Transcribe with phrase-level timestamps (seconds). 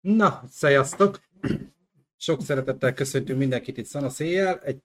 [0.00, 1.20] Na, sziasztok!
[2.16, 4.58] Sok szeretettel köszöntünk mindenkit itt szana széjjel.
[4.58, 4.78] Egy...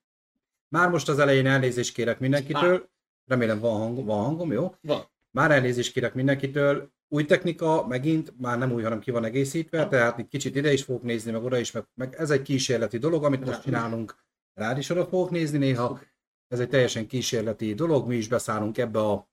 [0.70, 2.90] Már most az elején elnézést kérek mindenkitől.
[3.26, 4.76] Remélem van, hang, van hangom, jó?
[4.82, 5.04] Van.
[5.32, 6.94] Már elnézést kérek mindenkitől.
[7.08, 10.84] Új technika, megint, már nem új, hanem ki van egészítve, tehát egy kicsit ide is
[10.84, 14.16] fogok nézni, meg oda is, meg, meg ez egy kísérleti dolog, amit most csinálunk.
[14.54, 16.00] Rád is oda fogok nézni néha.
[16.48, 19.30] Ez egy teljesen kísérleti dolog, mi is beszállunk ebbe a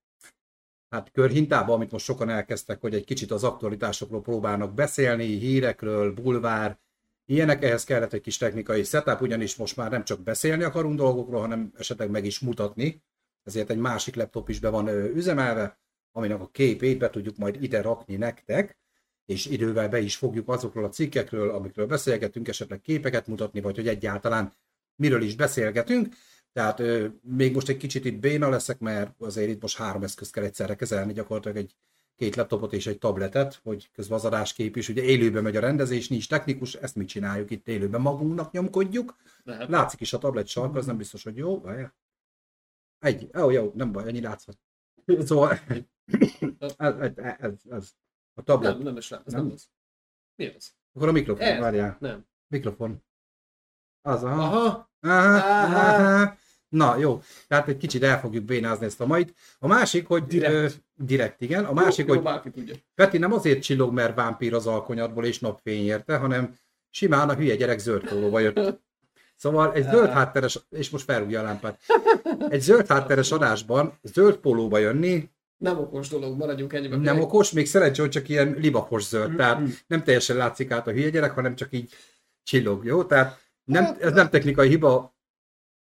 [0.93, 6.79] hát körhintába, amit most sokan elkezdtek, hogy egy kicsit az aktualitásokról próbálnak beszélni, hírekről, bulvár,
[7.27, 11.41] ilyenek, ehhez kellett egy kis technikai setup, ugyanis most már nem csak beszélni akarunk dolgokról,
[11.41, 13.03] hanem esetleg meg is mutatni,
[13.45, 15.79] ezért egy másik laptop is be van üzemelve,
[16.13, 18.79] aminek a képét be tudjuk majd ide rakni nektek,
[19.27, 23.89] és idővel be is fogjuk azokról a cikkekről, amikről beszélgetünk, esetleg képeket mutatni, vagy hogy
[23.89, 24.53] egyáltalán
[24.97, 26.15] miről is beszélgetünk.
[26.53, 30.33] Tehát ö, még most egy kicsit itt béna leszek, mert azért itt most három eszközt
[30.33, 31.77] kell egyszerre kezelni, gyakorlatilag egy
[32.17, 36.09] két laptopot és egy tabletet, hogy közben az adáskép is, ugye élőben megy a rendezés,
[36.09, 39.17] nincs technikus, ezt mi csináljuk itt élőben, magunknak nyomkodjuk.
[39.45, 39.69] Lehet.
[39.69, 41.95] Látszik is a tablet sarka, az nem biztos, hogy jó, várjál.
[42.99, 44.59] Egy, ó, jó, nem baj, ennyi látszott.
[45.19, 45.51] Szóval
[46.77, 47.93] ez, ez, ez, ez,
[48.35, 48.75] a tablet.
[48.75, 49.69] Nem, nem is lát, ez nem, nem az.
[50.35, 50.75] Mi az?
[50.93, 51.61] Akkor a mikrofon, Ez?
[51.61, 51.97] várjál.
[52.01, 52.27] Nem.
[52.49, 53.05] Mikrofon.
[54.01, 54.45] Az, aha.
[54.45, 56.15] Aha, Aha, Aha.
[56.15, 56.37] aha.
[56.73, 59.35] Na jó, tehát egy kicsit el fogjuk bénázni ezt a mait.
[59.59, 60.25] A másik, hogy...
[60.25, 60.53] Direkt.
[60.53, 61.65] Ö, direkt, igen.
[61.65, 62.75] A másik, jó, hogy tudja.
[62.95, 66.55] Peti nem azért csillog, mert vámpír az alkonyatból és napfény érte, hanem
[66.91, 68.81] simán a hülye gyerek zöld pólóba jött.
[69.37, 71.81] Szóval egy zöld hátteres, és most felrúgja a lámpát,
[72.49, 77.01] egy zöld hátteres adásban zöld pólóba jönni, Nem okos dolog, maradjunk ennyiben.
[77.01, 80.91] nem okos, még szerencsé, hogy csak ilyen libakos zöld, tehát nem teljesen látszik át a
[80.91, 81.93] hülye gyerek, hanem csak így
[82.43, 83.05] csillog, jó?
[83.05, 85.12] Tehát nem, ez nem technikai hiba,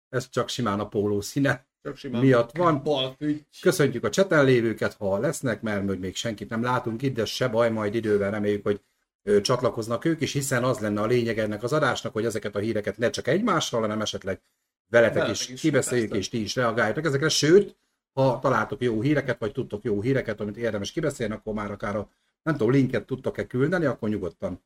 [0.09, 2.21] ez csak simán a póló színe Csak simán.
[2.21, 2.83] miatt van.
[2.83, 3.47] Bal fügy.
[3.61, 7.49] Köszöntjük a cseten lévőket, ha lesznek, mert hogy még senkit nem látunk itt, de se
[7.49, 8.81] baj, majd idővel reméljük, hogy
[9.23, 12.59] ö, csatlakoznak ők is, hiszen az lenne a lényeg ennek az adásnak, hogy ezeket a
[12.59, 14.41] híreket ne csak egymással, hanem esetleg
[14.89, 17.77] veletek Veletek is, is, kibeszéljük, és ti is reagáljatok ezekre, sőt,
[18.13, 22.11] ha találtok jó híreket, vagy tudtok jó híreket, amit érdemes kibeszélni, akkor már akár a,
[22.43, 24.61] nem tudom, linket tudtok-e küldeni, akkor nyugodtan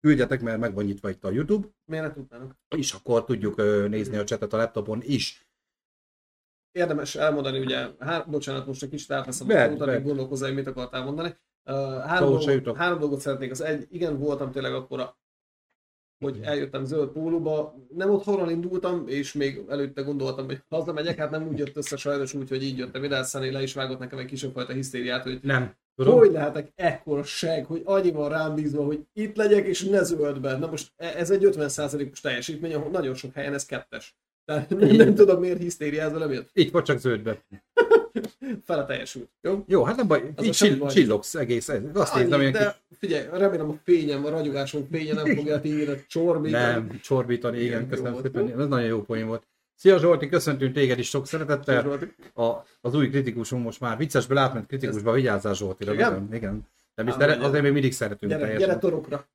[0.00, 2.56] küldjetek, mert meg van nyitva itt a YouTube, Miért ne tudnának?
[2.76, 3.56] és akkor tudjuk
[3.88, 5.48] nézni a csetet a laptopon is.
[6.72, 10.02] Érdemes elmondani, ugye, hár, bocsánat, most egy kicsit átveszem a vehet.
[10.02, 11.28] gondolkozzál, hogy mit akartál mondani.
[11.28, 11.36] Uh,
[11.74, 12.76] Szóval három, se dolgot, jutok.
[12.76, 13.50] három dolgot szeretnék.
[13.50, 15.18] Az egy, igen, voltam tényleg akkor, a,
[16.18, 17.74] hogy eljöttem zöld pólóba.
[17.94, 22.34] Nem otthonról indultam, és még előtte gondoltam, hogy hazamegyek, hát nem úgy jött össze sajnos
[22.34, 25.38] úgy, hogy így jöttem ide, Szani le is vágott nekem egy kisebb fajta hisztériát, hogy
[25.42, 25.74] Nem.
[26.04, 26.18] Tudom?
[26.18, 30.58] Hogy lehetek ekkora seg, hogy annyi van rám bízva, hogy itt legyek és ne zöldben.
[30.58, 34.14] Na most e- ez egy 50%-os teljesítmény, ahol nagyon sok helyen ez kettes.
[34.44, 36.48] Tehát nem, nem tudom miért hisztériázol emiatt.
[36.52, 37.38] Itt vagy csak zöldben.
[38.66, 39.28] Fele teljesült.
[39.42, 39.64] Jó?
[39.66, 40.88] Jó, hát nem baj, Az így a csill, baj.
[40.90, 41.68] csillogsz egész.
[41.92, 46.06] Azt Annyi, nézem, de figyelj, remélem a fényem, a ragyogásom fénye nem fogja a tiédet
[46.06, 46.64] csorbítani.
[46.64, 48.60] Nem, csorbítani, igen, Igen, köszönöm szépen.
[48.60, 49.42] Ez nagyon jó poén volt.
[49.80, 51.98] Szia Zsolti, köszöntünk téged is sok szeretettel.
[52.34, 55.92] A, az új kritikusunk most már viccesből átment kritikusba, vigyázzál Zsoltira.
[55.92, 56.28] Igen?
[56.32, 56.66] igen.
[56.94, 57.40] De mi legyen.
[57.40, 58.68] azért még mindig szeretünk Gyere, teljesen.
[58.68, 59.28] gyere torokra.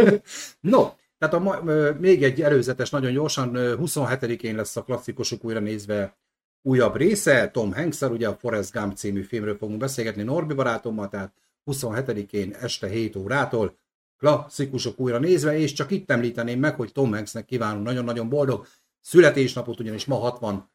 [0.60, 1.60] No, tehát a, ma-
[1.98, 6.16] még egy előzetes, nagyon gyorsan, ö, 27-én lesz a klasszikusok újra nézve
[6.62, 11.32] újabb része, Tom hanks ugye a Forrest Gump című filmről fogunk beszélgetni Norbi barátommal, tehát
[11.70, 13.76] 27-én este 7 órától
[14.18, 18.66] klasszikusok újra nézve, és csak itt említeném meg, hogy Tom Hanksnek kívánunk nagyon-nagyon boldog
[19.00, 20.70] születésnapot, ugyanis ma 67,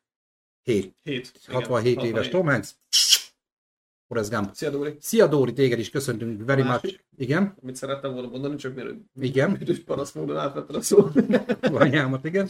[1.03, 1.31] Hét.
[1.47, 2.75] Igen, 67 éves Tom Hanks.
[4.07, 4.53] Forrest Gump.
[4.53, 4.97] Szia Dóri.
[4.99, 6.83] Szia Dóri, téged is köszöntünk very A much.
[6.83, 7.05] másik?
[7.17, 9.49] Igen, Amit szerettem volna mondani, csak mielőtt Igen.
[9.51, 11.11] Miért paraszt módon átvetted a szót.
[11.61, 12.49] anyámat, igen.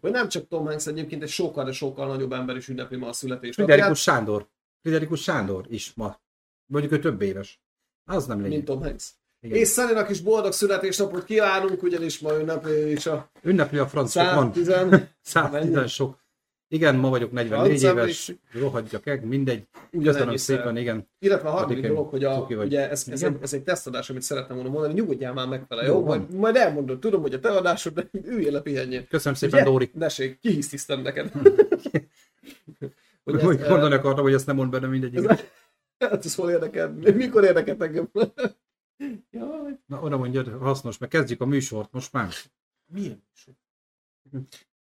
[0.00, 3.08] Hogy nem csak Tom Hanks, egyébként egy sokkal, de sokkal nagyobb ember is ünnepli ma
[3.08, 3.54] a születést.
[3.54, 4.48] Friderikus Sándor.
[4.82, 6.20] Friderikus Sándor is ma.
[6.66, 7.62] Mondjuk ő több éves.
[8.04, 8.64] Az nem mint lényeg.
[8.66, 9.12] Tom Hanks.
[9.44, 9.56] Igen.
[9.56, 14.34] És Szaninak is boldog születésnapot kívánunk, ugyanis ma ünnepli is a Ünnepli a franc sok
[14.34, 14.52] van.
[14.54, 16.22] 110 110 sok.
[16.68, 19.66] Igen, ma vagyok 44 Franc éves, rohadjak meg, mindegy.
[19.92, 21.08] ugyanennyi Köszönöm szépen, igen.
[21.18, 24.70] Illetve a harmadik dolog, hogy a, ugye ez, ez, ez egy tesztadás, amit szerettem volna
[24.70, 26.04] mondani, nyugodjál már megfele, Jó, jó?
[26.04, 29.06] Majd, majd elmondod, tudom, hogy a te adásod, de üljél le, pihenjél.
[29.06, 29.90] Köszönöm szépen, Dóri.
[29.94, 31.32] Neség, kihisztisztem neked.
[33.24, 35.26] Hogy ezt, mondani akartam, hogy ezt nem mond benne mindegy.
[35.98, 36.88] Hát ez hol érdekel?
[37.14, 38.10] Mikor érdekelt engem?
[39.30, 42.28] Jaj, Na, oda mondjad, hasznos, mert kezdjük a műsort most már.
[42.92, 43.54] milyen sok.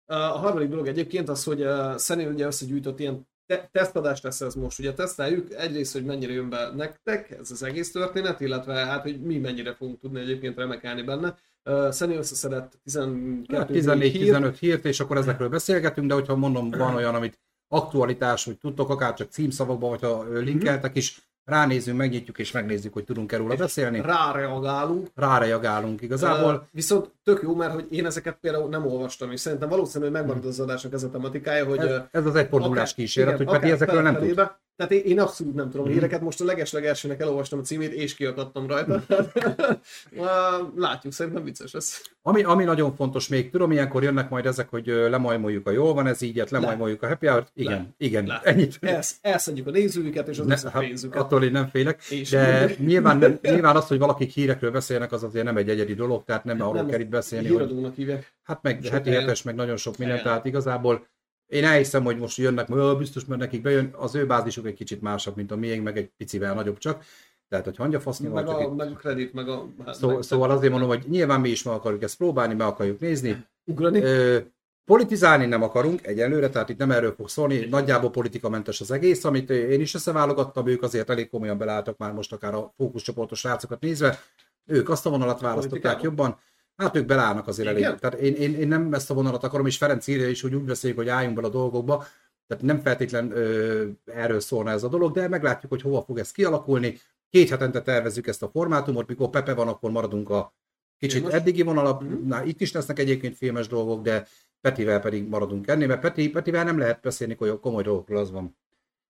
[0.06, 4.54] A harmadik dolog egyébként az, hogy uh, Szeni ugye összegyűjtött ilyen te- tesztadást lesz ez
[4.54, 4.78] most.
[4.78, 9.20] Ugye teszteljük egyrészt, hogy mennyire jön be nektek ez az egész történet, illetve hát, hogy
[9.22, 11.38] mi mennyire fogunk tudni egyébként remekelni benne.
[11.64, 13.84] Uh, Szeni összeszedett 12 Hát hírt.
[13.86, 18.88] 14-15 hírt, és akkor ezekről beszélgetünk, de hogyha mondom, van olyan, amit aktualitás, hogy tudtok,
[18.90, 24.00] akár csak címszavakban, vagy ha linkeltek is, ránézünk, megnyitjuk és megnézzük, hogy tudunk-e róla beszélni.
[24.00, 25.08] Ráreagálunk.
[25.14, 26.54] Ráreagálunk igazából.
[26.54, 30.44] Uh, viszont tök jó, mert hogy én ezeket például nem olvastam, és szerintem valószínűleg megmarad
[30.44, 31.78] az adásnak ez a tematikája, hogy...
[31.78, 34.50] Ez, ez az egy pornulás kísérlet, hogy Peti ezekről nem tud.
[34.76, 37.92] Tehát én, én abszolút nem tudom a híreket, most a legesleg elsőnek elolvastam a címét,
[37.92, 39.02] és kiakadtam rajta.
[40.76, 42.00] Látjuk, szerintem vicces ez.
[42.22, 46.06] Ami, ami nagyon fontos még, tudom, ilyenkor jönnek majd ezek, hogy lemajmoljuk a jól van
[46.06, 47.86] ez így, hát lemajmoljuk a happy hour Igen, Le.
[47.96, 48.40] igen, Le.
[48.44, 48.78] ennyit.
[48.80, 51.20] Elsz, elszedjük a nézőjüket és az ne, hát pénzüket.
[51.20, 55.22] Attól én nem félek, és de nyilván, nem, nyilván az, hogy valakik hírekről beszélnek, az
[55.22, 57.48] azért nem egy egyedi dolog, tehát nem, nem arról kell itt beszélni.
[57.48, 58.32] Híradónak hívják.
[58.42, 61.06] Hát meg heti hetes, meg nagyon sok minden, tehát igazából
[61.52, 65.00] én elhiszem, hogy most jönnek, hogy biztos, mert nekik bejön, az ő bázisuk egy kicsit
[65.00, 67.04] másabb, mint a miénk, meg egy picivel nagyobb csak.
[67.48, 69.68] Tehát, hogy hangya faszni meg, a, meg a kredit, meg a...
[69.86, 73.00] Szó, meg szóval azért mondom, hogy nyilván mi is meg akarjuk ezt próbálni, meg akarjuk
[73.00, 73.46] nézni.
[73.64, 74.02] Ugrani.
[74.02, 74.38] Ö,
[74.84, 79.50] politizálni nem akarunk egyelőre, tehát itt nem erről fog szólni, nagyjából politikamentes az egész, amit
[79.50, 84.18] én is összeválogattam, ők azért elég komolyan belálltak már most akár a fókuszcsoportos rácokat nézve,
[84.66, 86.38] ők azt a vonalat választották jobban,
[86.76, 87.84] Hát ők belállnak azért Igen?
[87.84, 87.98] elég.
[87.98, 90.62] Tehát én, én, én, nem ezt a vonalat akarom, és Ferenc írja is, hogy úgy
[90.62, 92.06] beszéljük, hogy álljunk bele a dolgokba.
[92.46, 96.30] Tehát nem feltétlen ö, erről szólna ez a dolog, de meglátjuk, hogy hova fog ez
[96.30, 96.98] kialakulni.
[97.30, 100.54] Két hetente tervezzük ezt a formátumot, mikor Pepe van, akkor maradunk a
[100.98, 101.34] kicsit most...
[101.34, 102.40] eddigi vonalapnál.
[102.40, 102.48] Mm-hmm.
[102.48, 104.26] Itt is lesznek egyébként filmes dolgok, de
[104.60, 108.56] Petivel pedig maradunk ennél, mert Peti, Petivel nem lehet beszélni hogy komoly dolgokról, az van.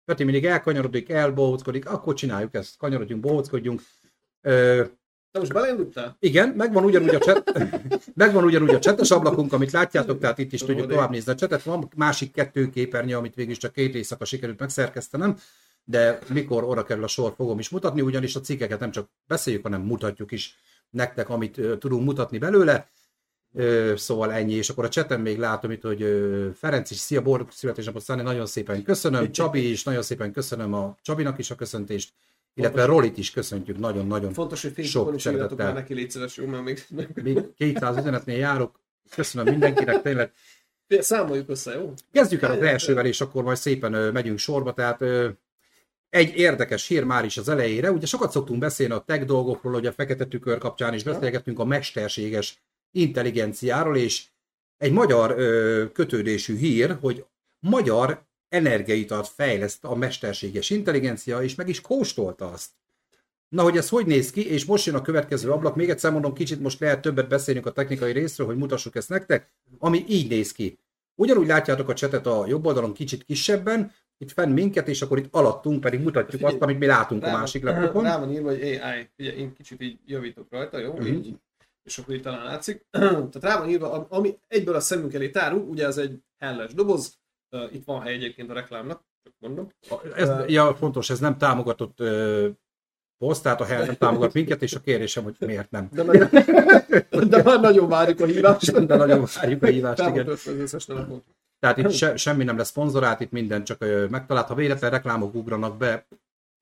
[0.05, 3.81] Peti mindig elkanyarodik, elbohóckodik, akkor csináljuk ezt, kanyarodjunk, bohóckodjunk.
[4.41, 4.85] Ö,
[5.31, 6.15] te most beleindultál?
[6.19, 7.67] Igen, megvan ugyanúgy a cset,
[8.15, 11.63] megvan ugyanúgy a csetes ablakunk, amit látjátok, tehát itt is tudjuk tovább nézni a csetet.
[11.63, 15.37] Van másik kettő képernyő, amit végül csak két éjszaka sikerült megszerkesztenem,
[15.83, 19.63] de mikor oda kerül a sor, fogom is mutatni, ugyanis a cikkeket nem csak beszéljük,
[19.63, 20.55] hanem mutatjuk is
[20.89, 22.89] nektek, amit uh, tudunk mutatni belőle.
[23.51, 27.21] Uh, szóval ennyi, és akkor a cseten még látom itt, hogy uh, Ferenc is, szia,
[27.21, 31.55] Bor, születésnapot Száni, nagyon szépen köszönöm, Csabi is, nagyon szépen köszönöm a Csabinak is a
[31.55, 32.13] köszöntést,
[32.59, 36.45] illetve Rolit is köszöntjük nagyon-nagyon Fontos, hogy Facebookon is írjatok már neki, légy szíves, jó,
[36.45, 36.85] mert még...
[37.23, 38.79] még 200 üzenetnél járok.
[39.15, 40.31] Köszönöm mindenkinek, tényleg.
[40.87, 41.93] Számoljuk össze, jó?
[42.11, 44.73] Kezdjük el az elsővel, és akkor majd szépen megyünk sorba.
[44.73, 45.01] Tehát
[46.09, 47.91] egy érdekes hír már is az elejére.
[47.91, 51.65] Ugye sokat szoktunk beszélni a tech dolgokról, hogy a fekete tükör kapcsán is beszélgettünk a
[51.65, 54.25] mesterséges intelligenciáról, és
[54.77, 55.35] egy magyar
[55.91, 57.25] kötődésű hír, hogy
[57.59, 62.69] magyar energiaitalt fejleszt a mesterséges intelligencia, és meg is kóstolta azt.
[63.49, 66.33] Na, hogy ez hogy néz ki, és most jön a következő ablak, még egyszer mondom,
[66.33, 70.51] kicsit most lehet többet beszélnünk a technikai részről, hogy mutassuk ezt nektek, ami így néz
[70.51, 70.79] ki.
[71.15, 75.35] Ugyanúgy látjátok a csetet a jobb oldalon kicsit kisebben, itt fenn minket, és akkor itt
[75.35, 78.03] alattunk pedig mutatjuk azt, amit mi látunk rá, a másik lapokon.
[78.03, 79.09] Rá van írva, hogy AI.
[79.17, 80.99] Ugye én kicsit így javítok rajta, jó?
[80.99, 81.05] Mm.
[81.05, 81.35] Így.
[81.83, 82.85] És akkor itt talán látszik.
[82.91, 87.18] Tehát rá van írva, ami egyből a szemünk elé tárul, ugye ez egy helles doboz,
[87.51, 89.69] Uh, itt van hely egyébként a reklámnak, csak mondom.
[90.15, 92.47] Ez, uh, ja, fontos, ez nem támogatott uh,
[93.17, 95.89] poszt, tehát a hely nem támogat minket, és a kérésem, hogy miért nem.
[95.91, 96.29] De, nagyon,
[97.29, 98.85] de már nagyon várjuk a hívást.
[98.85, 100.37] De nagyon várjuk a hívást, igen.
[101.59, 104.47] Tehát itt se, semmi nem lesz szponzorált, itt minden csak megtalált.
[104.47, 106.07] Ha véletlen reklámok ugranak be,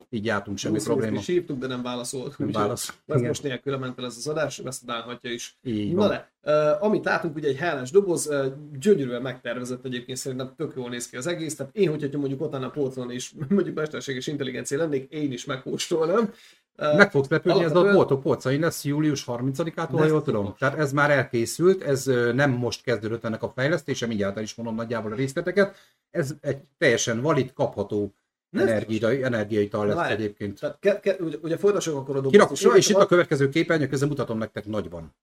[0.09, 1.17] így jártunk, semmi probléma.
[1.19, 2.37] És hívtuk, de nem válaszolt.
[2.37, 2.97] Nem válasz.
[3.05, 5.57] Ez most nélkül ment el ez az adás, ezt bánhatja is.
[5.63, 8.45] Így Na de, uh, amit látunk, ugye egy hálás doboz, uh,
[8.79, 11.55] gyönyörűen megtervezett egyébként, szerintem tök jól néz ki az egész.
[11.55, 16.33] Tehát én, hogyha mondjuk ott a polcon és mondjuk mesterséges intelligencia lennék, én is megkóstolnám.
[16.77, 20.55] Uh, Meg fogsz lepődni, ez a boltok polcain lesz július 30-ától, ha jól tudom.
[20.59, 24.75] Tehát ez már elkészült, ez nem most kezdődött ennek a fejlesztése, mindjárt el is mondom
[24.75, 25.75] nagyjából a részleteket.
[26.09, 28.13] Ez egy teljesen valid, kapható
[28.59, 30.59] Energiai, energiaital lesz Várj, egyébként.
[30.59, 32.51] Tehát ke, ke, ugye, ugye folytassuk akkor a dolgot.
[32.51, 35.15] És, és itt a következő képernyő közben mutatom nektek nagyban.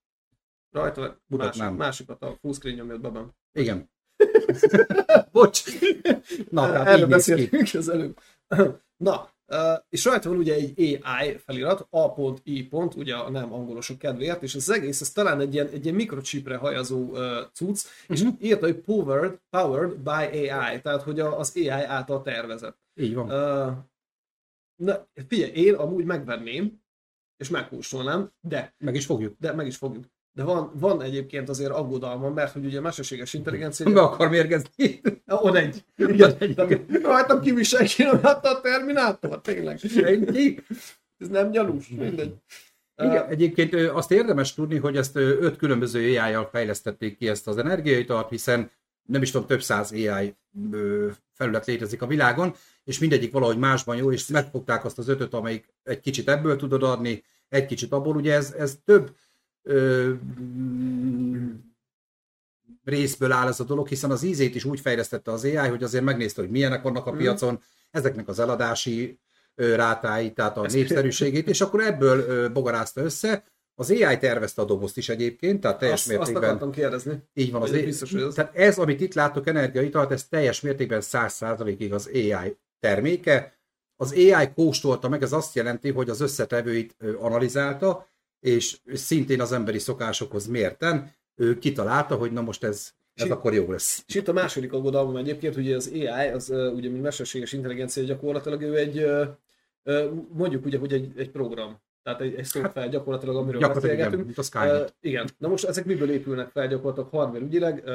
[0.71, 3.25] Rajta másik, másikat a fullscreen nyomjad be.
[3.53, 3.89] Igen.
[5.31, 5.63] Bocs.
[6.49, 8.19] Na, tehát Erre beszéltünk az előbb.
[8.97, 9.29] Na,
[9.89, 12.69] és rajta van ugye egy AI felirat, A.I.
[12.95, 16.55] ugye a nem angolosok kedvéért, és az egész, ez talán egy ilyen, egy ilyen mikrochipre
[16.55, 17.19] hajazó uh,
[17.53, 18.37] cucc, és uh-huh.
[18.41, 22.77] írta, hogy powered, powered by AI, tehát hogy az AI által tervezett.
[22.95, 23.25] Így van.
[23.25, 23.73] Uh,
[24.75, 26.81] na, figyelj, én amúgy megvenném,
[27.37, 28.75] és megkóstolnám, de...
[28.77, 29.35] Meg is fogjuk.
[29.39, 30.05] De meg is fogjuk.
[30.31, 33.91] De van, van egyébként azért aggodalma, mert hogy ugye a mesterséges intelligencia...
[33.91, 35.01] Be akar mérgezni.
[35.25, 35.85] Ott egy.
[35.95, 36.85] Igen.
[37.01, 39.79] Rajtam kívül senki nem látta a Terminátor, tényleg.
[39.79, 40.63] Senki?
[41.17, 42.35] Ez nem gyanús, mindegy.
[43.03, 48.29] Igen, egyébként azt érdemes tudni, hogy ezt öt különböző AI-jal fejlesztették ki ezt az energiaitart,
[48.29, 48.71] hiszen
[49.03, 50.35] nem is tudom, több száz AI
[51.33, 55.73] felület létezik a világon, és mindegyik valahogy másban jó, és megfogták azt az ötöt, amelyik
[55.83, 58.15] egy kicsit ebből tudod adni, egy kicsit abból.
[58.15, 59.15] Ugye ez, ez több
[59.61, 60.13] ö,
[62.83, 66.03] részből áll ez a dolog, hiszen az ízét is úgy fejlesztette az AI, hogy azért
[66.03, 67.17] megnézte, hogy milyenek vannak a mm.
[67.17, 67.61] piacon,
[67.91, 69.19] ezeknek az eladási
[69.55, 73.43] rátái, tehát a népszerűségét, és akkor ebből bogarázta össze.
[73.75, 76.35] Az AI tervezte a dobozt is egyébként, tehát teljes azt, mértékben.
[76.35, 77.23] Azt akartam kérdezni.
[77.33, 77.61] Így van.
[77.61, 82.09] Az biztos, hogy az- Tehát ez, amit itt látok energiaitalt, ez teljes mértékben 100%-ig az
[82.13, 83.57] AI terméke.
[83.95, 89.79] Az AI kóstolta meg, ez azt jelenti, hogy az összetevőit analizálta, és szintén az emberi
[89.79, 94.03] szokásokhoz mérten, ő kitalálta, hogy na most ez, ez akkor jó lesz.
[94.07, 98.61] És itt a második aggodalmam egyébként, hogy az AI, az ugye mint mesterséges intelligencia gyakorlatilag
[98.61, 99.05] ő egy,
[100.33, 101.81] mondjuk ugye, hogy egy, egy program.
[102.05, 104.53] Tehát egy, egy szoftver gyakorlatilag, amiről Gyakorlatilag igen, beszélgetünk.
[104.53, 104.81] mint a.
[104.81, 107.83] Uh, igen, na most ezek miből épülnek fel gyakorlatilag hardware ügyileg?
[107.85, 107.93] Uh,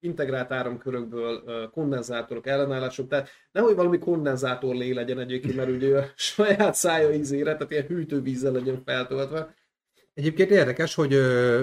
[0.00, 6.04] integrált áramkörökből, uh, kondenzátorok, ellenállások, tehát nehogy valami kondenzátor lé legyen egyébként, mert ugye a
[6.34, 9.54] saját szája ízére, tehát ilyen hűtővízzel legyen feltöltve.
[10.14, 11.60] Egyébként érdekes, hogy ö,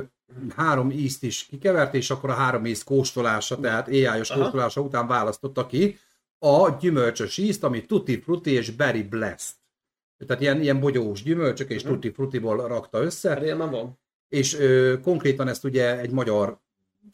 [0.56, 5.66] három ízt is kikevert, és akkor a három íz kóstolása, tehát AI-os kóstolása után választotta
[5.66, 5.98] ki
[6.40, 9.54] a gyümölcsös ízt, ami Tutti Frutti és Berry Blast.
[10.18, 11.92] Tehát ilyen, ilyen bogyós gyümölcsök és Mhm.
[11.92, 13.30] Tutti Fruttiból rakta össze.
[13.30, 14.00] Erre ilyen nem van.
[14.28, 16.60] és ö, konkrétan ezt ugye egy magyar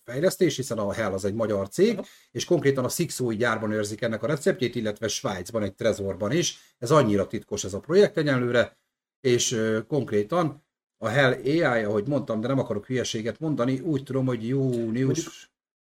[0.03, 2.05] fejlesztés, hiszen a Hell az egy magyar cég, Aha.
[2.31, 6.75] és konkrétan a Szikszói gyárban őrzik ennek a receptjét, illetve Svájcban egy trezorban is.
[6.77, 8.77] Ez annyira titkos ez a projekt egyenlőre,
[9.21, 10.63] és ö, konkrétan
[10.97, 15.49] a Hell AI, ahogy mondtam, de nem akarok hülyeséget mondani, úgy tudom, hogy június Mondjuk-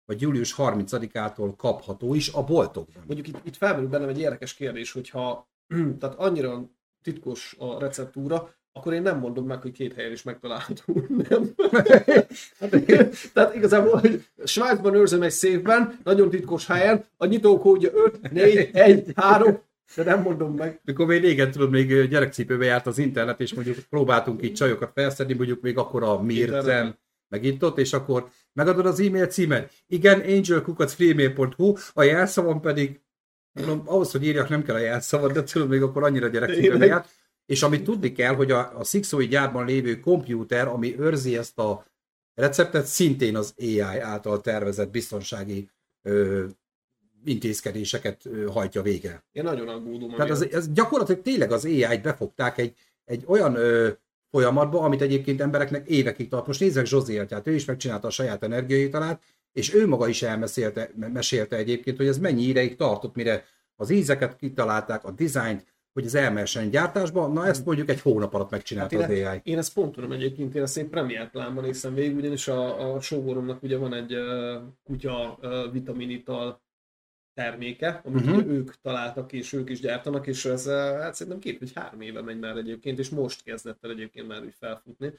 [0.06, 3.04] vagy július 30-ától kapható is a boltokban.
[3.08, 5.50] Mondjuk itt, itt felmerül bennem egy érdekes kérdés, hogyha
[6.00, 6.70] tehát annyira
[7.08, 11.06] titkos a receptúra, akkor én nem mondom meg, hogy két helyen is megtalálható.
[11.30, 11.50] Nem.
[13.34, 19.12] Tehát igazából, hogy Svájcban őrzöm egy széfben, nagyon titkos helyen, a nyitókódja 5, 4, 1,
[19.16, 19.60] 3,
[19.96, 20.80] de nem mondom meg.
[20.84, 25.34] Mikor még régen, tudod, még gyerekcipőbe járt az internet, és mondjuk próbáltunk így csajokat felszedni,
[25.34, 27.00] mondjuk még akkor a Mircen,
[27.30, 29.74] meg itt ott, és akkor megadod az e-mail címet.
[29.88, 33.02] Igen, angelkukacfreemail.hu, a jelszavam pedig,
[33.58, 37.10] mondom, ahhoz, hogy írjak, nem kell a jelszavat, de tudod, még akkor annyira gyerekcipőbe járt.
[37.46, 41.86] És amit tudni kell, hogy a, a Szikszói gyárban lévő kompjúter, ami őrzi ezt a
[42.34, 45.70] receptet, szintén az AI által tervezett biztonsági
[46.02, 46.46] ö,
[47.26, 49.24] intézkedéseket ö, hajtja végre.
[49.32, 50.10] Én nagyon aggódom.
[50.10, 52.74] Tehát az, ez gyakorlatilag tényleg az AI-t befogták egy,
[53.06, 53.90] egy olyan ö,
[54.32, 56.48] folyamatba, amit egyébként embereknek évekig tart.
[56.48, 59.22] Most nézzek Zsozé atyát, ő is megcsinálta a saját energiaitalát,
[59.58, 63.46] és ő maga is elmesélte mesélte egyébként, hogy ez mennyi ideig tartott, mire
[63.76, 67.28] az ízeket kitalálták, a dizájnt, hogy ez elmehessen gyártásba.
[67.28, 69.40] Na ezt mondjuk egy hónap alatt megcsinálta Hát az én, AI.
[69.44, 73.02] én ezt pont tudom egyébként, én ezt én Premier plánban néztem végig, ugyanis a, a
[73.02, 76.62] showroomnak ugye van egy uh, kutya uh, vitaminital
[77.34, 78.48] terméke, amit uh-huh.
[78.48, 82.22] ők találtak és ők is gyártanak, és ez uh, hát szerintem két vagy három éve
[82.22, 85.14] megy már egyébként, és most kezdett el egyébként már úgy felfutni.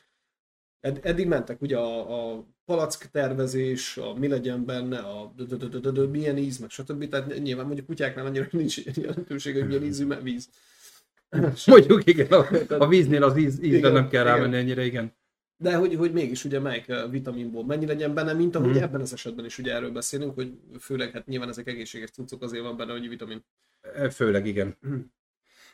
[0.81, 5.35] Ed- eddig mentek ugye a, a palack tervezés, a mi legyen benne, a
[6.11, 7.09] milyen íz, meg stb.
[7.09, 10.49] Tehát nyilván mondjuk kutyáknál annyira nincs jelentőség, hogy milyen ízű, mert víz.
[11.67, 14.35] Mondjuk igen, a, a víznél az íz, ízre Igen, nem kell igen.
[14.35, 15.13] rámenni ennyire, igen.
[15.57, 18.83] De hogy, hogy mégis ugye melyik vitaminból mennyi legyen benne, mint ahogy Mhm.
[18.83, 22.63] ebben az esetben is ugye erről beszélünk, hogy főleg hát nyilván ezek egészséges cuccok, azért
[22.63, 23.45] van benne, hogy vitamin.
[24.11, 24.77] Főleg igen.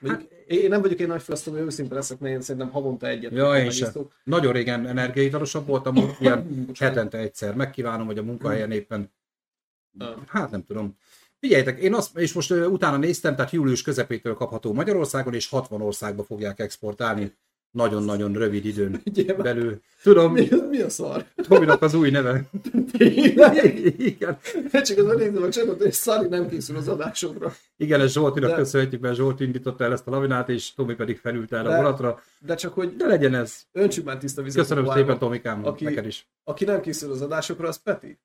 [0.09, 3.33] Mondjuk, én én nem vagyok egy nagy fogyasztó, őszinte leszek, mert én szerintem havonta egyet.
[3.33, 3.93] Ja, én sem.
[4.25, 9.11] Nagyon régen energiaitalosabb voltam, most ilyen hetente egyszer megkívánom, hogy a munkahelyen éppen
[9.99, 10.17] Ah.
[10.27, 10.97] Hát nem tudom.
[11.41, 16.23] Figyeljetek, én azt, és most utána néztem, tehát július közepétől kapható Magyarországon, és 60 országba
[16.23, 17.37] fogják exportálni
[17.75, 19.00] nagyon-nagyon rövid időn
[19.43, 19.81] belül.
[20.02, 21.25] Tudom, mi, mi a szar?
[21.37, 22.45] Tominak az új neve.
[23.99, 24.38] Igen,
[24.73, 27.54] Csak az nézem a csatot, és Szari nem készül az adásokra.
[27.76, 31.19] igen ez Zsoltinak De- köszönhetjük, mert Zsolti indította el ezt a lavinát, és Tomi pedig
[31.19, 32.23] felült erre a vonatra.
[32.40, 33.62] De csak hogy De legyen ez.
[33.73, 34.61] öntsük már tiszta vizet.
[34.61, 35.19] Köszönöm szépen, pohárba.
[35.26, 36.28] Tomikám, Aki- neked is.
[36.45, 38.19] Aki nem készül az adásokra, az Peti.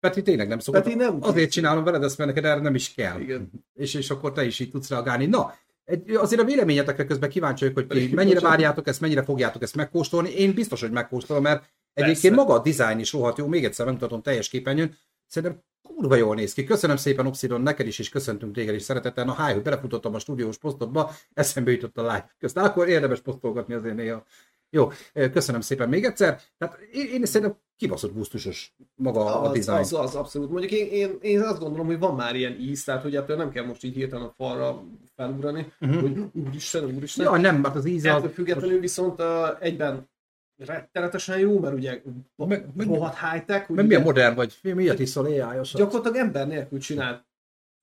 [0.00, 0.82] Peti tényleg nem szokott.
[0.82, 1.48] Peti nem Azért készül.
[1.50, 3.20] csinálom veled ezt, mert neked erre nem is kell.
[3.20, 3.50] Igen.
[3.74, 5.26] És, és akkor te is így tudsz reagálni.
[5.26, 5.54] Na,
[5.90, 8.56] egy, azért a véleményetekre közben kíváncsi vagyok, hogy ti mennyire bocsánat.
[8.56, 10.30] várjátok ezt, mennyire fogjátok ezt megkóstolni.
[10.30, 12.48] Én biztos, hogy megkóstolom, mert egyébként Persze.
[12.48, 13.46] maga a dizájn is rohadt jó.
[13.46, 14.96] Még egyszer megmutatom teljes képernyőn.
[15.26, 16.64] Szerintem kurva jól néz ki.
[16.64, 19.24] Köszönöm szépen, Oxidon, neked is, és köszöntünk téged is szeretettel.
[19.24, 22.56] Na, háj, hogy belefutottam a stúdiós posztodba, eszembe jutott a live közt.
[22.56, 24.24] Akkor érdemes posztolgatni azért néha.
[24.70, 24.90] Jó,
[25.32, 26.40] köszönöm szépen még egyszer.
[26.58, 29.80] Tehát én, én szerintem kibaszott gusztusos maga a Az, dizájn.
[29.80, 30.50] az, az, abszolút.
[30.50, 33.50] Mondjuk én, én, én azt gondolom, hogy van már ilyen íz, tehát hogy ettől nem
[33.50, 34.82] kell most így hirtelen a falra
[35.16, 36.00] felugrani, uh-huh.
[36.00, 37.24] hogy úristen, úristen.
[37.24, 38.32] Ja, nem, hát az Ettől az...
[38.32, 39.26] függetlenül viszont uh,
[39.60, 40.08] egyben
[40.56, 42.02] rettenetesen jó, mert ugye
[42.36, 44.58] Meg- meg- rohadt high-tech, Mert ugye milyen modern vagy?
[44.62, 45.80] Mi, miért iszol AI-osat?
[45.80, 47.24] gyakorlatilag ember nélkül csinált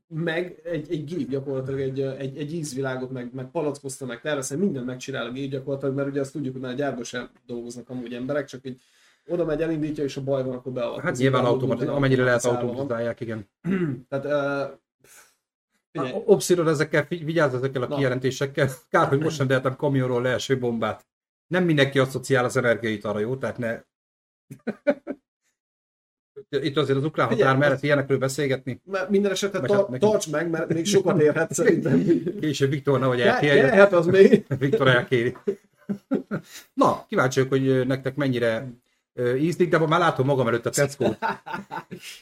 [0.08, 4.86] meg egy, egy gép gyakorlatilag egy, egy, egy ízvilágot, meg, meg palackozta, meg tervezte, mindent
[4.86, 8.14] megcsinál a gép gyakorlatilag, mert ugye azt tudjuk, hogy már a gyárban sem dolgoznak amúgy
[8.14, 8.82] emberek, csak így
[9.28, 11.06] oda megy, elindítja, és a baj van, akkor beavatkozik.
[11.10, 13.50] Hát nyilván automatizálják, amennyire lehet automatizálják, igen.
[14.10, 14.80] Tehát uh,
[15.92, 16.70] Figyelj.
[16.70, 17.96] Ezekkel, vigyázz ezekkel a Na.
[17.96, 18.70] kijelentésekkel.
[18.90, 21.06] Kár, hogy most sem tehetem kamionról le első bombát.
[21.48, 23.36] Nem mindenki asszociál az energiaitalra, jó?
[23.36, 23.82] Tehát ne...
[26.50, 28.82] Itt azért az ukrán Figyelj, határ mellett az- ilyenekről beszélgetni.
[28.84, 32.04] Mert minden esetre tar- tarts meg, mert még sokat érhet szerintem.
[32.42, 33.62] Később Viktor nehogy elkérje.
[33.62, 34.46] Kellhet az még.
[34.60, 35.38] Viktor elkéri.
[36.74, 38.68] Na, kíváncsi vagyok, hogy nektek mennyire
[39.38, 41.18] ízlik, de már látom magam előtt a Tesco-t.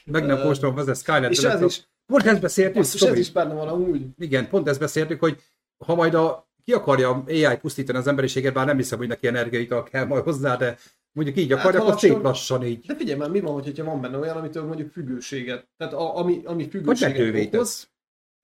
[0.05, 1.31] Meg nem kóstolom, az a Skynet.
[1.31, 4.05] És ez is, Pont ezt beszéltük, basszus, ez is benne van amúgy.
[4.17, 5.41] Igen, pont ezt beszéltük, hogy
[5.85, 9.83] ha majd a, ki akarja AI pusztítani az emberiséget, bár nem hiszem, hogy neki energiaital
[9.83, 10.77] kell majd hozzá, de
[11.15, 12.85] mondjuk így akarja, Hát, akkor szép lassan így.
[12.85, 16.41] De figyelj már, mi van, hogyha van benne olyan, amitől mondjuk függőséget, tehát a, ami,
[16.45, 17.87] ami Vagy függőséget betővé okoz,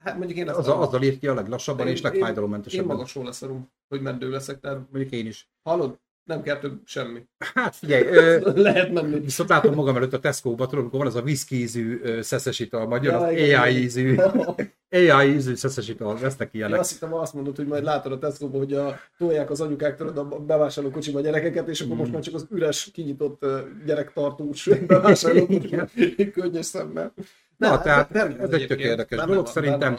[0.03, 2.87] hát mondjuk én Az, nem- azzal írt ki a leglassabban Én- és én- Én legfájdalommentesebben.
[2.95, 5.49] magasról leszarom, hogy meddő leszek, tehát Mondjuk én is.
[5.63, 5.99] hallod?
[6.23, 7.23] Nem kell több semmi.
[7.53, 9.19] Hát figyelj, ö, Lehet menni.
[9.19, 12.59] viszont látom magam előtt a Tesco-ba, tudod, amikor van ez a whisky ízű ö, szeszes
[12.59, 14.15] ital, jön Ja, az igen, AI ízű,
[14.91, 16.79] AI ízű szeszes ital, lesznek Én ilyenek.
[16.79, 20.17] azt hittem, azt mondod, hogy majd látod a tesco hogy a, tolják az anyukák tudod,
[20.17, 21.98] a bevásárló kocsiba a gyerekeket, és akkor Mm.
[22.00, 25.48] most már csak az üres, kinyitott ö, gyerektartós bevásárló
[26.33, 27.13] könnyes szemmel.
[27.57, 29.98] Na, tehát természetesen ez egy tök érdekes dolog szerintem.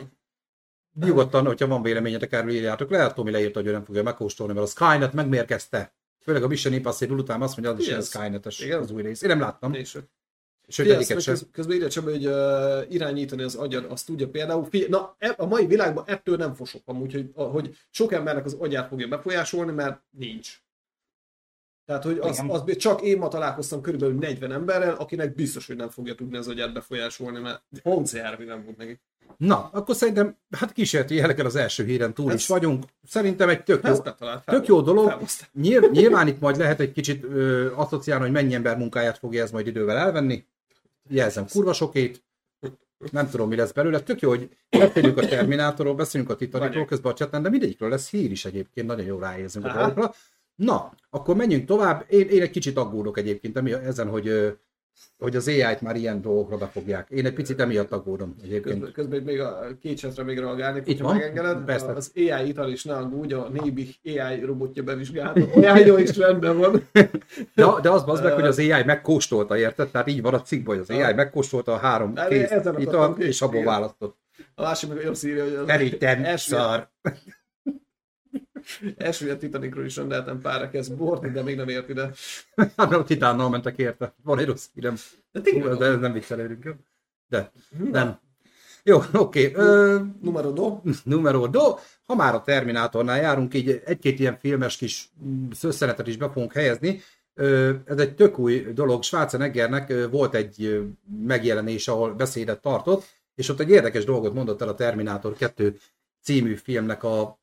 [1.00, 4.52] Nyugodtan, hogyha van véleményetek erről, írjátok le, hát Tomi leírta, hogy ő nem fogja megkóstolni,
[4.52, 5.94] mert a Skynet megmérkezte.
[6.20, 9.22] Főleg a Mission Impossible után azt mondja, az is ilyen Skynetes az új rész.
[9.22, 9.98] Én nem láttam, És,
[10.72, 11.34] sőt Figyelj, egyiket sem.
[11.34, 14.64] köz, közben írja Csaba, hogy uh, irányítani az agyad, azt tudja például.
[14.64, 18.44] Figyelj, na, e- a mai világban ettől nem fosok amúgy, hogy, a- hogy sok embernek
[18.44, 20.60] az agyát fogja befolyásolni, mert nincs.
[21.86, 25.88] Tehát, hogy az, az, csak én ma találkoztam körülbelül 40 emberrel, akinek biztos, hogy nem
[25.88, 29.00] fogja tudni az agyát befolyásolni, mert pont járvi nem volt neki.
[29.36, 32.84] Na, akkor szerintem, hát kísérleti jelekkel az első híren túl Ez- is vagyunk.
[33.08, 34.44] Szerintem egy tök jó, betalált.
[34.44, 35.18] tök jó dolog.
[35.52, 39.50] Nyilv, nyilván itt majd lehet egy kicsit ö, asszociálni, hogy mennyi ember munkáját fogja ez
[39.50, 40.44] majd idővel elvenni.
[41.12, 42.24] Jelzem, kurva sokét.
[43.10, 44.00] Nem tudom, mi lesz belőle.
[44.00, 48.10] Tök jó, hogy beszélünk a Terminátorról, beszélünk a Titanicról közben a chaten, de mindegyikről lesz
[48.10, 50.14] hír is egyébként, nagyon jól ráérzünk a dolgokra.
[50.54, 52.04] Na, akkor menjünk tovább.
[52.08, 54.56] Én, én egy kicsit aggódok egyébként emi- ezen, hogy,
[55.18, 57.10] hogy az AI-t már ilyen dolgokra befogják.
[57.10, 58.74] Én egy picit emiatt aggódom egyébként.
[58.74, 61.16] Közben, közben még a két csetre még reagálni, Itt van.
[61.16, 61.64] megengeded.
[61.64, 61.86] Persze.
[61.86, 65.40] Az AI ital is ne aggódj, a Nébih AI robotja bevizsgálta.
[65.54, 66.88] AI-ja is rendben van.
[67.54, 69.88] De, de az az meg, hogy az AI megkóstolta, érted?
[69.90, 73.42] Tehát így van a cikkben, hogy az AI megkóstolta a három Hát ezen ital, és
[73.42, 74.16] abból választott.
[74.54, 76.90] A másik meg azt írja, hogy az Esmi- szar.
[79.30, 82.10] A Titanicról is rendeltem pár kezd bort, de még nem ért ide.
[82.76, 84.14] Hát a titánnal mentek érte.
[84.22, 84.96] Van egy rossz hírem.
[85.32, 86.74] De tényleg, De ez nem viccelődünk.
[87.28, 87.52] De,
[87.90, 88.18] nem.
[88.82, 89.52] Jó, oké.
[89.54, 90.80] Ö, Numero do.
[91.04, 91.74] numero do.
[92.04, 95.10] Ha már a Terminátornál járunk, így egy-két ilyen filmes kis
[95.52, 97.00] szösszenetet is be fogunk helyezni.
[97.84, 99.02] Ez egy tök új dolog.
[99.02, 100.84] Schwarzeneggernek volt egy
[101.26, 105.76] megjelenés, ahol beszédet tartott, és ott egy érdekes dolgot mondott el a Terminátor 2
[106.22, 107.38] című filmnek a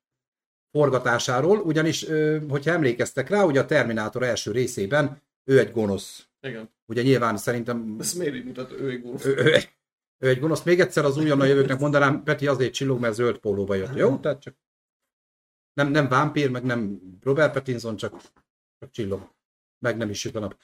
[0.71, 2.05] forgatásáról, ugyanis,
[2.49, 6.27] hogyha emlékeztek rá, ugye a Terminátor első részében ő egy gonosz.
[6.41, 6.69] Igen.
[6.86, 9.25] Ugye nyilván szerintem Ez miért így mutat ő egy góf?
[9.25, 9.58] ő, ő,
[10.17, 10.63] ő egy gonosz.
[10.63, 13.95] Még egyszer az újonnan jövőknek mondanám, Peti azért csillog, mert zöld pólóba jött.
[13.95, 14.17] Jó?
[14.17, 14.55] Tehát csak
[15.73, 18.21] nem, nem vámpír, meg nem Robert Pattinson, csak,
[18.79, 19.34] csak csillog.
[19.79, 20.58] Meg nem is süt a nap.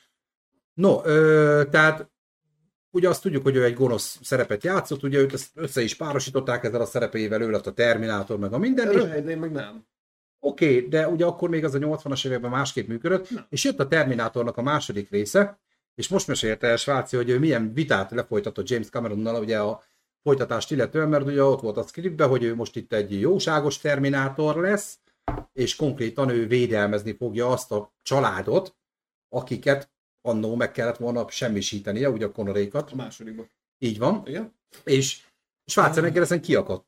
[0.73, 2.09] No, ö, tehát
[2.91, 6.63] ugye azt tudjuk, hogy ő egy gonosz szerepet játszott, ugye őt ezt össze is párosították
[6.63, 9.51] ezzel a szerepével, ő lett a Terminátor, meg a minden, és Röhely, de én meg
[9.51, 9.87] nem.
[10.45, 13.45] Oké, okay, de ugye akkor még az a 80-as években másképp működött, Na.
[13.49, 15.59] és jött a Terminátornak a második része,
[15.95, 19.83] és most mesélte el Sváci, hogy ő milyen vitát lefolytatott James Cameronnal ugye a
[20.23, 24.55] folytatást illetően, mert ugye ott volt a scriptben, hogy ő most itt egy jóságos Terminátor
[24.55, 24.99] lesz,
[25.53, 28.75] és konkrétan ő védelmezni fogja azt a családot,
[29.29, 32.91] akiket annó meg kellett volna semmisítenie, ugye a konorékat.
[32.91, 33.49] A másodikban.
[33.77, 34.23] Így van.
[34.25, 34.53] Igen?
[34.83, 35.23] És
[35.65, 36.87] Schwarzenegger ezen kiakadt.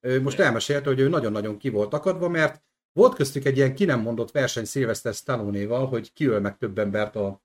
[0.00, 2.66] Ő most elmesélte, hogy ő nagyon-nagyon ki volt akadva, mert
[2.98, 7.16] volt köztük egy ilyen ki nem mondott verseny Sylvester Stallone-val, hogy kiöl meg több embert
[7.16, 7.42] a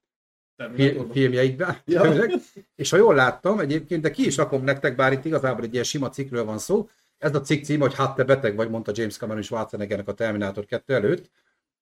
[0.56, 1.12] Terminátorban.
[1.12, 1.78] filmjeikben.
[1.86, 2.26] Ja.
[2.82, 5.84] És ha jól láttam egyébként, de ki is rakom nektek, bár itt igazából egy ilyen
[5.84, 9.18] sima cikkről van szó, ez a cikk cím, hogy hát te beteg vagy, mondta James
[9.18, 11.30] Cameron Schwarzeneggernek a Terminátor 2 előtt.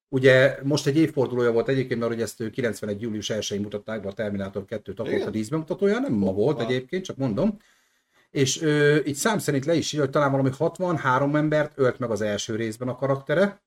[0.10, 3.02] Ugye most egy évfordulója volt egyébként, mert hogy ezt ő 91.
[3.02, 7.18] július 1-én mutatták be a Terminátor 2 akkor a díszbemutatója, nem ma volt egyébként, csak
[7.18, 7.58] mondom.
[8.32, 12.12] És ö, itt szám szerint le is írja, hogy talán valami 63 embert ölt meg
[12.12, 13.62] az első részben a karaktere.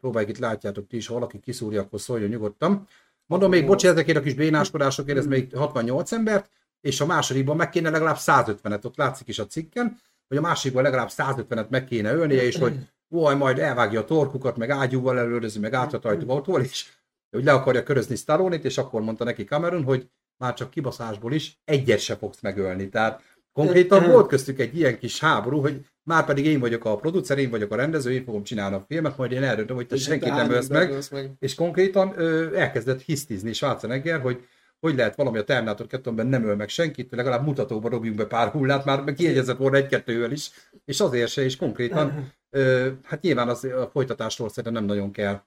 [0.00, 2.86] Próbáljuk itt látjátok ti is, ha valaki kiszúrja, akkor szóljon nyugodtan.
[3.26, 7.70] Mondom még, bocs, ezekért a kis bénáskodásokért, ez még 68 embert, és a másodikban meg
[7.70, 12.12] kéne legalább 150-et, ott látszik is a cikken, hogy a másikban legalább 150-et meg kéne
[12.12, 12.78] ölnie, és hogy
[13.08, 16.86] vaj, majd elvágja a torkukat, meg ágyúval előrözi, meg áthatajtó autóval, és
[17.30, 21.60] hogy le akarja körözni stallone és akkor mondta neki Cameron, hogy már csak kibaszásból is
[21.64, 22.88] egyet se fogsz megölni.
[22.88, 23.22] Tehát
[23.54, 27.50] Konkrétan volt köztük egy ilyen kis háború, hogy már pedig én vagyok a producer, én
[27.50, 30.50] vagyok a rendező, én fogom csinálni a filmet, majd én eldöntöm, hogy te senkit nem
[30.50, 30.94] ölsz meg.
[31.10, 31.30] meg.
[31.38, 34.46] És konkrétan ö, elkezdett hisztizni Schwarzenegger, hogy
[34.80, 38.48] hogy lehet valami a Terminator 2-ben nem öl meg senkit, legalább mutatóba dobjunk be pár
[38.48, 40.50] hullát, már kiegyezett volna egy-kettővel is,
[40.84, 45.40] és azért se, és konkrétan, ö, hát nyilván az, a folytatásról szerintem nem nagyon kell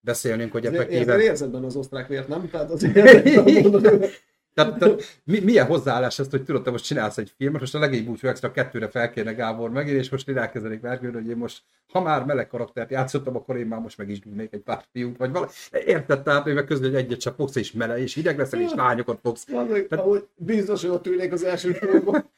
[0.00, 1.20] beszélnünk, hogy effektíven...
[1.20, 2.50] Érzed benne az osztrák vért, nem?
[2.50, 3.28] Tehát azért
[4.64, 7.78] tehát, tehát mi, milyen hozzáállás ezt, hogy tudod, te most csinálsz egy filmet, most a
[7.78, 11.62] legébb úgy extra kettőre felkérne Gábor meg, és most én elkezdenék vergődni, hogy én most,
[11.92, 15.16] ha már meleg karaktert játszottam, akkor én már most meg is dugnék egy pár fiút,
[15.16, 15.50] vagy valami.
[15.84, 18.72] Érted, tehát ő meg közül, hogy egyet csak fogsz, és meleg, és hideg leszel, és
[18.74, 19.44] lányokat fogsz.
[19.44, 19.92] Tehát...
[19.92, 22.30] Ahogy biztos, hogy ott ülnék az első filmben,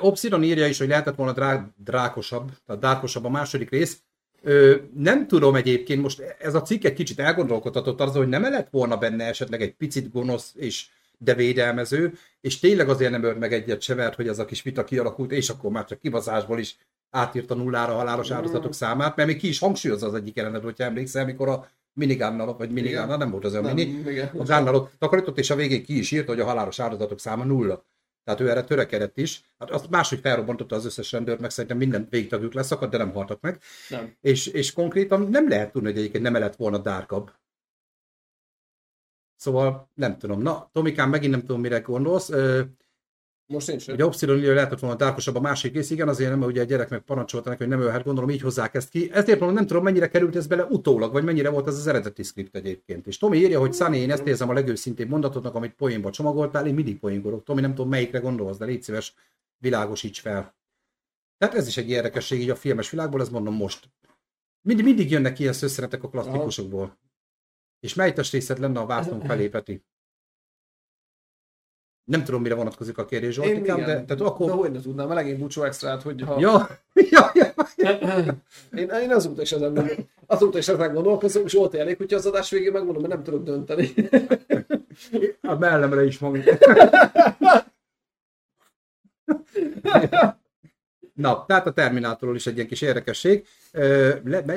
[0.00, 4.02] Obsidian írja is, hogy lehetett volna drá- drákosabb, tehát dárkosabb a második rész,
[4.46, 8.68] Ö, nem tudom egyébként, most ez a cikk egy kicsit elgondolkodhatott az, hogy nem lett
[8.70, 10.86] volna benne esetleg egy picit gonosz és
[11.18, 14.62] de védelmező, és tényleg azért nem ölt meg egyet se, mert hogy ez a kis
[14.62, 16.76] vita kialakult, és akkor már csak kivazásból is
[17.10, 20.84] átírta nullára a halálos áldozatok számát, mert még ki is hangsúlyozza az egyik jelenet, hogyha
[20.84, 24.02] emlékszel, amikor a minigánnal, vagy minigánnal, nem volt az a mini,
[24.38, 27.84] a gánnal takarított, és a végén ki is írta, hogy a halálos áldozatok száma nulla.
[28.26, 29.42] Tehát ő erre törekedett is.
[29.58, 33.40] Hát azt máshogy felrobbantotta az összes rendőrt, meg szerintem minden végtagjuk leszakadt, de nem haltak
[33.40, 33.60] meg.
[33.88, 34.16] Nem.
[34.20, 37.32] És, és konkrétan nem lehet tudni, hogy egyébként nem lett volna dárkabb.
[39.36, 40.42] Szóval nem tudom.
[40.42, 42.30] Na, Tomikám, megint nem tudom, mire gondolsz.
[43.48, 43.88] Most nincs.
[43.88, 46.88] Ugye Obsidian lehetett volna tárkosabb a másik rész, igen, azért nem, mert ugye a gyerek
[46.88, 49.10] meg parancsolta neki, hogy nem ölhet, gondolom így hozzák ezt ki.
[49.12, 52.22] Ezért mondom, nem tudom, mennyire került ez bele utólag, vagy mennyire volt ez az eredeti
[52.22, 53.06] script egyébként.
[53.06, 56.74] És Tomi írja, hogy Sunny, én ezt érzem a legőszintébb mondatotnak, amit poénba csomagoltál, én
[56.74, 57.44] mindig poénkodok.
[57.44, 59.14] Tomi, nem tudom, melyikre gondolsz, de légy szíves,
[59.58, 60.54] világosíts fel.
[61.38, 63.90] Tehát ez is egy érdekesség így a filmes világból, ez mondom most.
[64.60, 66.98] Mindig, mindig jönnek ilyen szösszenetek a klasszikusokból.
[67.80, 69.84] És mely testrészed lenne a vászlónk felé, Peti?
[72.06, 74.46] Nem tudom, mire vonatkozik a kérdés, Zsoltikám, de, tehát akkor...
[74.46, 76.40] De hogy ne tudnám, legény búcsú extrát, hogy ha...
[76.40, 76.68] Ja,
[77.10, 77.32] ja,
[77.76, 77.98] ja.
[78.74, 82.26] én, én azóta is ezen, gondol, azóta is ezen gondolkozom, és volt elég, hogyha az
[82.26, 83.92] adás végén megmondom, mert nem tudok dönteni.
[85.42, 86.42] A mellemre is magam.
[91.16, 93.46] Na, tehát a Terminátorról is egy ilyen kis érdekesség.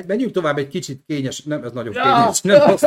[0.06, 2.86] menjünk tovább egy kicsit kényes, nem, ez nagyon ja, kényes, nem azt,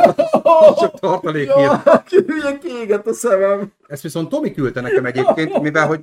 [0.78, 1.82] csak tartalék ja,
[2.62, 3.72] kiégett a szemem.
[3.86, 6.00] Ezt viszont Tomi küldte nekem egyébként, mivel hogy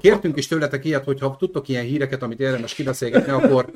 [0.00, 3.66] kértünk is tőletek ilyet, hogy ha tudtok ilyen híreket, amit érdemes kibeszélgetni, akkor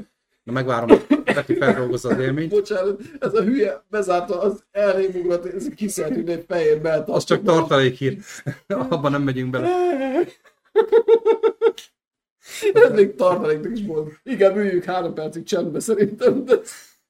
[0.49, 2.51] Na megvárom, hogy Peti feldolgozza az élményt.
[2.51, 7.05] Bocsánat, ez a hülye bezárta az elrém ez kiszállt egy fejébe.
[7.07, 8.19] Az csak tartalék hír.
[8.89, 9.69] Abban nem megyünk bele.
[12.73, 14.21] Ez még tartaléknak is volt.
[14.23, 16.55] Igen, üljük három percig csendbe szerintem, de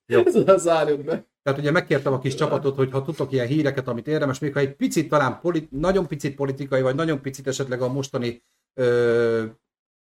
[0.07, 0.23] Jó.
[0.47, 1.27] ez zárjon be.
[1.43, 4.61] Tehát ugye megkértem a kis csapatot, hogy ha tudtok ilyen híreket, amit érdemes, még ha
[4.61, 8.43] egy picit talán, polit, nagyon picit politikai, vagy nagyon picit esetleg a mostani
[8.75, 9.45] ö,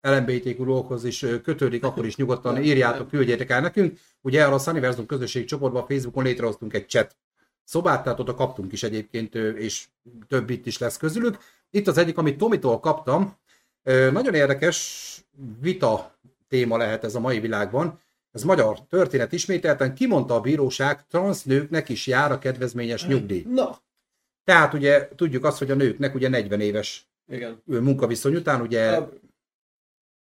[0.00, 3.98] LMBTQ dolgokhoz is kötődik, akkor is nyugodtan írjátok, küldjétek el nekünk.
[4.20, 7.16] Ugye erre a Sunniversum közösségi csoportban, Facebookon létrehoztunk egy chat
[7.64, 9.86] szobát, tehát oda kaptunk is egyébként, és
[10.28, 11.38] több itt is lesz közülük.
[11.70, 13.36] Itt az egyik, amit Tomitól kaptam,
[13.84, 15.08] nagyon érdekes
[15.60, 18.00] vita téma lehet ez a mai világban.
[18.32, 19.94] Ez magyar történet ismételten.
[19.94, 23.44] Kimondta a bíróság, transznőknek is jár a kedvezményes nyugdíj.
[23.48, 23.78] Na.
[24.44, 27.62] Tehát ugye tudjuk azt, hogy a nőknek ugye 40 éves igen.
[27.64, 29.12] munkaviszony után ugye a...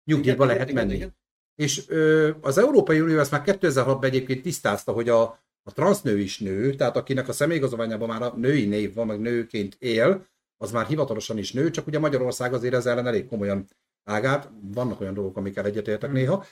[0.04, 0.96] nyugdíjba igen, lehet igen, menni.
[0.96, 1.16] Igen.
[1.54, 5.22] És ö, az Európai Unió ezt már 2006-ban egyébként tisztázta, hogy a,
[5.62, 9.76] a transznő is nő, tehát akinek a személyigazolványában már a női név van, meg nőként
[9.78, 10.26] él,
[10.62, 13.66] az már hivatalosan is nő, csak ugye Magyarország azért ezzel ellen elég komolyan
[14.04, 14.50] ágát.
[14.60, 16.18] Vannak olyan dolgok, amikkel egyetértek hmm.
[16.18, 16.44] néha.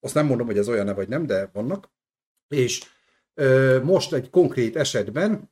[0.00, 1.90] Azt nem mondom, hogy ez olyan-e vagy nem, de vannak.
[2.48, 2.84] És
[3.34, 5.50] ö, most egy konkrét esetben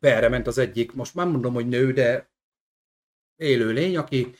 [0.00, 2.30] perre ment az egyik, most már mondom, hogy nő, de
[3.36, 4.34] élő lény, aki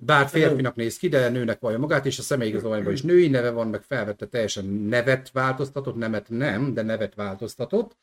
[0.00, 3.68] bár férfinak néz ki, de nőnek vallja magát, és a személyigazolványban is női neve van,
[3.68, 7.96] meg felvette teljesen nevet változtatott, nemet nem, de nevet változtatott,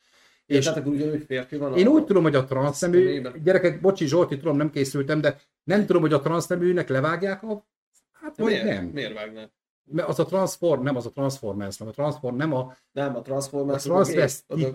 [0.46, 1.76] és tehát úgy, hogy férfi van.
[1.76, 6.02] Én úgy tudom, hogy a transznemű, gyerekek, bocsi Zsolti, tudom, nem készültem, de nem tudom,
[6.02, 7.66] hogy a transzneműnek levágják a...
[8.12, 8.64] Hát vagy miért?
[8.64, 8.84] nem.
[8.84, 9.50] Miért vágnak?
[9.84, 12.76] Mert az a transform, nem az a transformers, nem a transform, nem a...
[12.92, 13.84] Nem, a transformers.
[13.84, 14.64] A transvesti.
[14.64, 14.68] A...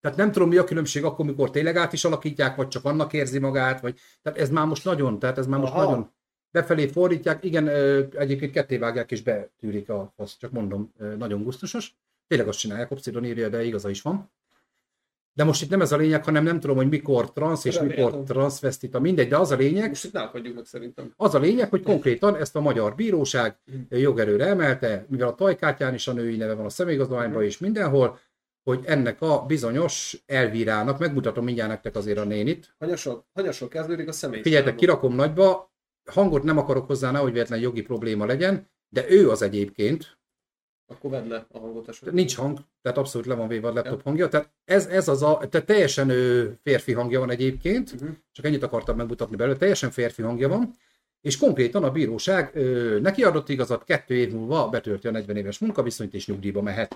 [0.00, 3.12] Tehát nem tudom, mi a különbség akkor, mikor tényleg át is alakítják, vagy csak annak
[3.12, 3.98] érzi magát, vagy...
[4.22, 5.84] Tehát ez már most nagyon, tehát ez már most Aha.
[5.84, 6.10] nagyon
[6.50, 7.68] befelé fordítják, igen,
[8.18, 11.94] egyébként ketté vágják és betűrik a azt csak mondom, nagyon gusztusos.
[12.26, 14.30] Tényleg azt csinálják, Obsidon írja, de igaza is van.
[15.38, 18.04] De most itt nem ez a lényeg, hanem nem tudom, hogy mikor transz és Remélem.
[18.04, 19.88] mikor transvestita, mindegy, de az a lényeg.
[19.88, 21.12] Most itt ne meg szerintem.
[21.16, 23.56] Az a lényeg, hogy konkrétan ezt a magyar bíróság
[23.88, 28.18] jogerőre emelte, mivel a tajkártyán is a női neve van a személyigazolványban és mindenhol,
[28.62, 32.74] hogy ennek a bizonyos elvírának, megmutatom mindjárt nektek azért a nénit.
[32.78, 34.42] Hanyasok, hanyasok kezdődik a személy.
[34.42, 35.72] Figyeljetek, kirakom nagyba,
[36.10, 40.17] hangot nem akarok hozzá, nehogy véletlen jogi probléma legyen, de ő az egyébként,
[40.90, 42.14] Akkor vedd le a hangot esetleg.
[42.14, 45.48] nincs hang, tehát abszolút le van véve a laptop hangja, tehát ez, ez az a,
[45.50, 48.08] tehát teljesen ő, férfi hangja van egyébként, Uh-huh.
[48.32, 50.74] csak ennyit akartam megmutatni belőle, teljesen férfi hangja van,
[51.20, 55.58] és konkrétan a bíróság ö, neki adott igazat, kettő év múlva betölti a 40 éves
[55.58, 56.90] munkaviszonyt és nyugdíjba mehet.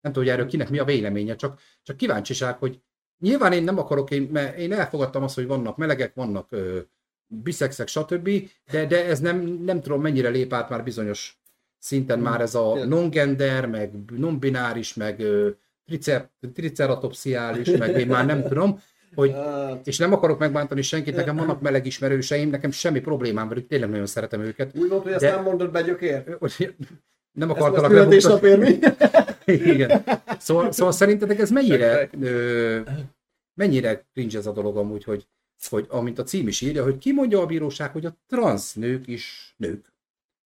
[0.00, 2.80] Nem tudom, hogy erről kinek mi a véleménye, csak, csak kíváncsiság, hogy
[3.18, 6.78] nyilván én nem akarok, én, mert én elfogadtam azt, hogy vannak melegek, vannak ö,
[7.26, 8.30] biszexek, stb.,
[8.70, 11.40] de, de ez nem, nem tudom mennyire lép át már bizonyos
[11.86, 15.22] szinten már ez a non-gender, meg non-bináris, meg
[15.86, 18.80] tricer, triceratopsziális, meg én már nem tudom,
[19.14, 23.66] hogy Hát, és nem akarok megbántani senkit, nekem vannak meleg ismerőseim, nekem semmi problémám velük,
[23.66, 24.76] tényleg nagyon szeretem őket.
[24.76, 26.38] úgy volt, hogy ezt De- nem mondod be gyökér.
[27.32, 28.78] Nem akartalak mi?
[29.44, 30.04] Igen.
[30.38, 32.80] Szóval, szóval szerintetek ez mennyire, ö,
[33.54, 35.26] mennyire cringe ez a dolog amúgy, hogy,
[35.68, 39.06] hogy amint a cím is írja, hogy ki mondja a bíróság, hogy a transz nők
[39.06, 39.95] is nők.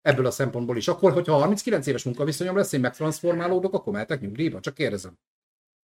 [0.05, 0.87] Ebből a szempontból is.
[0.87, 4.59] Akkor, hogyha 39 éves munkaviszonyom lesz, én megtranszformálódok, akkor mehetek nyugdíjba?
[4.59, 5.17] Csak kérdezem.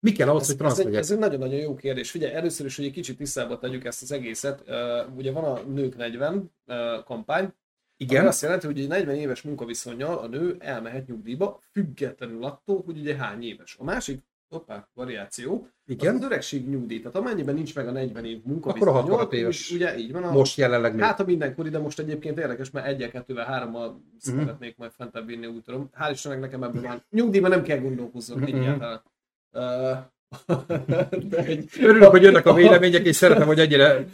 [0.01, 1.01] Mi kell ahhoz, Ez, hogy ez, transz egy, legyek?
[1.01, 2.11] ez egy nagyon-nagyon jó kérdés.
[2.11, 4.63] Figyelj, először is, hogy egy kicsit tisztába tegyük ezt az egészet.
[4.67, 7.55] Uh, ugye van a Nők 40 uh, kampány, Igen.
[7.97, 12.83] Igen, ami azt jelenti, hogy egy 40 éves munkaviszonyjal a nő elmehet nyugdíjba, függetlenül attól,
[12.85, 13.77] hogy ugye hány éves.
[13.79, 14.23] A másik
[14.57, 16.15] hoppá, variáció, Igen?
[16.15, 16.99] az az öregség nyugdíj.
[16.99, 19.71] Tehát amennyiben nincs meg a 40 év Akkor a munkaviszonyal, 65 éves.
[19.71, 20.23] ugye így van.
[20.23, 21.03] A, Most jelenleg még.
[21.03, 24.39] Hát a mindenkori, de most egyébként érdekes, mert egyel, kettővel, hárommal Mhm.
[24.39, 25.91] szeretnék majd fentebb vinni, úgy tudom.
[26.01, 28.47] Hál' Istennek nekem ebben már nyugdíjban nem kell gondolkozzon Mhm.
[28.57, 29.03] egyáltalán.
[29.53, 29.97] Uh,
[31.29, 34.05] de egy, Örülök, hogy jönnek a vélemények, és szeretem, hogy ennyire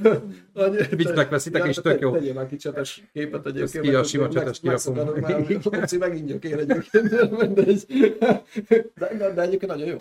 [0.91, 2.13] viccnek veszitek, és tök jó.
[2.13, 3.85] Tegyél már ki csetes képet egyébként.
[3.85, 4.95] Ki a sima csetes kirakom.
[4.95, 7.09] már, hogy megint gyökér egyébként.
[8.99, 9.97] De, de, de egyébként nagyon jó.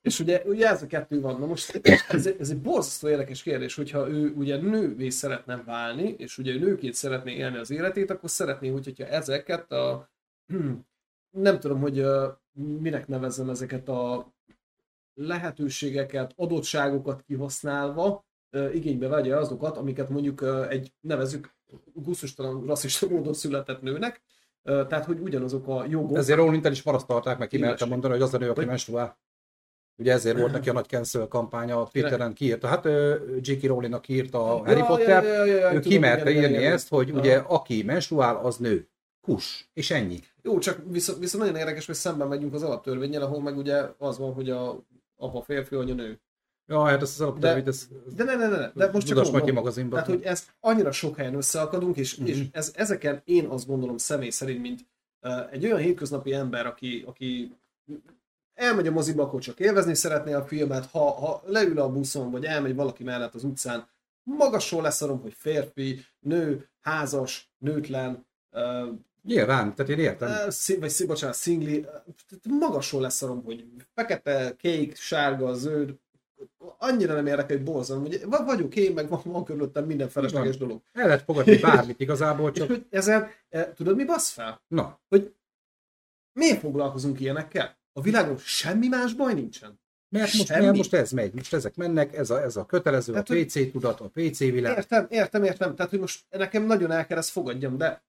[0.00, 1.38] És ugye, ugye ez a kettő van.
[1.40, 6.14] Na most ez, egy- ez egy borzasztó érdekes kérdés, hogyha ő ugye nővé szeretne válni,
[6.18, 10.10] és ugye ő nőként szeretné élni az életét, akkor szeretné, hogy- hogyha ezeket a
[11.30, 12.04] nem tudom, hogy
[12.52, 14.32] minek nevezzem ezeket a
[15.14, 18.26] lehetőségeket, adottságokat kihasználva
[18.72, 21.54] igénybe vegye azokat, amiket mondjuk egy, nevezzük
[21.92, 24.22] gusztustalan, rasszista módon született nőnek,
[24.62, 26.16] tehát hogy ugyanazok a jogok.
[26.16, 27.88] Ezért Rowling-tel is marasztalták, meg Illeség.
[27.88, 29.18] mondani, hogy az a nő, aki menstruál.
[29.96, 32.66] Ugye ezért volt neki a nagy cancel kampánya, a Twitteren kiírta.
[32.66, 32.84] Hát
[33.40, 33.66] J.K.
[33.66, 37.36] Rowling, aki írta a Harry Ja, Potter, ja, ja, ő kimerte írni ezt, hogy ugye
[37.36, 38.88] aki menstruál, az nő.
[39.20, 39.68] Kus.
[39.72, 40.20] És ennyi.
[40.42, 44.18] Jó, csak viszont, viszont nagyon érdekes, hogy szemben megyünk az alaptörvényel, ahol meg ugye az
[44.18, 44.84] van, hogy a
[45.16, 46.20] apa férfi, anya nő.
[46.66, 49.54] Ja, hát ez az alaptörvény, ez De ne, ne, ne, ne, de most csak mondom,
[49.54, 49.92] magazinban.
[50.02, 52.26] Tehát, hogy ezt annyira sok helyen összeakadunk, és, Mhm.
[52.26, 54.80] és ez, ezeken én azt gondolom személy szerint, mint
[55.22, 57.56] uh, egy olyan hétköznapi ember, aki, aki
[58.54, 62.44] elmegy a moziba, akkor csak élvezni szeretné a filmet, ha, ha leül a buszon, vagy
[62.44, 63.88] elmegy valaki mellett az utcán,
[64.22, 68.88] magasról leszarom, hogy férfi, nő, házas, nőtlen, uh,
[69.22, 70.28] Nyilván, tehát én értem.
[70.30, 75.94] Uh, szí- vagy szí- bocsánat, szingli, uh, magasról leszarom, hogy fekete, kék, sárga, zöld,
[76.78, 80.56] annyira nem érdekel, hogy borzalom, hogy va- vagyok én, meg van, van körülöttem minden felesleges
[80.56, 80.82] dolog.
[80.92, 84.62] El lehet fogadni bármit igazából, És csak hogy ezzel, eh, tudod mi basz fel?
[84.68, 85.00] na,
[86.32, 87.76] Miért foglalkozunk ilyenekkel?
[87.96, 89.80] A világon semmi más baj nincsen.
[90.08, 93.30] mert most, mert most ez megy, most ezek mennek, ez a, ez a kötelező, Tehát,
[93.30, 94.76] a PC tudat, a PC világ.
[94.76, 95.74] Értem, értem, értem.
[95.74, 98.04] Tehát, hogy most nekem nagyon el kell ezt fogadjam, de,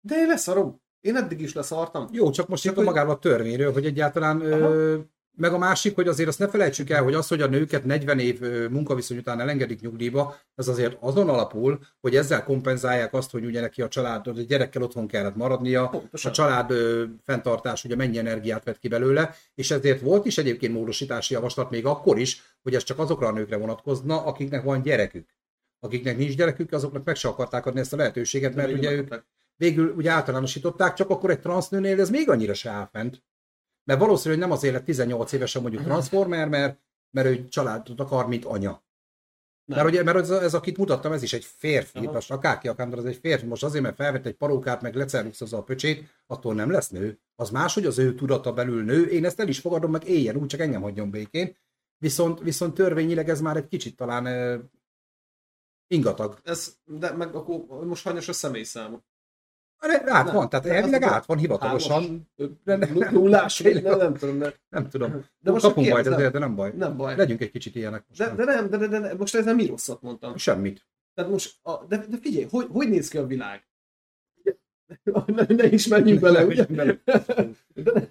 [0.00, 0.80] de én leszarom.
[1.00, 2.08] Én eddig is leszartam.
[2.12, 4.98] Jó, csak most Csak itt a hogy- magáról a törvényről, hogy egyáltalán, ö,
[5.36, 8.18] meg a másik, hogy azért azt ne felejtsük el, hogy az, hogy a nőket 40
[8.18, 8.40] év
[8.70, 13.82] munkaviszony után elengedik nyugdíjba, az azért azon alapul, hogy ezzel kompenzálják azt, hogy ugye neki
[13.82, 16.30] a család, a gyerekkel otthon kellett maradnia, Pontosan.
[16.30, 20.72] a család ö, fenntartás ugye mennyi energiát vett ki belőle, és ezért volt is egyébként
[20.72, 25.28] módosítási javaslat még akkor is, hogy ez csak azokra a nőkre vonatkozna, akiknek van gyerekük.
[25.80, 29.14] Akiknek nincs gyerekük, azoknak meg se akarták adni ezt a lehetőséget, mert ugye ők
[29.56, 33.22] végül ugye általánosították, csak akkor egy transznőnél ez még annyira se áll fent.
[33.90, 38.26] Mert valószínű, hogy nem azért lett 18 évesen mondjuk transformer, mert, mert ő családot akar,
[38.26, 38.84] mint anya.
[39.64, 39.78] Nem.
[39.78, 42.12] Mert, ugye, mert ez, ez, akit mutattam, ez is egy férfi, Aha.
[42.12, 45.62] most akárki akár, az egy férfi, most azért, mert felvett egy parókát, meg lecerluxozza a
[45.62, 47.18] pöcsét, attól nem lesz nő.
[47.36, 50.36] Az más, hogy az ő tudata belül nő, én ezt el is fogadom, meg éljen
[50.36, 51.56] úgy, csak engem hagyjon békén.
[51.98, 54.70] Viszont, viszont törvényileg ez már egy kicsit talán
[55.86, 56.40] ingatag.
[56.44, 59.00] Ez, de meg akkor most hanyas a személyszáma.
[59.80, 60.34] Át Nem.
[60.34, 62.28] van, tehát De elvileg át van hivatalosan.
[63.10, 65.24] Nullás, nem, nem tudom, de, Nem tudom.
[65.40, 66.12] de most Kapunk kérdezem.
[66.12, 66.72] ezért, de nem baj.
[66.76, 67.16] nem baj.
[67.16, 68.04] Legyünk egy kicsit ilyenek.
[68.08, 68.36] Most De, nem.
[68.36, 70.36] de nem, de, de, de, de, most ez nem mi rosszat mondtam.
[70.36, 70.86] Semmit.
[71.14, 73.64] Tehát most, a, de, de figyelj, hogy, hogy néz ki a világ?
[75.26, 76.64] Ne, ne is menjünk bele, ugye?
[76.64, 77.00] De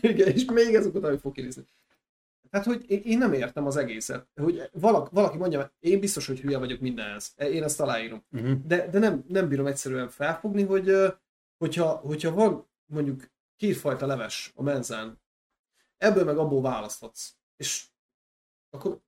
[0.00, 1.62] igen, és még ez után, hogy fog kinézni.
[2.50, 4.28] Tehát, hogy én- nem értem az egészet.
[4.34, 7.34] Hogy valaki, valaki mondja, én biztos, hogy hülye vagyok mindenhez.
[7.36, 8.24] Én ezt aláírom.
[8.32, 8.66] Uh-huh.
[8.66, 10.92] De, de nem, nem bírom egyszerűen felfogni, hogy
[11.58, 15.20] hogyha, hogyha van mondjuk kétfajta leves a menzán,
[15.96, 17.32] ebből meg abból választhatsz.
[17.56, 17.84] És
[18.70, 19.00] akkor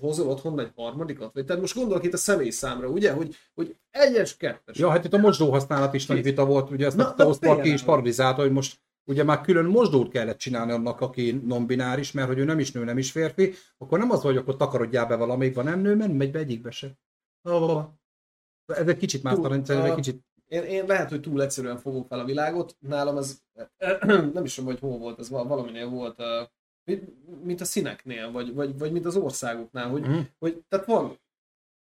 [0.00, 1.32] hozol otthon egy harmadikat?
[1.32, 3.12] Vagy tehát most gondolok itt a személyszámra, ugye?
[3.12, 4.78] Hogy, hogy egyes, kettes.
[4.78, 7.24] Ja, hát itt a mosdó használat is nagy vita volt, ugye ezt Na, a na,
[7.24, 11.30] South Park ki is parodizálta, hogy most ugye már külön mosdót kellett csinálni annak, aki
[11.32, 14.56] non-bináris, mert hogy ő nem is nő, nem is férfi, akkor nem az, hogy akkor
[14.56, 16.98] takarodjál be valamelyikben nem nő, mert megy be egyikbe se.
[18.66, 22.18] Ez egy kicsit más rendszer, egy kicsit Én, én lehet, hogy túl egyszerűen fogom fel
[22.18, 22.76] a világot.
[22.80, 23.42] Nálam ez,
[24.32, 26.22] nem is tudom, hogy hol volt, ez val- valaminél volt,
[27.42, 30.18] mint- a színeknél, vagy, vagy, vagy mint az országoknál, hogy, Mhm.
[30.38, 31.18] hogy tehát van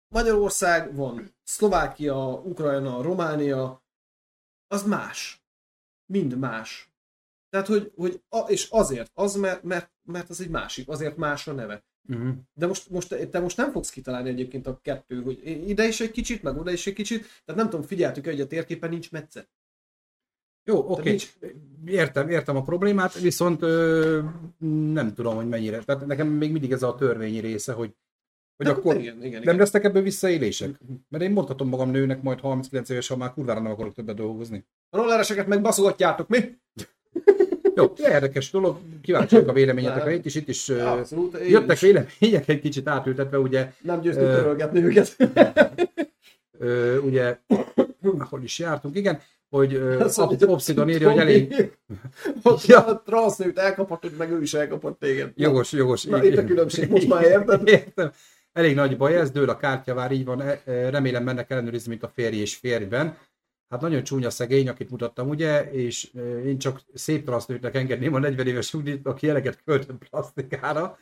[0.08, 3.82] Magyarország, van Szlovákia, Ukrajna, Románia,
[4.66, 5.44] az más.
[6.06, 6.93] Mind más.
[7.54, 11.48] Tehát, hogy, hogy a, és azért, az, mert, mert, mert az egy másik, azért más
[11.48, 11.84] a neve.
[12.08, 12.34] uh-huh.
[12.54, 16.10] De most, most te most nem fogsz kitalálni egyébként a kettő, hogy ide is egy
[16.10, 17.20] kicsit, meg oda is egy kicsit.
[17.44, 19.48] Tehát nem tudom, figyeltük hogy a térképen nincs metszet.
[20.64, 20.90] Jó, oké.
[20.90, 21.04] Okay.
[21.04, 21.36] nincs-
[21.86, 24.22] Értem, értem a problémát, viszont ö,
[24.92, 25.82] nem tudom, hogy mennyire.
[25.82, 27.94] Tehát nekem még mindig ez a törvényi része, hogy,
[28.56, 29.56] hogy De akkor igen, igen, nem igen.
[29.56, 30.80] lesznek ebből visszaélések.
[31.08, 34.66] Mert én mondhatom magam nőnek majd 39 évesen, már kurvára nem akarok többet dolgozni.
[34.90, 36.62] A rollereseket meg baszogatjátok, mi?
[37.76, 41.38] Jó, érdekes dolog, kíváncsi vagyok a véleményetekre, itt is, itt is Abszolút.
[41.48, 45.16] Jöttek is vélemények egy kicsit átültetve, ugye, Nem győztük Ö, törölgetni őket.
[46.58, 47.36] ö, ugye,
[48.18, 49.74] hol is jártunk, igen, hogy
[50.16, 51.70] Ob- Obsidon írja, hogy elég
[52.42, 52.86] Ott Ja.
[52.86, 55.32] a transznőt elkapott, meg ő is elkapott téged.
[55.36, 56.04] jogos, jogos.
[56.04, 57.68] Na, itt a különbség, most már érted?
[57.68, 58.12] Értem.
[58.52, 62.02] Elég nagy baj ez, dől a kártyavár, így van, e- e, remélem mennek ellenőrizni, mint
[62.02, 63.16] a férj és férjben.
[63.74, 66.10] Hát nagyon csúnya szegény, akit mutattam, ugye, és
[66.44, 70.98] én csak szép transznőtnek engedném a 40 éves nyugdíjat, aki eleget költött plastikára.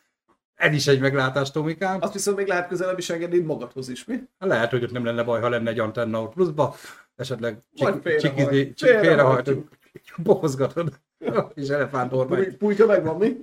[0.55, 1.99] Ez is egy meglátás, Tomikám.
[2.01, 4.15] Azt viszont még lehet közelebb is engedni magadhoz is, mi?
[4.39, 6.75] Hát Lehet, hogy ott nem lenne baj, ha lenne egy antenna ott pluszba,
[7.17, 9.69] esetleg csik- félrehajt- csikizni- csik- félrehajtjuk.
[9.69, 10.93] félrehajtod, bohozgatod,
[11.55, 12.39] és elefántormány.
[12.45, 13.37] Puly- Pulyka megvan, mi?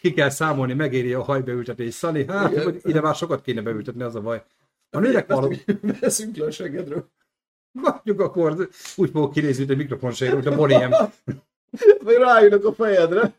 [0.00, 2.24] Ki kell számolni, megéri a hajbeültetés, Szani.
[2.28, 2.64] Hát, Igen.
[2.64, 4.42] hogy ide már sokat kéne beültetni, az a baj.
[4.94, 5.54] A nőnek való,
[6.00, 7.10] Veszünk le a segedről.
[7.70, 10.90] Mondjuk akkor úgy fogok kinézni, mint egy mikrofonsér, mint a Boniem.
[12.02, 13.34] Vagy rájönök a fejedre.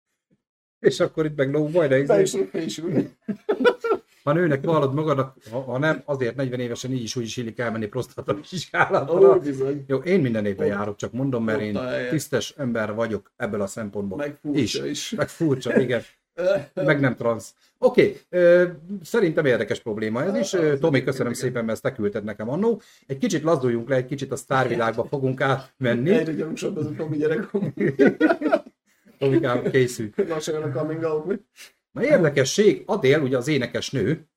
[0.86, 3.10] És akkor itt meg ló, majd is fésülni.
[4.22, 7.58] Ha nőnek vallod magadnak, ha, ha, nem, azért 40 évesen így is úgy is illik
[7.58, 9.40] elmenni prostata vizsgálatra.
[9.86, 13.60] Jó, én minden évben Ott- járok, csak mondom, mert én a tisztes ember vagyok ebből
[13.62, 14.18] a szempontból.
[14.18, 15.10] Meg furcsa is.
[15.10, 16.02] Meg furcsa, igen.
[16.74, 17.54] Meg nem transz.
[17.78, 18.70] Oké, okay,
[19.02, 20.78] szerintem érdekes probléma ez is.
[20.80, 22.80] Tomi, köszönöm szépen, mert ezt te küldted nekem annó.
[23.06, 26.10] Egy kicsit lazduljunk le, egy kicsit a sztárvilágba fogunk átmenni.
[26.10, 27.50] Egyre gyanúsabb ez a Tomi gyerek.
[29.18, 30.10] Tomikám, készül.
[30.28, 31.40] Lassan a coming out?
[31.92, 34.28] Na érdekesség, Adél, ugye az énekes nő,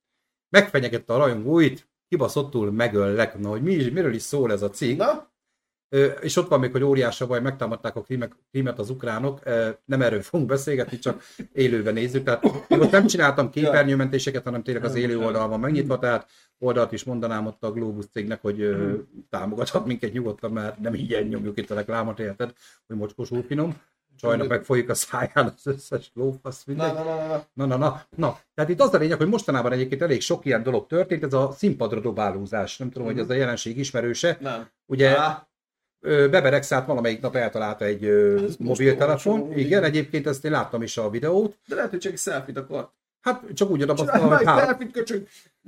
[0.50, 3.40] megfenyegette a rajongóit, kibaszottul megöllek.
[3.40, 4.98] Na, hogy mi is, miről is szól ez a cikk.
[4.98, 5.33] Na,
[6.22, 9.40] és ott van még, hogy óriás a baj, megtámadták a krímek, krímet az ukránok.
[9.86, 12.24] Nem erről fogunk beszélgetni, csak élőben nézzük.
[12.24, 16.30] Tehát én ott nem csináltam képernyőmentéseket, hanem tényleg az élő oldal van megnyitva, tehát
[16.60, 18.94] oldalt is mondanám ott a Globus cégnek, hogy ö,
[19.30, 22.54] támogathat minket nyugodtan, mert nem így nyomjuk itt a reklámot, érted,
[22.88, 23.82] hogy mocskosul finom.
[24.18, 26.94] Csajnak meg folyik a száján az összes lófasz, mindegy.
[26.94, 27.46] na, na, na.
[27.54, 28.40] Na, na, na, na.
[28.54, 31.52] Tehát itt az a lényeg, hogy mostanában egyébként elég sok ilyen dolog történt, ez a
[31.52, 32.78] színpadra dobálózás.
[32.78, 34.38] Nem tudom, hogy ez a jelenség ismerőse.
[34.42, 34.68] Nem.
[34.86, 35.18] Ugye
[36.04, 39.40] ö, Beberegszált valamelyik nap eltalálta egy ö, Ez mobiltelefon.
[39.52, 39.84] Igen, igen.
[39.84, 41.58] egyébként ezt én láttam is a videót.
[41.68, 42.92] de lehet, hogy csak egy selfie-t akart.
[43.22, 44.92] Hát csak úgy oda Csinálj hogy három,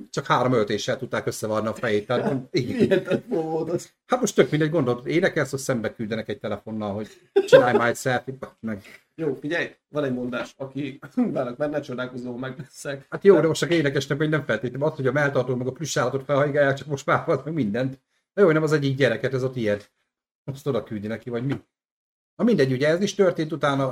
[0.10, 2.08] csak három öltéssel tudták összevarni a fejét.
[2.08, 3.24] Tehát, igen.
[3.28, 3.90] Volt az?
[4.06, 7.08] Hát most tök mindegy gondolat, énekelsz, hogy szembe küldenek egy telefonnal, hogy
[7.46, 8.84] csinálj már egy selfie meg.
[9.16, 13.06] Jó, figyelj, van egy mondás, aki várnak, mert ne csodálkozzon, ha megveszek.
[13.10, 15.72] Hát jó, de most csak énekesnek, hogy nem feltétlenül az, hogy a melltartó meg a
[15.72, 18.00] plusz állatot felhajgálják, csak most már meg mindent.
[18.34, 19.86] De jó, nem az egyik gyereket, ez a tiéd.
[20.46, 21.62] Azt oda küldi neki, vagy mi?
[22.36, 23.92] Na mindegy, ugye ez is történt utána,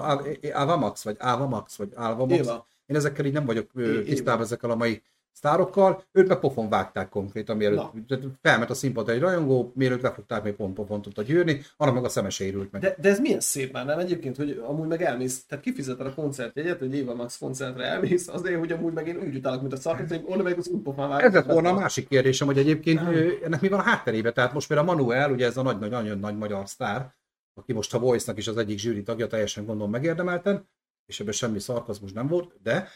[0.54, 2.40] Ava Max, vagy Ava Max, vagy Alva Max.
[2.40, 2.68] Éva.
[2.86, 4.04] Én ezekkel így nem vagyok Éva.
[4.04, 5.02] tisztában ezekkel a mai
[5.34, 6.04] sztárokkal.
[6.12, 8.18] Őt meg pofon vágták konkrétan, mielőtt Na.
[8.42, 12.10] felment a színpadra egy rajongó, mielőtt lefogták, még pont pofon tudta gyűrni, annak meg a
[12.10, 12.82] szeme sérült meg.
[12.82, 16.14] De, de ez milyen szép már, nem egyébként, hogy amúgy meg elmész, tehát kifizeted a
[16.14, 19.78] koncertjegyet, hogy Éva Max koncertre elmész, azért, hogy amúgy meg én úgy utálok, mint a
[19.78, 21.26] szart, hogy oda meg az útpofán vágok.
[21.26, 24.34] Ez lett volna a másik kérdésem, hogy egyébként ö, ennek mi van a hátterében.
[24.34, 27.14] Tehát most például Manuel, ugye ez a nagy, nagy, nagyon nagy magyar sztár,
[27.54, 30.70] aki most a Voice-nak is az egyik zsűri tagja, teljesen gondolom megérdemelten,
[31.06, 32.88] és ebben semmi szarkazmus nem volt, de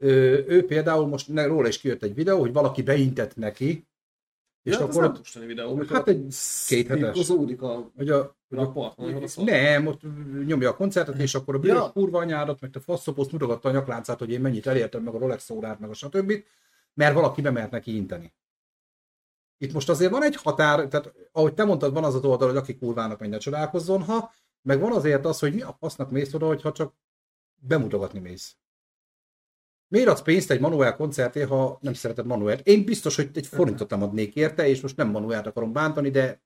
[0.00, 3.88] ö, ő például most ne, róla is kijött egy videó, hogy valaki beintett neki,
[4.62, 5.32] És ja, akkor ott...
[5.46, 6.34] videó, hát egy
[6.66, 7.30] két hetes.
[7.30, 10.00] a, hogy a, hogy a partner, Nem, ott
[10.46, 11.92] nyomja a koncertet, és akkor a bűnös ja.
[11.92, 15.50] kurva anyádat, meg a faszopózt mutogatta a nyakláncát, hogy én mennyit elértem, meg a Rolex
[15.50, 16.32] órát, meg a stb.
[16.94, 18.32] Mert valaki bemert neki inteni.
[19.58, 22.56] Itt most azért van egy határ, tehát ahogy te mondtad, van az az oldal, hogy
[22.56, 24.32] aki kurvának menj, ne csodálkozzon, ha,
[24.62, 26.94] meg van azért az, hogy mi a fasznak mész oda, hogyha csak
[27.54, 28.56] bemutogatni mész.
[29.90, 32.66] Miért adsz pénzt egy Manuel koncertért, ha nem szereted Manuelt?
[32.66, 36.40] Én biztos, hogy egy forintot nem adnék érte, és most nem Manuelt akarom bántani, de,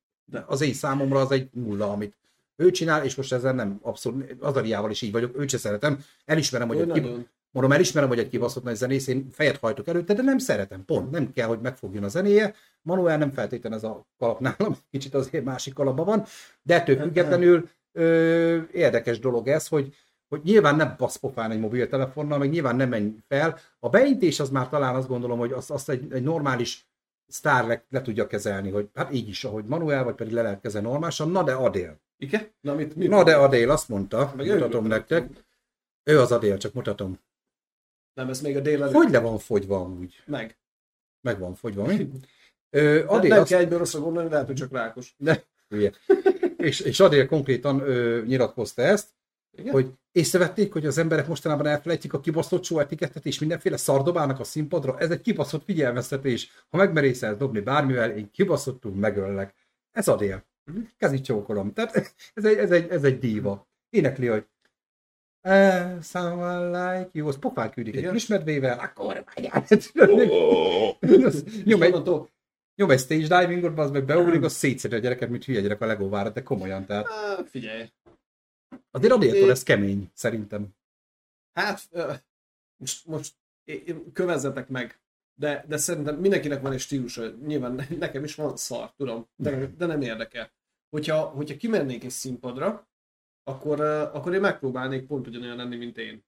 [0.46, 2.16] az én számomra az egy nulla, amit
[2.56, 5.98] ő csinál, és most ezzel nem abszolút, az Ariával is így vagyok, őt se szeretem,
[6.24, 7.06] elismerem, hogy egy kib...
[7.50, 11.10] mondom, elismerem, hogy egy kibaszott nagy zenész, én fejet hajtok előtte, de nem szeretem, pont,
[11.10, 15.44] nem kell, hogy megfogjon a zenéje, Manuel nem feltétlenül ez a kalap nálam, kicsit azért
[15.44, 16.24] másik kalapban van,
[16.62, 19.94] de ettől függetlenül ö, érdekes dolog ez, hogy
[20.28, 23.58] hogy nyilván nem basz pofán egy mobiltelefonnal, meg nyilván nem menj fel.
[23.78, 26.88] A beintés az már talán azt gondolom, hogy azt, azt egy, egy normális
[27.26, 30.60] sztár le, le, tudja kezelni, hogy hát így is, ahogy Manuel, vagy pedig le lehet
[30.60, 32.00] kezelni normálisan, na de Adél.
[32.16, 32.48] Igen?
[32.60, 35.28] Na, mit, mit na de Adél, azt mondta, meg mutatom nektek.
[36.02, 37.18] Ő az Adél, csak mutatom.
[38.14, 40.22] Nem, ez még a dél Hogy le van fogyva amúgy?
[40.26, 40.58] Meg.
[41.20, 42.10] Meg van fogyva, mi?
[42.70, 43.50] Ö, Adél nem azt...
[43.50, 45.14] kell egyből rosszra gondolni, lehet, hogy csak rákos.
[45.18, 45.36] Ne,
[45.70, 45.90] ugye.
[46.56, 49.08] és, és Adél konkrétan ö, nyilatkozta ezt,
[49.56, 49.72] igen?
[49.72, 54.44] hogy észrevették, hogy az emberek mostanában elfelejtik a kibaszott show etikettet, és mindenféle szardobálnak a
[54.44, 54.98] színpadra.
[54.98, 56.50] Ez egy kibaszott figyelmeztetés.
[56.70, 59.54] Ha megmerészel dobni bármivel, én kibaszottul megöllek.
[59.92, 60.44] Ez a dél.
[60.98, 61.72] Kezit csókolom.
[61.72, 63.68] Tehát ez egy, ez egy, ez egy díva.
[63.90, 64.46] Énekli, hogy
[65.48, 69.14] Uh, someone like you, az pokván küldik egy kismedvével, akkor
[71.64, 72.02] nyom egy,
[72.74, 75.86] nyom egy stage divingot, az meg beugrik, az szétszedi a gyereket, mint hülye gyerek a
[75.86, 77.06] legóvára, de komolyan, tehát.
[77.06, 77.88] Uh, figyelj,
[78.90, 80.74] Azért Radiator ez kemény, szerintem.
[81.52, 81.88] Hát,
[82.76, 83.34] most, most
[84.12, 85.00] kövezzetek meg,
[85.34, 89.86] de, de szerintem mindenkinek van egy stílusa, nyilván nekem is van szar, tudom, de, de
[89.86, 90.52] nem érdekel.
[90.90, 92.88] Hogyha, hogyha kimennék egy színpadra,
[93.44, 96.24] akkor, akkor én megpróbálnék pont ugyanolyan lenni, mint én.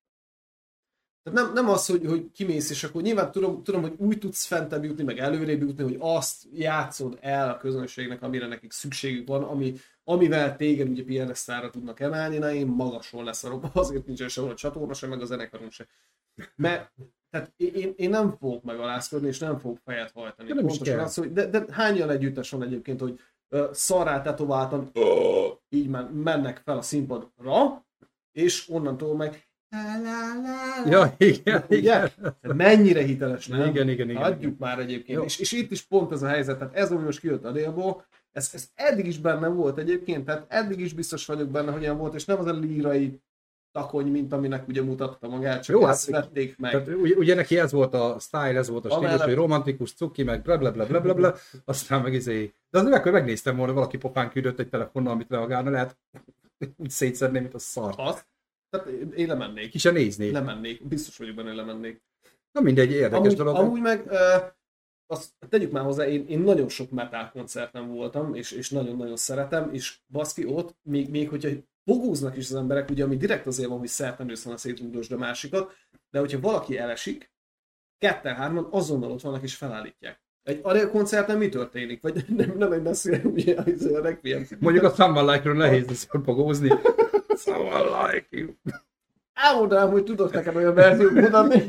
[1.27, 4.45] Tehát nem, nem az, hogy, hogy kimész, és akkor nyilván tudom, tudom, hogy úgy tudsz
[4.45, 9.43] fentebb jutni, meg előrébb jutni, hogy azt játszod el a közönségnek, amire nekik szükségük van,
[9.43, 9.75] ami,
[10.05, 14.95] amivel téged ugye pianesztára tudnak emelni, na én magason leszarom, azért nincsen sehol a csatorna
[14.95, 15.87] sem, meg a zenekarom sem.
[16.57, 16.93] Mert
[17.31, 20.53] tehát én, én nem fogok megalázkodni, és nem fogok fejet hajtani.
[20.53, 23.21] De, Pontosan az, hogy, de, de hány olyan együttes van egyébként, hogy
[23.51, 25.05] uh, szarrá tetováltan, uh,
[25.69, 27.85] így men, mennek fel a színpadra,
[28.33, 29.46] és onnantól meg
[30.87, 31.77] Ja, igen, Ugye?
[31.77, 32.11] igen.
[32.43, 33.69] Mennyire hiteles, nem?
[33.69, 34.23] Igen, igen, igen.
[34.23, 34.57] Adjuk igen.
[34.59, 35.25] már egyébként.
[35.25, 38.05] És, és, itt is pont ez a helyzet, tehát ez, ami most kijött a délból,
[38.33, 41.99] ez, ez eddig is benne volt egyébként, tehát eddig is biztos vagyok benne, hogy ilyen
[41.99, 43.21] volt, és nem az a lírai
[43.73, 46.71] takony, mint aminek ugye mutatta magát, csak Jó, ezt hát, vették meg.
[46.71, 50.23] Tehát, ugye, ugye, neki ez volt a style, ez volt a stílus, hogy romantikus, cuki,
[50.23, 52.55] meg bla bla bla bla bla, bla aztán meg izé.
[52.71, 55.97] De az akkor megnéztem volna, valaki popán küldött egy telefonnal, amit reagálna, lehet
[56.77, 57.95] úgy szétszedni, mint a szar.
[57.97, 58.27] Azt?
[58.71, 58.87] Tehát
[59.17, 59.71] én lemennék.
[59.71, 60.33] Ki se néznék.
[60.33, 62.03] Lemennék, biztos vagyok benne, hogy lemennék.
[62.53, 63.57] Na mindegy, érdekes amúgy, dolog.
[63.57, 64.55] Amúgy meg, uh,
[65.07, 69.73] azt tegyük már hozzá, én, én nagyon sok metal koncerten voltam, és, és nagyon-nagyon szeretem,
[69.73, 71.49] és baszki ott, még, még hogyha
[71.85, 75.17] bogóznak is az emberek, ugye ami direkt azért van, hogy szerten van a szétrúgdosd a
[75.17, 75.73] másikat,
[76.11, 77.33] de hogyha valaki elesik,
[77.99, 80.21] ketten-hárman azonnal ott vannak és felállítják.
[80.43, 82.03] Egy arena koncerten mi történik?
[82.03, 84.47] Vagy nem, nem egy messzire, ugye a Requiem.
[84.59, 86.73] Mondjuk a Someone Like-ről nehéz bogózni.
[87.37, 88.49] Someone Like You.
[89.35, 91.67] Elmondanám, hogy tudok neked olyan verziót mondani.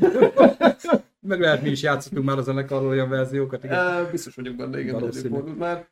[1.27, 3.63] Meg lehet mi is játszottunk már a zenekarról olyan verziókat.
[3.63, 4.07] Igen.
[4.11, 5.87] biztos vagyok benne, igen, előfordult már.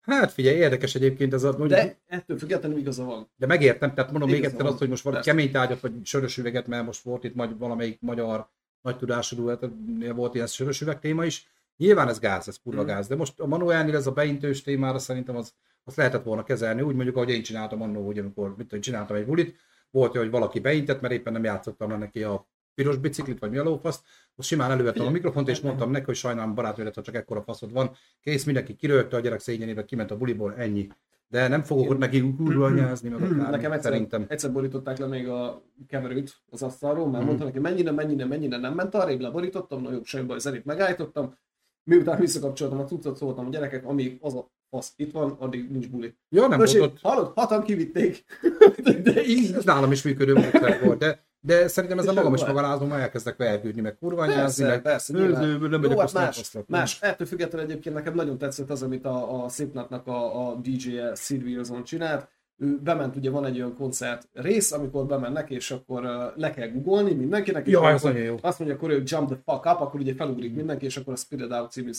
[0.00, 1.48] Hát figyelj, érdekes egyébként ez a...
[1.58, 3.30] Mondjuk, de ettől függetlenül igaza van.
[3.36, 6.66] De megértem, tehát mondom még egyszer azt, hogy most valami kemény tárgyat, vagy sörös üveget,
[6.66, 8.48] mert most volt itt magy- valamelyik magyar
[8.82, 9.70] nagy tudású, hát
[10.14, 11.48] volt ilyen sörös üveg téma is.
[11.76, 12.86] Nyilván ez gáz, ez kurva mm.
[12.86, 15.52] gáz, de most a manuálnél ez a beintős témára szerintem az,
[15.88, 19.16] az lehetett volna kezelni, úgy mondjuk, ahogy én csináltam annó, hogy amikor mit tudom, csináltam
[19.16, 19.56] egy bulit,
[19.90, 23.62] volt, hogy valaki beintett, mert éppen nem játszottam neki a piros biciklit, vagy mi a
[23.62, 27.42] lófaszt, most simán elővettem a mikrofont, és mondtam neki, hogy sajnálom barátnőlet, ha csak ekkora
[27.42, 27.90] faszod van.
[28.20, 30.88] Kész, mindenki kirögte, a gyerek szégyenével kiment a buliból, ennyi.
[31.28, 34.24] De nem fogok ott neki kurva anyázni, meg akár, Nekem egyszer, szerintem.
[34.28, 37.26] egyszer borították le még a keverőt az asztalról, mert mm.
[37.26, 41.34] mondta neki, mennyire, mennyire, mennyire nem ment arrébb, leborítottam, na jó, semmi baj, zenét megállítottam,
[41.84, 45.88] miután visszakapcsoltam a cuccot, szóltam a gyerekek, amíg az a fasz itt van, addig nincs
[45.88, 46.14] buli.
[46.28, 47.00] Ja, nem Most volt ott.
[47.00, 48.24] Hallod, hatan kivitték.
[49.04, 49.52] de így.
[49.54, 53.36] Ez nálam is működő módszer volt, de, de szerintem ezzel magam is magalázom, mert elkezdek
[53.36, 57.00] vergődni, meg kurványázni, meg persze, nőző, nem Jó, hát más, más.
[57.00, 61.42] Ettől függetlenül egyébként nekem nagyon tetszett az, amit a, a Slipknotnak a, a DJ-je Sid
[61.42, 62.28] Wilson csinált.
[62.56, 66.68] Ő bement, ugye van egy olyan koncert rész, amikor bemennek, és akkor uh, le kell
[66.68, 67.66] googolni mindenkinek.
[67.66, 68.36] Ja, ez nagyon jó.
[68.40, 71.16] Azt mondja, akkor ő jump the fuck up, akkor ugye felugrik mindenki, és akkor a
[71.16, 71.90] Spirit Out című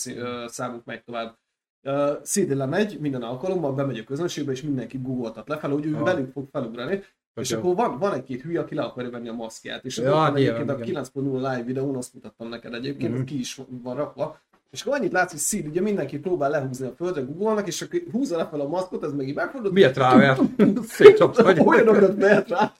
[0.46, 1.38] számuk megy tovább
[1.84, 6.04] Uh, CD lemegy minden alkalommal, bemegy a közönségbe, és mindenki googoltat lefelé, hogy ő Ah.
[6.04, 7.04] velük fog felugrani,
[7.36, 7.58] és jó.
[7.58, 9.86] akkor van, van egy-két hülye, aki le akarja venni a maszkját.
[9.86, 11.04] És Ja, hát egyébként nyilván, a igen.
[11.04, 13.20] 9.0 live videón azt mutattam neked egyébként, Mhm.
[13.22, 13.24] mm.
[13.24, 14.40] ki is van rakva.
[14.72, 18.02] És akkor annyit látsz, hogy szíd, ugye mindenki próbál lehúzni a földre, googolnak, és akkor
[18.12, 19.74] húzza lefelé a maszkot, ez meg így megfordult.
[19.74, 20.42] Miért rávert?
[20.84, 21.60] Szétcsapsz vagy.
[21.68, 22.74] Olyanokat mehet rá.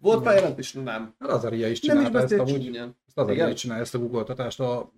[0.00, 0.72] Volt feljelentés?
[0.72, 1.14] Nem.
[1.18, 2.76] Az Aria is Nem is csinálta ezt amúgy.
[2.76, 3.50] Ezt az Aria Igen?
[3.50, 4.60] is csinálja ezt a googoltatást.
[4.60, 4.92] A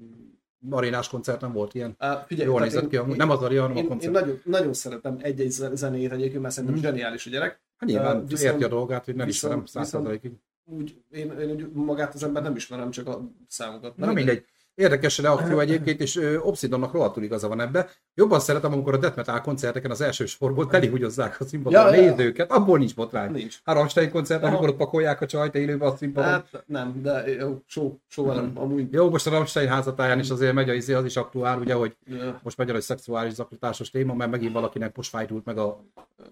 [0.71, 1.97] arénás koncert nem volt ilyen.
[2.01, 3.17] Uh, figyelj, Jól nézett én- ki, amúgy.
[3.17, 4.13] nem az Aria, hanem a Én, én koncert.
[4.13, 6.89] nagyon, nagyon szeretem egy-egy ze- zenét egyébként, mert szerintem Mhm.
[6.89, 7.61] zseniális a gyerek.
[7.77, 10.33] Hát nyilván Uh, viszont- érti a dolgát, hogy nem viszont- ismerem száz viszont- százalékig.
[10.65, 13.97] Úgy, én, én úgy magát az ember nem ismerem, csak a számokat.
[13.97, 14.45] Na mindegy.
[14.75, 17.89] Érdekes a reakció egyébként, és Obsidonnak rohadtul igaza van ebbe.
[18.15, 21.95] Jobban szeretem, amikor a death metal koncerteken az első sorból telihugyozzák a színpadon Ja, a
[21.95, 22.15] ja, ja.
[22.15, 23.31] nézőket, abból nincs botrány.
[23.31, 23.59] Nincs.
[23.65, 24.55] A Rammstein koncerten, Aha.
[24.57, 26.31] amikor ott pakolják a csajt élőbe a színpadon.
[26.31, 28.93] Hát nem, de jó, so, so velem amúgy.
[28.93, 31.97] Jó, most a Rammstein házatáján is azért megy a izé, az is aktuál, ugye, hogy
[32.07, 32.41] Ja.
[32.43, 35.85] most megy a szexuális zaklatásos téma, mert megint valakinek most fájdult meg a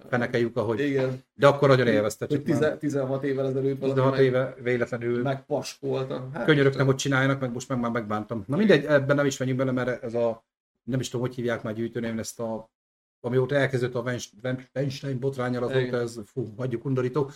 [0.08, 0.80] fenekejük, ahogy...
[0.80, 4.24] Igen, De akkor nagyon élvezte, hogy csak már 10, 16 évvel ezelőtt valaki 16 meg,
[4.24, 6.28] éve véletlenül megpaskolta.
[6.32, 8.31] Hát, könyörögtem, hogy csináljanak, meg most meg már megbántam.
[8.46, 10.44] Na mindegy, ebben nem is menjünk bele, mert ez a,
[10.82, 12.70] nem is tudom, hogy hívják már gyűjtőnéven ezt a,
[13.20, 14.18] amióta elkezdődött a
[14.74, 16.00] Weinstein- botrányal, azóta Igen.
[16.00, 17.30] ez, fú, hagyjuk undorító.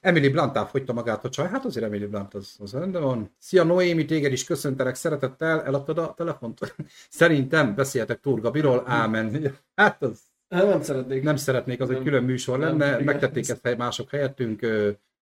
[0.00, 3.34] Emily Blunt fogyta magát a csaj, hát azért Emily Blunt az, az rendben van.
[3.38, 6.74] Szia Noémi, téged is köszöntelek szeretettel, eladtad a telefont?
[7.10, 9.54] Szerintem beszéltek Túr Gabiról, ámen.
[9.74, 11.22] Hát az nem szeretnék.
[11.22, 12.04] nem szeretnék, az egy Nem.
[12.04, 13.04] külön műsor Nem, lenne, igen.
[13.04, 14.66] megtették ezt hely- mások helyettünk,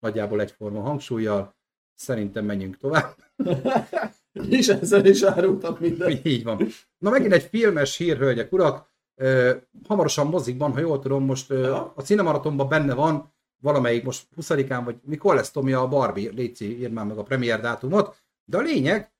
[0.00, 1.54] nagyjából egyforma hangsúlyjal.
[1.94, 3.14] Szerintem menjünk tovább.
[4.48, 6.24] És ezzel is árultam mindent.
[6.26, 6.66] Így van.
[6.98, 8.92] Na megint egy filmes hír, hölgyek, urak.
[9.14, 9.54] Ö,
[9.86, 11.92] hamarosan mozikban, ha jól tudom, most Ja.
[11.96, 13.32] a Cinemaratonban benne van
[13.64, 17.60] valamelyik most 20-án, vagy mikor lesz Tomi a Barbie, Léci, írd már meg a premier
[17.60, 19.12] dátumot, de a lényeg,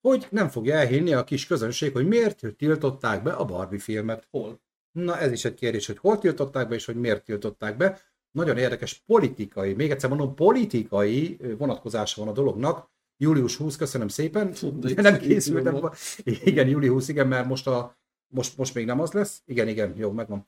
[0.00, 4.26] hogy nem fogja elhinni a kis közönség, hogy miért tiltották be a Barbie filmet.
[4.30, 4.60] Hol?
[4.92, 8.00] Na ez is egy kérdés, hogy hol tiltották be, és hogy miért tiltották be.
[8.30, 12.90] Nagyon érdekes politikai, még egyszer mondom, politikai vonatkozása van a dolognak.
[13.16, 14.52] Július 20, köszönöm szépen.
[14.80, 15.90] De nem készültem.
[16.24, 17.96] Igen, július 20, igen, mert most, a,
[18.28, 19.42] most, most még nem az lesz.
[19.44, 20.46] Igen, igen, jó, megvan.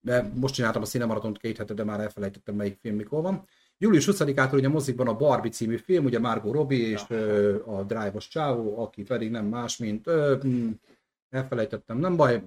[0.00, 3.46] De most csináltam a Cinemaratont két hete, de már elfelejtettem, melyik film mikor van.
[3.78, 7.82] Július 20-ától ugye a mozikban a Barbie című film, ugye Margot Robbie és ö, a
[7.82, 10.68] Drive-os csávó, aki pedig nem más, mint ö, hm,
[11.28, 12.42] elfelejtettem, nem baj.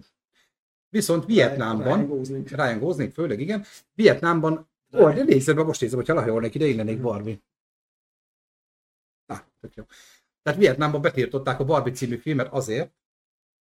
[0.90, 2.48] Viszont Vietnámban, Ryan Gosling.
[2.48, 6.76] Ryan Gosling főleg, igen, Vietnámban, ó, de nézzed meg, most nézem, hogyha lehajolnék ide, én
[6.76, 7.42] lennék Barbie.
[9.34, 9.84] Na, tök jó.
[10.42, 12.94] Tehát Vietnámban betiltották a Barbie című filmet azért,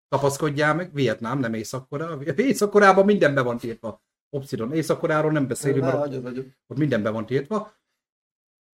[0.07, 2.19] tapaszkodjál meg, Vietnám, nem Észak-Korea.
[2.35, 4.03] Észak-Koreában minden be van tiltva.
[4.29, 4.73] Obsidon.
[4.73, 7.73] Észak-Koreáról nem beszélünk, mert ott, ott minden be van tiltva.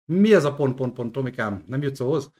[0.06, 1.64] Mi ez a pont, pont, pont, Tomikám?
[1.68, 2.32] Nem jutsz ahhoz?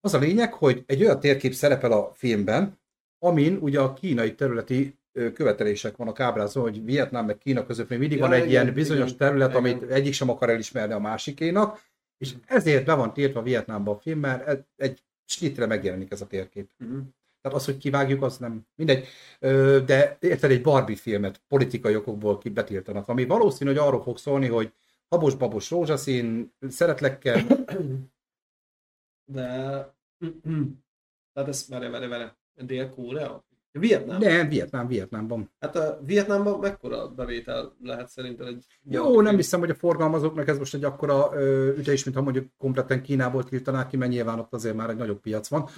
[0.00, 2.80] Az a lényeg, hogy egy olyan térkép szerepel a filmben,
[3.18, 8.18] amin ugye a kínai területi követelések vannak ábrázolva, hogy Vietnám meg Kína között még mindig
[8.18, 9.60] Ja, van egy igen, ilyen bizonyos igen, terület, igen.
[9.60, 11.80] amit egyik sem akar elismerni a másikénak,
[12.18, 16.70] és ezért be van tiltva Vietnámban a film, mert egy- snitre megjelenik ez a térkép.
[16.76, 16.98] Mhm.
[17.40, 19.06] Tehát az, hogy kivágjuk, az nem mindegy.
[19.84, 24.72] De érted, egy Barbie filmet politikai okokból betiltanak, ami valószínű, hogy arról fog szólni, hogy
[25.08, 27.46] habos-babos rózsaszín, szeretlekkel,
[29.32, 29.50] De...
[31.32, 32.24] Tehát ez, várj, várj, várj.
[32.54, 33.45] Dél-Korea?
[33.78, 34.18] Vietnám?
[34.18, 35.50] de Vietnám, Vietnámban.
[35.60, 38.64] Hát a Vietnámban mekkora bevétel lehet szerinted egy...
[38.90, 42.46] Jó, nem hiszem, hogy a forgalmazóknak ez most egy akkora ö, ütés, mint ha mondjuk
[42.58, 45.68] kompletten Kínából tiltanák ki, mert nyilván ott azért már egy nagyobb piac van.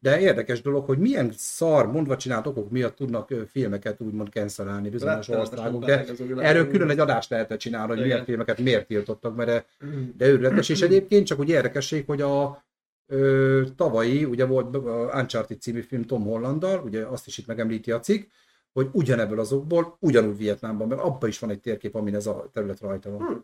[0.00, 5.28] De érdekes dolog, hogy milyen szar, mondva csinált okok miatt tudnak filmeket úgymond cancelálni bizonyos
[5.28, 5.84] országok.
[5.84, 6.04] De
[6.36, 10.00] erről külön egy adást lehetne csinálni, hogy milyen filmeket miért tiltottak, mert de, Mhm.
[10.16, 10.68] de őrületes.
[10.68, 12.66] És egyébként csak úgy érdekesség, hogy a
[13.10, 17.92] ö, tavalyi, ugye volt a Uncharted című film Tom Hollanddal, ugye azt is itt megemlíti
[17.92, 18.30] a cikk,
[18.72, 22.80] hogy ugyanebből azokból, ugyanúgy Vietnámban, mert abban is van egy térkép, amin ez a terület
[22.80, 23.26] rajta van.
[23.26, 23.38] Hm.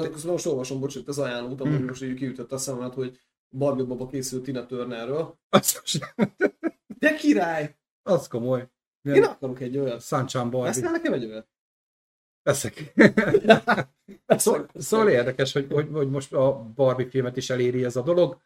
[0.00, 1.84] De közben most olvasom, bocs, itt az ajánlót, Hmm.
[1.84, 5.38] most így kiütött a szememet, hogy Barbie Baba készült Tina Turnerről.
[6.98, 7.76] De király!
[8.02, 8.68] az komoly.
[9.02, 10.02] Én akarok egy olyat.
[10.02, 10.68] Sunshine Barbie.
[10.68, 11.48] Ezt nekem egy olyat.
[12.44, 12.92] Veszek.
[14.26, 18.40] Szóval, szóval érdekes, hogy, hogy, hogy most a Barbie filmet is eléri ez a dolog.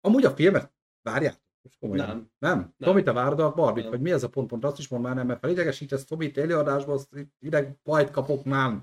[0.00, 0.72] Amúgy a filmet,
[1.62, 2.06] most komolyan.
[2.06, 2.30] Nem.
[2.38, 2.58] Nem?
[2.58, 2.74] Nem.
[2.78, 3.92] Tomi, te várod a Barbie-t, Nem.
[3.92, 6.94] vagy mi ez a pont, pont azt is mond már nem, mert felidegesítesz Tomit előadásban,
[6.94, 7.08] azt
[7.40, 8.76] ideg bajt kapok már.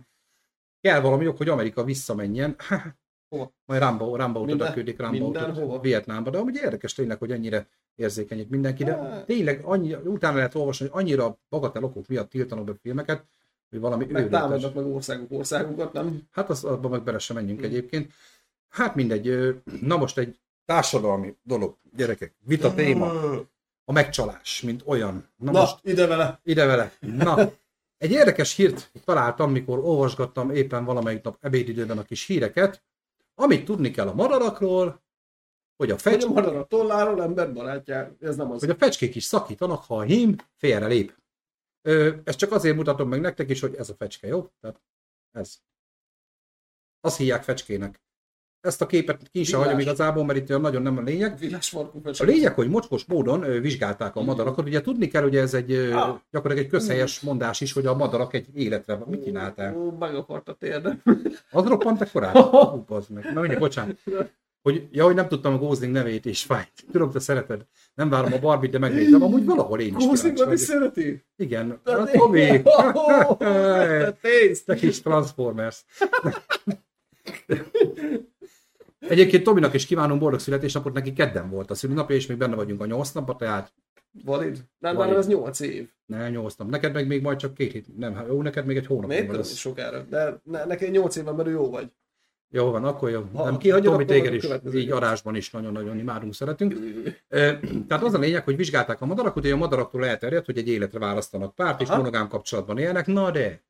[0.82, 2.56] Kell valami ok, hogy Amerika visszamenjen.
[3.30, 3.54] Hova?
[3.66, 5.80] Majd Rambo, Rambo Minden- küldik Rambo mindenhova?
[5.80, 9.26] Vietnámba, de amúgy érdekes tényleg, hogy ennyire érzékenyít mindenki, de Hát.
[9.26, 13.26] tényleg annyi, utána lehet olvasni, hogy annyira bagatel okok miatt tiltanak be filmeket,
[13.72, 14.40] hogy valami Meg őrületes.
[14.40, 16.22] támadnak meg országok országokat, nem?
[16.32, 17.64] Hát az, abban meg bele sem menjünk Mm.
[17.64, 18.12] egyébként.
[18.70, 23.12] Hát mindegy, na most egy társadalmi dolog, gyerekek, vita téma.
[23.86, 25.28] a megcsalás, mint olyan.
[25.38, 26.40] Na, Na most ide vele!
[26.44, 26.92] Ide vele.
[27.00, 27.52] Na,
[27.98, 32.84] egy érdekes hírt találtam, mikor olvasgattam éppen valamelyik nap ebédidőben a kis híreket,
[33.36, 35.02] amit tudni kell a madarakról,
[35.78, 36.28] hogy a, fecsk...
[36.28, 38.60] hogy a madarak tolláról ember barátja, ez nem az.
[38.60, 41.21] Hogy a fecskék is szakítanak, ha a hím félre lép.
[41.82, 44.52] Ö, ezt csak azért mutatom meg nektek is, hogy ez a fecske, jó?
[44.62, 44.82] Tehát
[45.32, 45.58] ez.
[47.02, 48.02] Azt hívják fecskének.
[48.62, 51.38] Ezt a képet ki is hagyom igazából, mert itt nagyon nem a lényeg.
[52.04, 54.66] A lényeg, hogy mocskos módon vizsgálták a madarakat.
[54.66, 56.20] Ugye tudni kell, hogy ez egy ah.
[56.32, 59.08] gyakorlatilag egy közhelyes mondás is, hogy a madarak egy életre van.
[59.08, 59.78] Mit csináltál?
[59.78, 61.02] Ó, meg akart a térdem.
[61.52, 62.38] Az roppant ekkorát?
[62.38, 63.34] Hú, meg.
[63.34, 64.00] Na mindegy, bocsánat.
[64.62, 66.72] Hogy, ja, hogy nem tudtam a Gózling nevét, és fájt.
[66.92, 67.66] Tudom, te szereted.
[67.94, 69.24] Nem várom a Barbie, de megnézem.
[69.24, 71.26] Amúgy valahol én is Gózlingot is szereti?
[71.36, 71.80] Igen.
[71.84, 72.62] A Tomi.
[74.66, 75.86] Te kis Transformers.
[79.00, 82.82] Egyébként Tominak is kívánom boldog születésnapot, neki kedden volt a szülinapja, és még benne vagyunk
[82.82, 83.74] a nyolc napban, tehát...
[84.24, 84.66] Valid?
[84.80, 85.90] Nem, már ez nyolc év.
[86.06, 86.70] Nem, nyolc nap.
[86.70, 87.98] Neked meg még majd csak két hét.
[87.98, 89.10] Nem, jó, neked még egy hónap.
[89.10, 90.04] Még sokára.
[90.04, 91.92] De ne, neked nyolc évben belül jó vagy.
[92.54, 93.24] Jó van, akkor jó.
[93.34, 96.76] Ha, nem kihagyom, Tomi téged is így arásban is nagyon-nagyon imádunk, szeretünk.
[97.88, 101.00] Tehát az a lényeg, hogy vizsgálták a madarak, hogy a madaraktól elterjedt, hogy egy életre
[101.00, 103.08] választanak párt, és monogám kapcsolatban élnek.
[103.08, 103.64] Na de,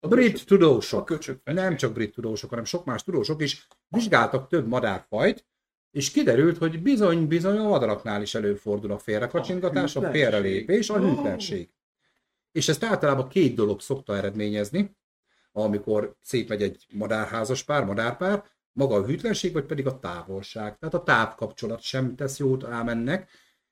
[0.00, 4.66] a brit tudósok, a nem csak brit tudósok, hanem sok más tudósok is vizsgáltak több
[4.66, 5.46] madárfajt,
[5.90, 11.70] és kiderült, hogy bizony-bizony a madaraknál is előfordul a félrekacsingatás, a félrelépés, a hűtlenség.
[12.52, 14.96] És ezt általában két dolog szokta eredményezni,
[15.52, 20.78] amikor szétmegy egy madárházas pár, madárpár, maga a hűtlenség, vagy pedig a távolság.
[20.78, 23.30] Tehát a távkapcsolat sem tesz jót ám ennek,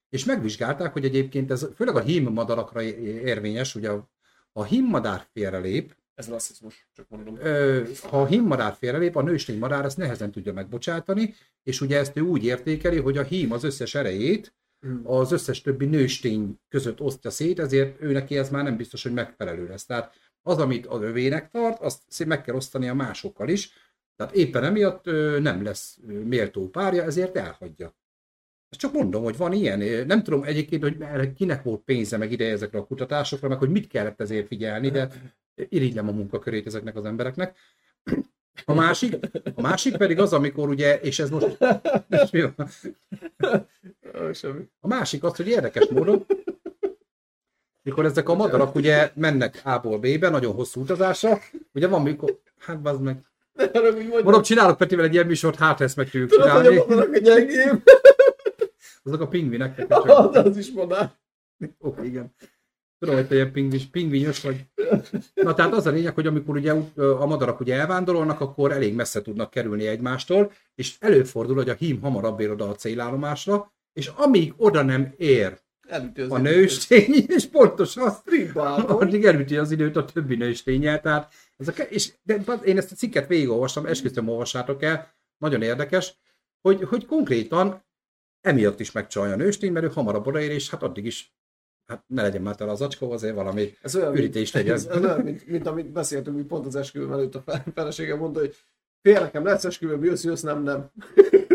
[0.09, 4.11] és megvizsgálták, hogy egyébként ez főleg a hím madarakra érvényes, ugye a,
[4.53, 7.37] a hím madár félrelép, ez rasszizmus, csak mondom.
[7.41, 12.17] Ö, ha a hímmadár félrelép, a nőstény madár ezt nehezen tudja megbocsátani, és ugye ezt
[12.17, 15.01] ő úgy értékeli, hogy a hím az összes erejét hmm.
[15.05, 19.13] az összes többi nőstény között osztja szét, ezért ő neki ez már nem biztos, hogy
[19.13, 19.87] megfelelő lesz.
[19.87, 20.15] Tehát
[20.47, 23.73] az, amit az övének tart, azt meg kell osztani a másokkal is,
[24.17, 25.05] tehát éppen emiatt
[25.41, 27.95] nem lesz méltó párja, ezért elhagyja.
[28.69, 30.07] Ezt csak mondom, hogy van ilyen.
[30.07, 33.87] Nem tudom egyébként, hogy kinek volt pénze meg ide ezekre a kutatásokra, meg hogy mit
[33.87, 35.09] kellett ezért figyelni, de
[35.55, 37.57] irigylem a munkakörét ezeknek az embereknek.
[38.65, 39.17] A másik,
[39.55, 41.59] a másik pedig az, amikor ugye, és ez most...
[42.23, 42.69] És mi van?
[44.81, 46.27] A másik az, hogy érdekes módon,
[47.87, 51.39] mikor ezek a madarak ugye mennek A-ból B-be, nagyon hosszú utazásra,
[51.75, 53.25] ugye van mikor, hát bazd meg,
[54.23, 56.85] Mondom, csinálok Petivel egy ilyen műsort, hát ezt meg tudjuk csinálni.
[56.87, 57.83] Tudod, hogy a gyengém.
[59.05, 59.87] Azok a pingvinek.
[60.33, 61.13] Az is madár.
[61.79, 62.35] Oké, igen.
[62.99, 64.65] Tudom, hogy te ilyen pingvis, pingvinyos vagy.
[65.35, 69.23] Na tehát az a lényeg, hogy amikor ugye a madarak ugye elvándorolnak, akkor elég messze
[69.23, 74.55] tudnak kerülni egymástól, és előfordul, hogy a hím hamarabb ér oda a célállomásra, és amíg
[74.57, 75.59] oda nem ér
[76.29, 78.13] a nőstény, és pontosan
[78.87, 82.95] addig elüti az időt a többi nőstényel, tehát ez a, és de én ezt a
[82.95, 86.15] cikket végigolvastam, esküszöm olvassátok el, nagyon érdekes,
[86.61, 87.85] hogy, hogy konkrétan
[88.41, 91.35] emiatt is megcsalja a nőstény, mert ő hamarabb odaér, és hát addig is
[91.87, 94.75] hát ne legyen már tele az acskó, azért valami ez olyan, ürítés legyen.
[94.75, 98.41] Ez, ez olyan, mint, mint, amit beszéltünk, hogy pont az esküvő előtt a feleségem mondta,
[98.41, 98.57] hogy
[99.03, 100.91] fél nekem lesz esküvő, jössz, jössz, nem, nem.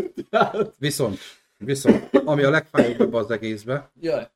[0.78, 1.20] viszont,
[1.66, 4.30] viszont, ami a legfájóbb ebbe az egészbe, Jaj.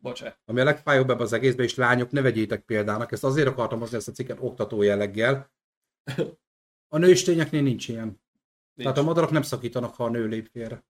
[0.00, 0.38] Bocsánat.
[0.44, 3.96] Ami a legfájóbb ebbe az egészbe, és lányok, ne vegyétek példának, ezt azért akartam hozni
[3.96, 5.50] ezt a cikket oktató jelleggel.
[6.88, 8.06] A nőstényeknél nincs ilyen.
[8.06, 8.20] Nincs.
[8.74, 10.84] Tehát a madarak nem szakítanak, ha a nő lép félre.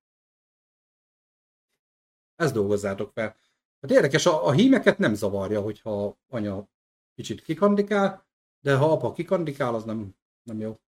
[2.37, 3.37] Ezt dolgozzátok fel.
[3.81, 6.69] Hát érdekes, a, a hímeket nem zavarja, hogyha anya
[7.15, 8.27] kicsit kikandikál,
[8.61, 10.81] de ha apa kikandikál, az nem, nem jó.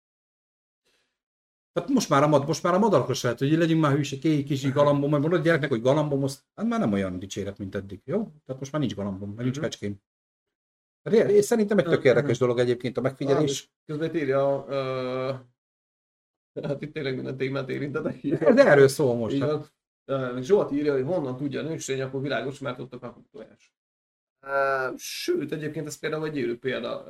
[1.73, 4.73] Tehát most már a, most már a madarakos lehet, hogy legyünk már hűség, kék kis
[4.73, 8.01] galambom, majd mondod a gyereknek, hogy galambom, az hát már nem olyan dicséret, mint eddig,
[8.05, 8.23] jó?
[8.23, 9.91] Tehát most már nincs galambom, meg nincs fecském.
[9.91, 10.01] Mhm.
[11.17, 13.71] Hát és szerintem egy tök érdekes dolog egyébként a megfigyelés.
[13.87, 18.21] Közben írja, uh, hát itt tényleg minden témát érintetek.
[18.55, 19.39] De erről szól most.
[19.39, 19.73] Hát.
[20.41, 23.75] Zsolt írja, hogy honnan tudja a nőstény, akkor világos, mert ott a kapuk tojás.
[24.97, 27.05] Sőt, egyébként ez például egy élő példa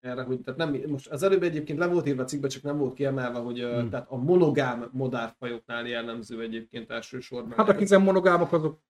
[0.00, 2.78] erre, hogy tehát nem, most az előbb egyébként le volt írva a cikkbe, csak nem
[2.78, 3.90] volt kiemelve, hogy hmm.
[3.90, 7.52] tehát a monogám modárfajoknál jellemző egyébként elsősorban.
[7.56, 8.80] Hát akik nem monogámok, azok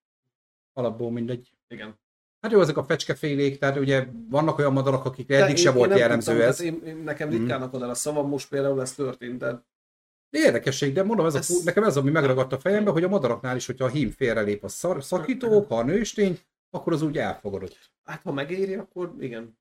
[0.72, 1.50] alapból mindegy.
[1.68, 1.98] Igen.
[2.40, 6.32] Hát jó, ezek a fecskefélék, tehát ugye vannak olyan madarak, akik eddig sem volt jellemző
[6.32, 6.61] tudtam, ez.
[6.61, 7.80] Én, én, nekem ritkának hmm.
[7.80, 9.64] oda a szavam, most például ez történt, de
[10.30, 11.50] érdekesség, de mondom, ez ez...
[11.50, 14.64] A, nekem ez, ami megragadt a fejembe, hogy a madaraknál is, hogyha a hím félrelép
[14.64, 16.38] a szar, szakító, ha a nőstény,
[16.70, 17.78] akkor az úgy elfogadott.
[18.04, 19.58] Hát ha megéri, akkor igen.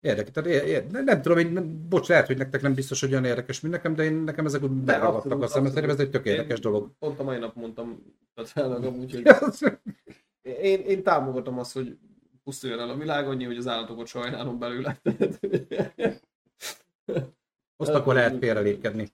[0.00, 3.00] Érdekes, tehát ér, ér, nem, nem tudom, én, nem, bocs, lehet, hogy nektek nem biztos,
[3.00, 6.00] hogy olyan érdekes, mint nekem, de én, nekem ezek úgy beragadtak a szemben, szerintem ez
[6.00, 6.90] egy tök érdekes én dolog.
[6.98, 8.02] Pont a mai nap mondtam
[8.34, 9.24] Tatjának amúgy, hogy
[10.42, 11.98] Én, én támogatom azt, hogy
[12.44, 15.00] pusztuljon el a világ, annyi, hogy az állatokat sajnálom belőle.
[17.76, 19.12] Azt akkor lehet félrelépkedni.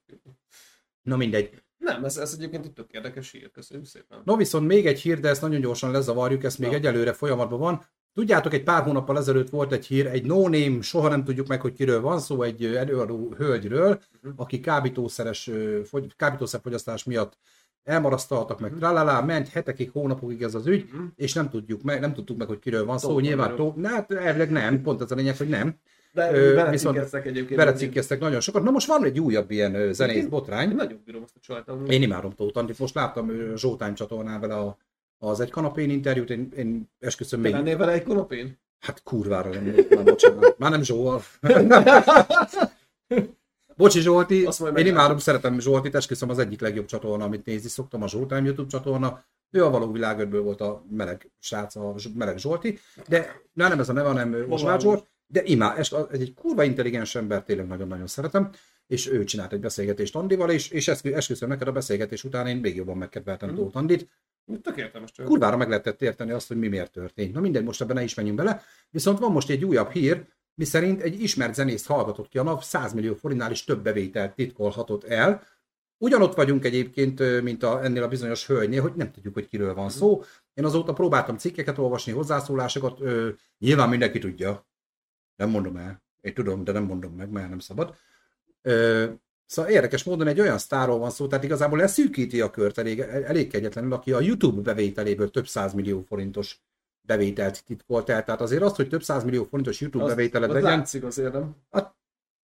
[1.02, 1.62] Na mindegy.
[1.76, 4.22] Nem, ez, ez egyébként egy tök érdekes hír, köszönjük szépen.
[4.24, 6.76] No viszont még egy hír, de ezt nagyon gyorsan lezavarjuk, ezt még Na.
[6.76, 7.84] egyelőre folyamatban van.
[8.16, 11.72] Tudjátok, egy pár hónappal ezelőtt volt egy hír, egy no-name, soha nem tudjuk meg, hogy
[11.72, 14.32] kiről van szó, egy előadó hölgyről, Mhm.
[14.36, 15.50] aki kábítószeres,
[16.16, 17.36] kábítószerfogyasztás miatt
[17.84, 21.02] elmarasztaltak meg, tralala, ment hetekig, hónapokig ez az ügy, Mhm.
[21.16, 24.12] és nem tudjuk meg, nem tudtuk meg, hogy kiről van szó, nyilván, tó, na, hát
[24.12, 25.74] elvileg nem, pont az a lényeg, hogy nem.
[26.12, 27.56] De Ö, viszont egyébként.
[27.56, 28.62] Belecikkeztek nagyon sokat.
[28.62, 30.74] Na most van egy újabb ilyen zenész botrány.
[30.74, 31.92] nagyon bírom azt a amúgy.
[31.92, 32.78] Én imádom Tóth Andrit.
[32.78, 34.76] Most láttam ö, Zsótán csatornán vele a,
[35.18, 37.52] az egy kanapén interjút, én, én esküszöm még.
[37.52, 38.58] lennél vele egy konopén?
[38.78, 40.58] Hát kurvára lennék, már bocsánat.
[40.58, 41.22] Már nem Zsóval.
[43.76, 44.94] Bocsi Zsolti, Azt én meglátjuk.
[44.94, 49.24] imádom, szeretem Zsoltit, esküszöm az egyik legjobb csatorna, amit nézni szoktam, a Zsoltime YouTube csatorna.
[49.50, 53.88] Ő a való világörből volt a meleg srác, a meleg Zsolti, de na, nem ez
[53.88, 58.50] a neve, hanem Osvár Zsolt, de imád, ez egy kurva intelligens ember, tényleg nagyon-nagyon szeretem,
[58.86, 62.56] és ő csinált egy beszélgetést Andival, és, és eskü- esküszöm neked a beszélgetés után én
[62.56, 63.58] még jobban megkedveltem Mhm.
[63.58, 64.08] Tóth Andit,
[64.62, 65.26] Tök értelmes csaj.
[65.26, 67.34] kurvára meg lehetett érteni azt, hogy mi miért történt.
[67.34, 68.62] Na mindegy, most ebben ne is menjünk bele.
[68.90, 72.92] Viszont van most egy újabb hír, miszerint egy ismert zenészt hallgatott ki a nap, 100
[72.92, 75.42] millió forintnál is több bevételt titkolhatott el.
[75.98, 79.88] Ugyanott vagyunk egyébként, mint a, ennél a bizonyos hölgynél, hogy nem tudjuk, hogy kiről van
[79.88, 80.22] szó.
[80.54, 83.28] Én azóta próbáltam cikkeket olvasni, hozzászólásokat, ö,
[83.58, 84.66] nyilván mindenki tudja.
[85.36, 86.02] Nem mondom el.
[86.20, 87.94] Én tudom, de nem mondom meg, mert nem szabad.
[88.62, 89.10] Ö,
[89.46, 93.50] Szóval érdekes módon egy olyan sztárról van szó, tehát igazából leszűkíti a kört elég, elég
[93.50, 96.60] kegyetlenül, aki a YouTube bevételéből több millió forintos
[97.00, 98.24] bevételt titkolt el.
[98.24, 101.56] Tehát azért azt, hogy több millió forintos YouTube Az- bevételed az legyen, látszik azért, nem?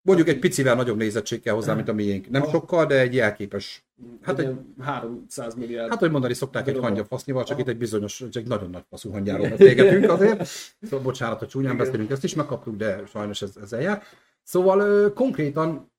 [0.05, 2.31] mondjuk egy picivel nagyobb nézettség kell hozzá, mint a miénk.
[2.31, 3.85] Nem sokkal, de egy jelképes.
[4.03, 5.91] Hát Hát egy egy- ilyen 300 milliárd.
[5.91, 7.61] Hát, hogy mondani szokták egy hangya fasznival, csak Aha.
[7.61, 10.47] itt egy bizonyos, csak egy nagyon nagy faszú hangyáról beszélgetünk azért.
[10.83, 11.85] Szóval bocsánat, hogy csúnyán Igen.
[11.87, 14.03] beszélünk, ezt is megkaptuk, de sajnos ez, ez eljár.
[14.43, 15.92] Szóval ö, konkrétan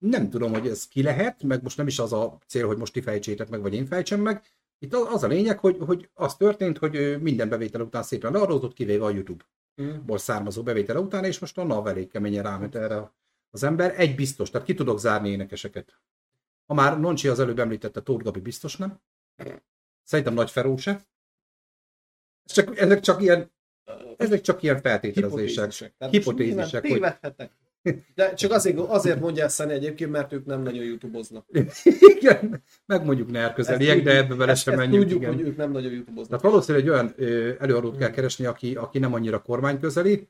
[0.00, 2.92] nem tudom, hogy ez ki lehet, meg most nem is az a cél, hogy most
[2.92, 4.44] ti fejtsétek meg, vagy én fejtsem meg.
[4.78, 9.04] Itt az a lényeg, hogy, hogy az történt, hogy minden bevétel után szépen leadózott, kivéve
[9.04, 10.16] a YouTube-ból Mm.
[10.16, 13.12] származó bevétele után, és most a NAV elég keményen ráment erre
[13.50, 14.00] az ember.
[14.00, 16.00] Egy biztos, tehát ki tudok zárni énekeseket.
[16.66, 19.00] Ha már Noncsi az előbb említette, Tóth Gabi biztos nem.
[20.02, 21.06] Szerintem Nagy Feró se.
[22.44, 23.52] Csak, ezek csak ilyen,
[24.16, 25.72] ezek csak ilyen feltételezések.
[25.72, 26.10] Hipotézisek.
[26.10, 27.58] Hipotézisek, hogy-.
[28.14, 31.46] De csak azért, azért mondja ezt Szani egyébként, mert ők nem nagyon youtuboznak.
[32.16, 35.02] Igen, meg mondjuk ne elközeliek, Ezt de ebbe ezt- sem menjünk.
[35.02, 35.34] Tudjuk, igen.
[35.34, 36.40] hogy ők nem nagyon youtuboznak.
[36.40, 37.14] Tehát valószínűleg egy olyan
[37.60, 40.28] előadót kell keresni, aki, aki nem annyira kormányközeli.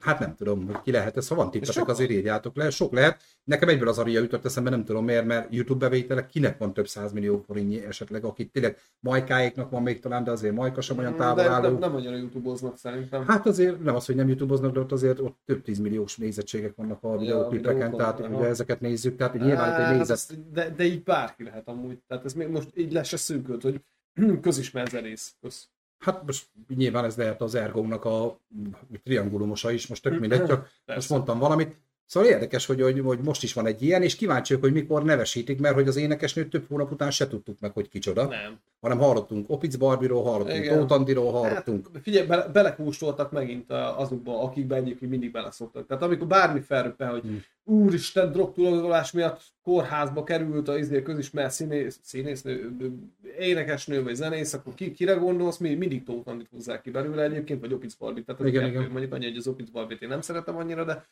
[0.00, 2.70] Hát nem tudom, hogy ki lehet ez, ha van tippetek, sok azért írjátok le.
[2.70, 3.22] Sok lehet.
[3.44, 6.86] Nekem egyből az aria jutott eszembe, nem tudom miért, mert YouTube bevételek kinek van több
[7.12, 11.34] millió forintnyi esetleg, akik tényleg majkáéknak van még talán, de azért majka sem olyan távol
[11.42, 11.78] de nem, álló.
[11.78, 13.26] nem annyira youtuboznak szerintem.
[13.26, 17.02] Hát azért nem az, hogy nem youtuboznak, de ott azért ott több tízmilliós nézettségek vannak
[17.02, 18.34] a Ja, videóklipeken, videókon, tehát aha.
[18.38, 20.10] ugye ezeket nézzük, tehát nyilván itt egy Hát nézet.
[20.16, 21.98] ezt- de, de így bárki lehet amúgy.
[22.06, 23.80] Tehát ez még most így lesz se szűkölt, hogy
[24.40, 25.34] közismert zenész.
[25.40, 25.68] Kösz.
[25.98, 28.40] Hát most nyilván ez lehet az Ergónak a
[29.02, 31.76] triangulumosa is, most tök mindegy, csak most mondtam valamit.
[32.08, 35.60] Szóval érdekes, hogy, hogy, hogy most is van egy ilyen, és kíváncsiak, hogy mikor nevesítik,
[35.60, 38.58] mert hogy az énekesnőt több hónap után se tudtuk meg, hogy kicsoda, Nem.
[38.80, 40.78] hanem hallottunk Opic Barbiról, hallottunk Igen.
[40.78, 41.88] Tóth Andiról, hallottunk.
[41.92, 45.86] Hát, figyelj, bele, belekústoltak megint a- azokba, akikbe egyébként mindig beleszoktak.
[45.86, 47.42] Tehát amikor bármi felröppen, hogy Hmm.
[47.64, 52.76] úristen, drogtulajdokolás miatt kórházba került a izé közismert színész, színésznő,
[53.38, 57.60] énekesnő vagy zenész, akkor ki, kire gondolsz, mi, mindig Tóth Andit húzzák ki belőle egyébként,
[57.60, 58.24] vagy Opic Barbit.
[58.26, 58.88] Tehát Igen, igen.
[58.90, 61.06] mondjuk annyi, hogy az Opic Barbit én nem szeretem annyira, de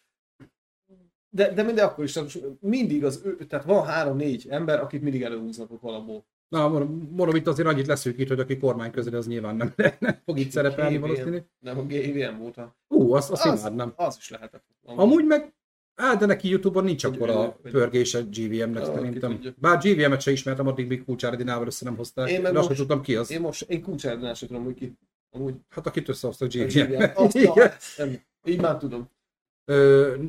[1.31, 5.22] de, de minden akkor is, tehát mindig az ő, tehát van három-négy ember, akit mindig
[5.22, 6.24] előhúznak a kalapból.
[6.49, 10.18] Na, mondom, mondom, itt azért annyit leszűkít, hogy aki kormány közül, az nyilván nem, nem
[10.24, 11.39] fog itt szerepelni valószínű.
[11.59, 12.77] Nem, a GVM volt a...
[12.89, 13.93] Ú, azt, azt Az, imádnám.
[13.97, 14.64] az is lehetett.
[14.85, 15.55] Amúgy meg,
[15.95, 19.41] hát de neki Youtube-on nincs akkor a pörgése GVM-nek szerintem.
[19.57, 22.29] Bár GVM-et se ismertem, addig még Kulcsárdinával össze nem hozták.
[22.29, 23.31] Én de azt tudtam ki az.
[23.31, 24.99] Én most, én Kulcsárnál sem tudom, hogy ki.
[25.31, 25.55] Amúgy.
[25.68, 26.79] Hát akit összehoztak a GVM.
[26.79, 27.05] GVM.
[27.14, 27.66] Azt, Igen.
[27.66, 29.11] a, nem, így már tudom.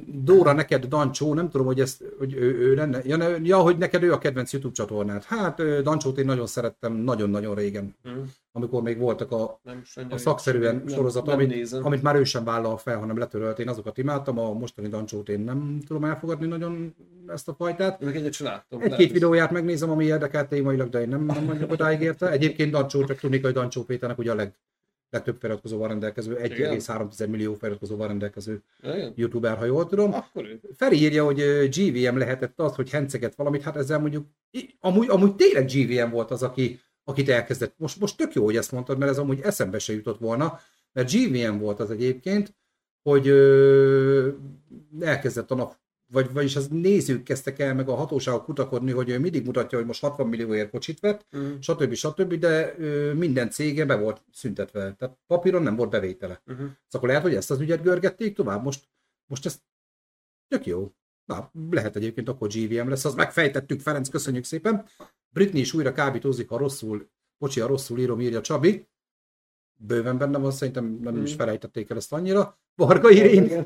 [0.08, 3.02] Dóra, neked Dancsó, nem tudom, hogy ezt, hogy ő, ő lenne.
[3.04, 5.24] Ja, ne, ja, hogy neked ő a kedvenc YouTube csatornád.
[5.24, 8.10] Hát Dancsót én nagyon szerettem nagyon-nagyon régen, Hm.
[8.52, 11.86] amikor még voltak a, Nem a szakszerűen nem, sorozat, nem amit, nézem.
[11.86, 13.60] amit már ő sem vállal fel, hanem letörölt.
[13.60, 16.96] Én azokat imádtam, a mostani Dancsót én nem tudom elfogadni nagyon
[17.28, 18.02] ezt a fajtát.
[18.02, 18.82] Én meg egyet sem láttam.
[18.82, 22.30] Egy-két videóját megnézem, ami érdekelt témailag, de én nem, nem vagyok odáig érte.
[22.30, 24.54] Egyébként Dancsó, csak tudni, hogy Dancsó Péternek ugye a leg,
[25.10, 26.80] legtöbb feliratkozóval rendelkező, Igen.
[26.80, 29.14] 1,3 millió feliratkozóval rendelkező Igen?
[29.16, 30.14] youtuber, ha jól tudom.
[30.14, 30.60] Akkor ő.
[30.76, 34.28] Feri írja, hogy GVM lehetett az, hogy henceget valamit, hát ezzel mondjuk,
[34.80, 37.74] amúgy, amúgy tényleg GVM volt az, aki, akit elkezdett.
[37.78, 40.60] Most, most tök jó, hogy ezt mondtad, mert ez amúgy eszembe se jutott volna,
[40.92, 42.56] mert GVM volt az egyébként,
[43.04, 44.30] hogy ö,
[45.00, 45.76] elkezdett a nap,
[46.12, 49.88] vagy, vagyis az nézők kezdtek el, meg a hatóságok kutakodni, hogy ő mindig mutatja, hogy
[49.88, 51.60] most 60 millióért kocsit vett, Mm.
[51.60, 51.94] stb.
[51.94, 54.94] stb., de ö, minden cége be volt szüntetve.
[54.94, 56.42] Tehát papíron nem volt bevétele.
[56.46, 56.58] Uh-huh.
[56.58, 58.64] Szóval akkor lehet, hogy ezt az ügyet görgették tovább.
[58.64, 58.88] Most,
[59.26, 59.62] most ez
[60.48, 60.92] tök jó.
[61.26, 64.86] Na, lehet egyébként akkor GVM lesz, azt megfejtettük, Ferenc, köszönjük szépen.
[65.30, 68.88] Britney is újra kábítózik, ha rosszul, bocsi, ha rosszul írom, írja Csabi.
[69.80, 71.38] Bőven benne van, szerintem nem is Mm.
[71.38, 72.60] felejtették el ezt annyira.
[72.76, 73.66] Varga Irén.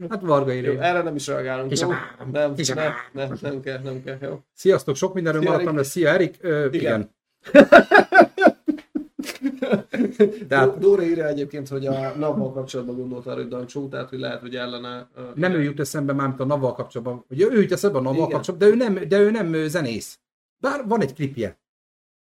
[0.00, 0.10] Igen.
[0.10, 0.80] Hát Varga Jó, Irén.
[0.80, 1.90] erre nem is reagálunk, jó?
[1.90, 1.94] a-
[2.32, 4.40] Nem, a- nem, nem, nem kell, nem kell, jó.
[4.54, 6.36] Sziasztok, sok mindenről Szia, maradtam, de szia Erik.
[6.40, 6.72] Ö, igen.
[6.72, 7.10] Igen.
[7.50, 7.68] igen.
[10.48, 14.40] Tehát- Dóra írja egyébként, hogy a napval kapcsolatban gondolt arra, hogy Dancsó, tehát hogy lehet,
[14.40, 15.08] hogy ellene...
[15.16, 17.24] uh, Nem ő jut eszembe már, mint a Naval kapcsolatban.
[17.30, 18.30] Ugye ő jut eszembe a Naval Igen.
[18.30, 20.18] kapcsolatban, de ő nem, de ő nem zenész.
[20.58, 21.58] Bár van egy klipje.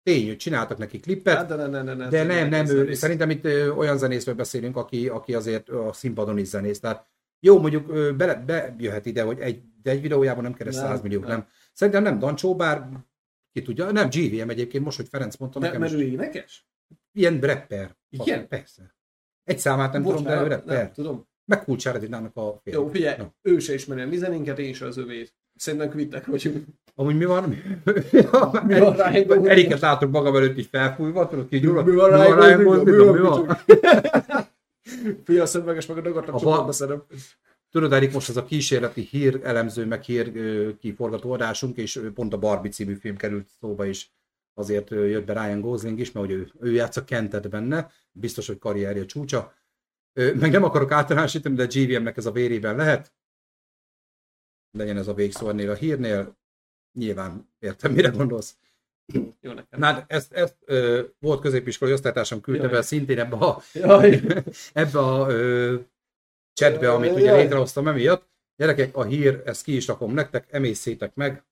[0.04, 2.68] Tény, hogy csináltak neki klippet, Hát, de ne, ne, ne, ne, de nem, nem, ő,
[2.68, 2.98] zenész.
[3.00, 6.80] szerintem itt ö, olyan zenészről beszélünk, aki, aki azért a színpadon is zenész.
[6.80, 7.06] Tehát
[7.40, 11.02] jó, mondjuk ö, bele, bejöhet ide, hogy egy, de egy videójában nem keres Nem, 100
[11.02, 11.30] millió, nem.
[11.30, 11.48] nem.
[11.74, 12.90] Szerintem nem Dancsó, bár
[13.52, 16.68] ki tudja, nem GVM egyébként, most, hogy Ferenc mondta Mert, nekem, mert ő énekes?
[17.14, 17.98] ilyen rapper.
[18.10, 18.48] Igen?
[18.48, 18.96] Persze.
[19.44, 20.78] Egy számát nem tudom, de ő rapper.
[20.78, 21.28] nem, tudom.
[21.46, 22.80] Meg Kulcsár Edinának a férje.
[22.80, 23.34] Jó, figyelj, Na.
[23.42, 25.34] ő se ismeri a mi zenénket, én se az övét.
[25.56, 26.66] Szerintem kvittek vagyunk.
[26.96, 27.44] Amúgy mi van?
[28.68, 31.86] Mi van Eriket látok magam előtt is felfújva, tudod ki gyullad.
[31.86, 33.12] Mi van Ryan Gosling?
[33.12, 33.58] Mi van?
[35.24, 37.04] Fia, szemüveges meg a csoportba ba- szedem.
[37.70, 40.32] Tudod, Erik, most ez a kísérleti hír elemző, meg hír
[40.78, 44.14] kiforgató adásunk, és pont a Barbie című film került szóba is.
[44.54, 48.58] Azért jött be Ryan Gosling is, mert hogy ő, ő játsza Kentet benne, biztos, hogy
[48.58, 49.54] karrierje csúcsa.
[50.14, 53.14] Meg nem akarok általánosítani, de GVM-nek ez a vérében lehet.
[54.72, 56.38] Legyen ez a végszó ennél a hírnél.
[56.94, 58.58] Nyilván értem, mire gondolsz.
[59.42, 59.80] Jó nekem.
[59.80, 62.72] Na, ezt, ezt ö, volt középiskolai osztálytársam küldte Jaj.
[62.72, 64.22] be szintén ebbe a, Jaj,
[64.74, 65.76] ebbe a ö,
[66.54, 67.42] chatbe, amit ugye Jaj.
[67.42, 68.28] létrehoztam emiatt.
[68.56, 71.46] Gyerekek, a hír, ezt ki is rakom nektek, emészétek meg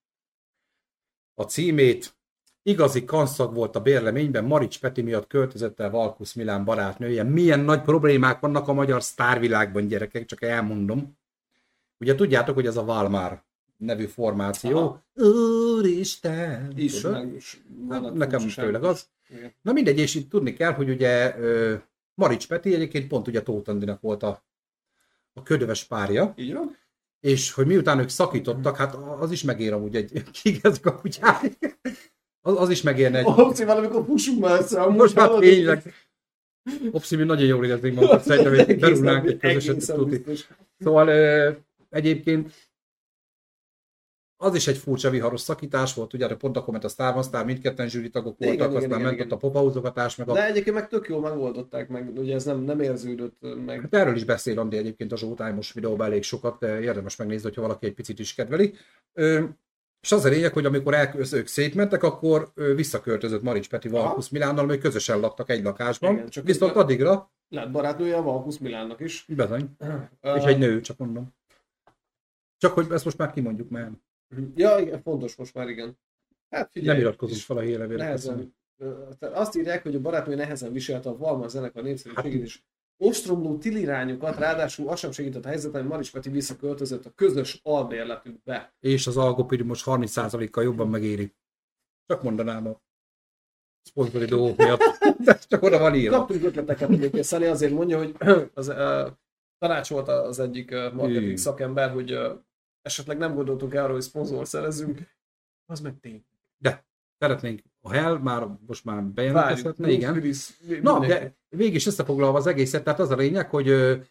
[1.33, 2.15] a címét.
[2.63, 7.23] Igazi kanszag volt a bérleményben, Marics Peti miatt költözött el Valkusz Milán barátnője.
[7.23, 11.17] Milyen nagy problémák vannak a magyar sztárvilágban, gyerekek, csak elmondom.
[11.97, 13.43] Ugye tudjátok, hogy ez a Valmár
[13.77, 14.77] nevű formáció.
[14.77, 15.05] Aha.
[15.77, 16.73] Úristen!
[16.75, 17.61] is, meg is.
[17.89, 18.71] Hát nekem furcsaságok.
[18.71, 19.07] főleg az.
[19.29, 19.53] Igen.
[19.61, 21.35] Na mindegy, és itt tudni kell, hogy ugye
[22.13, 24.45] Marics Peti egyébként pont ugye Tóth Andinak volt a,
[25.33, 26.77] a ködöves párja, Így van?
[27.19, 31.57] és hogy miután ők szakítottak, hát az is megér amúgy egy kigezik a kutyát.
[32.41, 33.25] Az, az is megérne egy...
[33.25, 34.85] Opci, valamikor fussunk már össze.
[34.85, 35.93] Most már tényleg.
[36.91, 39.79] Opszi, mi nagyon jól éreznénk magunkat, szerintem, hogy berúlnánk egy közöset.
[40.79, 41.09] Szóval
[41.89, 42.66] egyébként
[44.39, 47.87] az is egy furcsa viharos szakítás volt, ugye pont akkor ment a Star Wars, mindketten
[47.89, 49.25] zsűri tagok voltak, Igen, aztán igen, ment igen.
[49.25, 52.59] ott a popauzogatás, meg a De egyébként meg tök jól megoldották meg, ugye ez nem,
[52.59, 53.81] nem érződött meg.
[53.81, 57.61] Hát erről is beszél Andi egyébként a Zsoltájmos videóban elég sokat, de érdemes megnézni, hogyha
[57.61, 58.73] valaki egy picit is kedveli.
[59.13, 59.43] Ö,
[60.01, 64.65] és az a lényeg, hogy amikor elköz, ők szétmentek, akkor visszaköltözött Marics Peti Valkusz Milánnal,
[64.65, 66.13] hogy közösen laktak egy lakásban.
[66.13, 69.25] Igen, csak Viszont ez- addigra, Lett barátnője a Valkusz Milánnak is.
[69.27, 69.69] bizony,
[70.21, 71.35] Uh, és egy nő, csak mondom.
[72.57, 73.91] Csak hogy ezt most már kimondjuk, mert
[74.55, 75.97] Ja, igen, fontos most már, igen.
[76.49, 76.97] Hát figyelj.
[76.97, 78.03] nem iratkozunk fel a hírlevélre.
[78.03, 78.55] Nehezen.
[79.19, 82.61] Azt írják, hogy a barátnő nehezen viselte a Valma zenekar népszerűségét Hát- és
[82.97, 88.73] ostromló tilirányokat, ráadásul az sem segített a helyzeten, hogy Maris Peti visszaköltözött a közös albérletükbe.
[88.79, 91.33] És az algopid most 30%-kal jobban megéri.
[92.05, 92.81] Csak mondanám a
[93.81, 94.81] szponzori dolgok miatt.
[95.23, 96.17] De csak oda van írva.
[96.17, 98.15] Kaptunk ötleteket egyébként, Szeli azért mondja, hogy
[98.53, 99.07] az uh,
[99.57, 102.39] tanács volt az egyik uh, marketing szakember, hogy uh,
[102.87, 104.99] esetleg nem gondoltunk arra, hogy szponzor szerezünk.
[105.65, 106.25] Az meg tény.
[107.19, 110.13] Szeretnénk, a Hell már most már bejelentkezhetne, igen.
[110.13, 113.67] Willis, Na, de végig is összefoglalva az egészet, tehát az a lényeg, hogy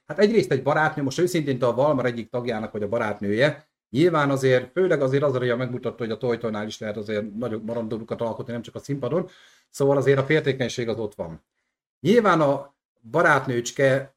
[0.07, 4.73] hát egyrészt egy barátnő, most őszintén a Valmar egyik tagjának, vagy a barátnője, nyilván azért,
[4.73, 8.63] főleg azért az a megmutatta, hogy a Tojtonál is lehet azért nagyobb marandólukat alkotni, nem
[8.63, 9.29] csak a színpadon,
[9.71, 11.45] szóval azért a féltékenység az ott van.
[12.01, 12.75] Nyilván a
[13.11, 14.17] barátnőcske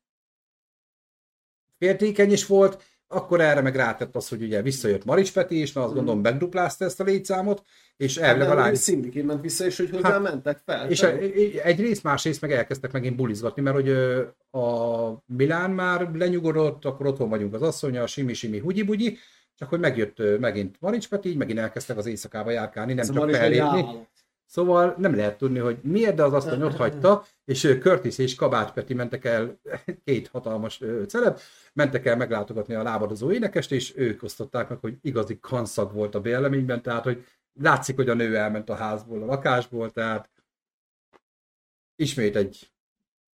[1.78, 5.84] féltékeny is volt, akkor erre meg rátett az, hogy ugye visszajött Marics Peti, és na
[5.84, 7.64] azt gondolom megduplázta ezt a létszámot,
[7.98, 8.76] és elvileg a Hát, lány...
[8.76, 10.90] Szindikén ment vissza, és hogy hozzá Hát, mentek fel.
[10.90, 11.20] És e-
[11.64, 13.90] egyrészt, másrészt meg elkezdtek megint bulizgatni, mert hogy
[14.52, 19.18] a Milán már lenyugodott, akkor otthon vagyunk az asszonya, simi-simi, hugyi-bugyi,
[19.56, 23.14] csak hogy megjött megint Marics Peti, így megint elkezdtek az éjszakába járkálni, nem Ez a
[23.14, 24.08] csak egy fellépni.
[24.50, 28.74] Szóval nem lehet tudni, hogy miért, de az asszony ott hagyta, és Curtis és Kabát
[28.74, 29.60] Peti mentek el,
[30.06, 31.40] két hatalmas celeb,
[31.74, 36.22] mentek el meglátogatni a lábadozó énekest, és ők osztották meg, hogy igazi kanszag volt a
[36.22, 40.30] véleményben, tehát hogy látszik, hogy a nő elment a házból, a lakásból, tehát
[41.96, 42.72] ismét egy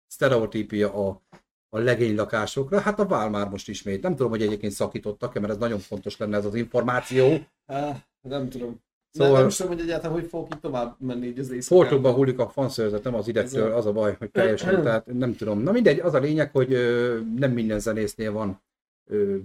[0.08, 1.22] sztereotípia a,
[1.70, 2.80] a legény lakásokra.
[2.80, 4.02] Hát a vál már most ismét.
[4.02, 7.38] Nem tudom, hogy egyébként szakítottak-e, mert ez nagyon fontos lenne ez az információ.
[7.68, 8.85] Há, nem tudom.
[9.16, 9.34] Szóval...
[9.34, 11.88] Nem, nem tudom, hogy egyáltalán hogy fogok itt tovább menni így az éjszakában.
[11.88, 15.60] Portokban hullik a fanszőrzet, nem az idektől, az a baj, hogy teljesen, tehát nem tudom.
[15.60, 18.62] Na mindegy, az a lényeg, hogy ö, nem minden zenésznél van
[19.08, 19.36] ö,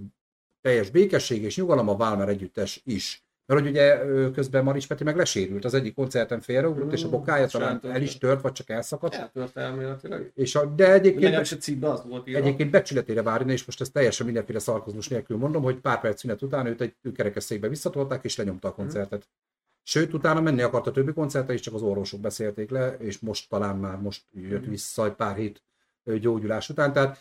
[0.61, 3.25] teljes békesség és nyugalom, a Válmer együttes is.
[3.45, 3.97] Mert hogy ugye
[4.31, 8.01] közben Maris Peti meg lesérült, az egyik koncerten félreugrott, mm, és a bokája talán el
[8.01, 9.13] is tört, vagy csak elszakadt.
[9.13, 10.31] Eltört elméletileg.
[10.35, 12.41] És a, de egyébként, a cikkben az volt írva.
[12.41, 16.41] egyébként becsületére várni, és most ezt teljesen mindenféle szarkozmus nélkül mondom, hogy pár perc szünet
[16.41, 19.27] után őt egy kerekesszékbe visszatolták, és lenyomta a koncertet.
[19.27, 19.50] Mm.
[19.83, 23.49] Sőt, utána menni akart a többi koncertre, és csak az orvosok beszélték le, és most
[23.49, 25.63] talán már most jött vissza egy pár hét
[26.03, 26.93] gyógyulás után.
[26.93, 27.19] Tehát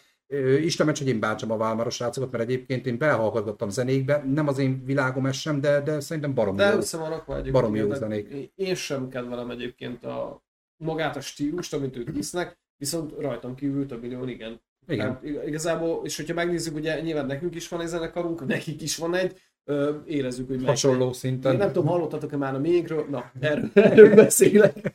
[0.61, 4.59] Isten ments, hogy én bántsam a Válmáros srácokat, mert egyébként én belehallgattam zenékbe, nem az
[4.59, 6.99] én világom ez sem, de, de szerintem baromi de jó.
[6.99, 8.53] van rakva baromi jó zenék.
[8.55, 10.43] Én sem kedvelem egyébként a
[10.77, 14.61] magát a stílust, amit ők hisznek, viszont rajtam kívül több millió, igen.
[14.87, 15.21] Igen.
[15.21, 19.15] Tehát igazából, és hogyha megnézzük, ugye nyilván nekünk is van egy zenekarunk, nekik is van
[19.15, 21.15] egy, ö, érezzük, hogy Hasonló meg.
[21.15, 21.53] szinten.
[21.53, 23.07] Én nem tudom, hallottatok-e már a miénkről?
[23.11, 24.93] Na, erről, erről beszélek.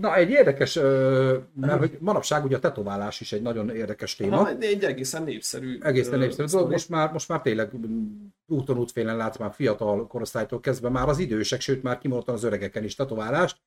[0.00, 0.74] Na, egy érdekes,
[1.54, 4.36] mert hogy manapság ugye a tetoválás is egy nagyon érdekes téma.
[4.36, 5.78] Ha, egy egészen népszerű.
[5.80, 6.70] Egészen népszerű dolog.
[6.70, 7.70] Most már, most már tényleg
[8.46, 12.84] úton útfélen látsz már fiatal korosztálytól kezdve már az idősek, sőt már kimondottan az öregeken
[12.84, 13.60] is tetoválást.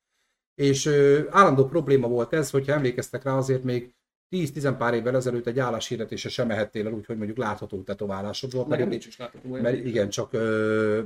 [0.54, 0.86] És
[1.30, 3.94] állandó probléma volt ez, hogyha emlékeztek rá, azért még
[4.30, 8.66] 10-10 pár évvel ezelőtt egy álláshirdetése sem mehettél el úgy, hogy mondjuk látható tetoválásod volt.
[8.66, 9.48] Nekem nincs is látható.
[9.48, 11.02] Mert igen, csak ö,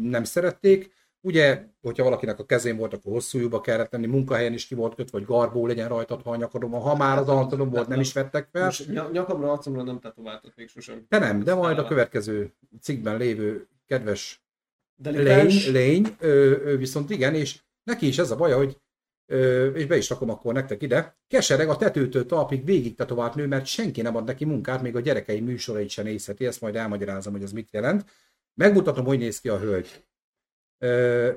[0.00, 0.92] nem szerették
[1.24, 4.94] Ugye, hogyha valakinek a kezén volt, akkor hosszú lyukba kellett tenni, munkahelyen is ki volt
[4.94, 8.12] kötve, vagy garbó legyen rajtad, ha a nyakadon Ha már az arcodon volt, nem is
[8.12, 8.64] vettek fel.
[8.64, 11.06] Most nyakamra, arcomra nem tetováltak még sosem.
[11.08, 14.44] Te nem, de majd a következő cikkben lévő kedves
[15.02, 18.80] lény, lény ő, ő viszont igen, és neki is ez a baja, hogy
[19.74, 23.66] és be is rakom akkor nektek ide, kesereg a tetőtől talpig végig tetovált nő, mert
[23.66, 27.42] senki nem ad neki munkát, még a gyerekei műsorait sem nézheti, ezt majd elmagyarázom, hogy
[27.42, 28.04] ez mit jelent.
[28.54, 30.04] Megmutatom, hogy néz ki a hölgy.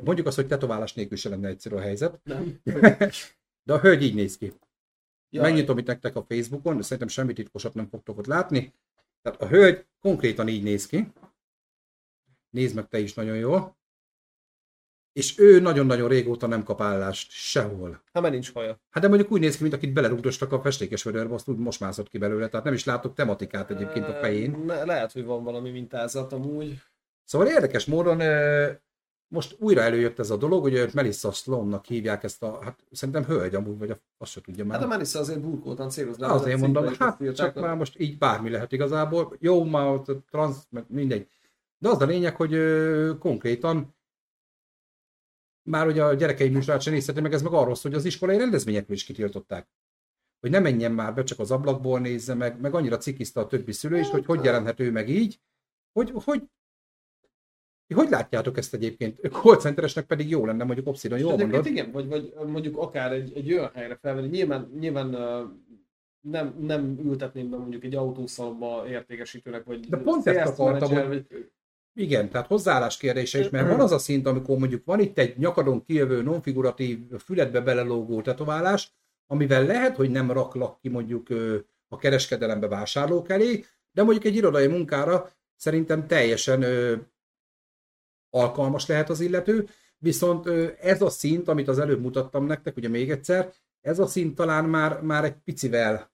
[0.04, 2.20] Mondjuk azt, hogy tetoválás nélkül se lenne egyszerű a helyzet.
[2.24, 2.60] Nem.
[3.64, 4.54] De a hölgy így néz ki.
[5.30, 5.44] Jaj.
[5.44, 8.74] Megnyitom itt nektek a Facebookon, de szerintem semmi titkosat nem fogtok ott látni.
[9.22, 11.12] Tehát a hölgy konkrétan így néz ki.
[12.50, 13.78] Nézd meg te is nagyon jól.
[15.16, 18.02] És ő nagyon-nagyon régóta nem kap állást sehol.
[18.14, 18.80] Hát mert nincs haja.
[18.90, 21.80] Hát de mondjuk úgy néz ki, mint akit belerugdostak a festékes vödörbe, azt úgy most
[21.80, 24.66] mászott ki belőle, tehát nem is látok tematikát egyébként a fején.
[24.66, 26.82] lehet, hogy van valami mintázat amúgy.
[27.24, 28.22] Szóval érdekes módon
[29.28, 33.56] most újra előjött ez a dolog, hogy Melissa Sloan-nak hívják ezt a, hát szerintem hölgy
[33.56, 34.76] amúgy, vagy azt se tudja már.
[34.76, 36.28] Hát a Melissa azért burkoltan célozná.
[36.28, 37.62] Azért mondom, hát csak a...
[37.62, 39.36] már most így bármi lehet igazából.
[39.40, 40.56] Jó, már ott trans,
[40.88, 41.28] mindegy.
[41.78, 43.95] De az a lényeg, hogy ö, konkrétan
[45.66, 48.38] már ugye a gyerekei műsorát sem nézheti, meg ez meg arról szól, hogy az iskolai
[48.38, 49.68] rendezvényekről is kitiltották.
[50.40, 53.72] Hogy ne menjen már be, csak az ablakból nézze meg, meg annyira cikiszta a többi
[53.72, 55.40] szülő is, hogy hogy jelenhető meg így,
[55.92, 56.44] hogy, hogy
[57.94, 59.20] hogy látjátok ezt egyébként?
[59.20, 61.66] Call centeresnek pedig jó lenne, mondjuk Obsidian, jól mondod?
[61.66, 64.28] Igen, vagy, vagy mondjuk akár egy, egy olyan helyre felvenni.
[64.28, 65.10] Nyilván, nyilván
[66.22, 71.08] nem, nem ültetném be mondjuk egy autószalba értékesítőnek, vagy De pont ezt akartam.
[71.08, 71.28] Vagy...
[71.98, 75.38] Igen, tehát hozzáállás kérdése is, mert van az a szint, amikor mondjuk van itt egy
[75.38, 78.94] nyakadon kijövő, nonfiguratív, füledbe belelógó tetoválás,
[79.28, 81.28] amivel lehet, hogy nem raklak ki mondjuk
[81.88, 86.66] a kereskedelembe vásárlók elé, de mondjuk egy irodai munkára szerintem teljesen
[88.30, 89.68] alkalmas lehet az illető,
[89.98, 90.48] viszont
[90.80, 94.66] ez a szint, amit az előbb mutattam nektek, ugye még egyszer, ez a szint talán
[94.66, 96.12] már, már egy picivel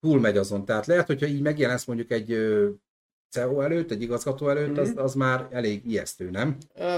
[0.00, 0.64] túlmegy azon.
[0.64, 2.28] Tehát lehet, hogyha így megjelensz mondjuk egy
[3.34, 4.80] CEO előtt, egy igazgató előtt, mm-hmm.
[4.80, 5.02] az, mhm.
[5.02, 6.56] az már elég ijesztő, nem?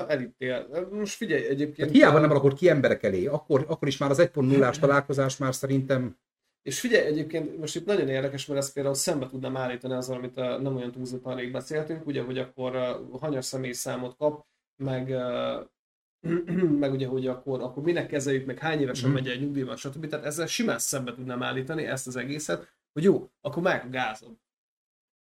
[0.09, 0.89] Elítél.
[0.91, 1.77] Most figyelj, egyébként...
[1.77, 5.55] Tehát hiába nem rakod ki emberek elé, akkor, akkor is már az 1.0-ás találkozás már
[5.55, 6.17] szerintem...
[6.63, 10.35] És figyelj, egyébként most itt nagyon érdekes, mert ezt például szembe tudnám állítani azzal, amit
[10.35, 16.93] nem olyan túlzottan rég beszéltünk, ugye, hogy akkor uh, hanyas személyszámot kap, meg, uh, meg
[16.93, 19.13] ugye, hogy akkor, akkor minek kezeljük, meg hány évesen mm.
[19.13, 20.09] megy egy nyugdíjban, stb.
[20.09, 24.41] Tehát ezzel simán szembe tudnám állítani ezt az egészet, hogy jó, akkor meg gázom.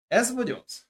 [0.06, 0.88] Ez vagy az?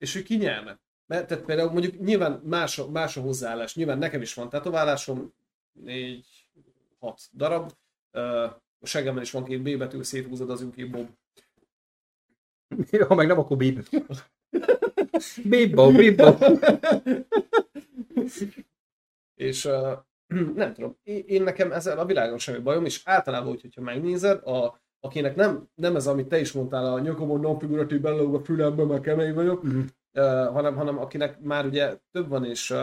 [0.00, 0.80] És hogy ki nyelne?
[1.06, 5.34] Mert tehát például mondjuk nyilván más a, más a hozzáállás, nyilván nekem is van tetoválásom,
[5.72, 6.26] négy,
[6.98, 7.72] hat darab,
[8.78, 11.08] a segemben is van két B betű, széthúzod az két Bob.
[13.08, 13.98] Ha meg nem, akkor B betű.
[15.50, 16.36] Bibbo, bibbo.
[19.34, 19.98] És uh,
[20.54, 24.80] nem tudom, én, én nekem ezzel a világon semmi bajom, és általában, hogyha megnézed, a,
[25.00, 28.86] akinek nem, nem ez, amit te is mondtál, a nyakomon non figuratív belőle a fülemben,
[28.86, 29.84] mert kemény vagyok, uh-huh.
[30.14, 32.78] uh, hanem, hanem akinek már ugye több van, és uh,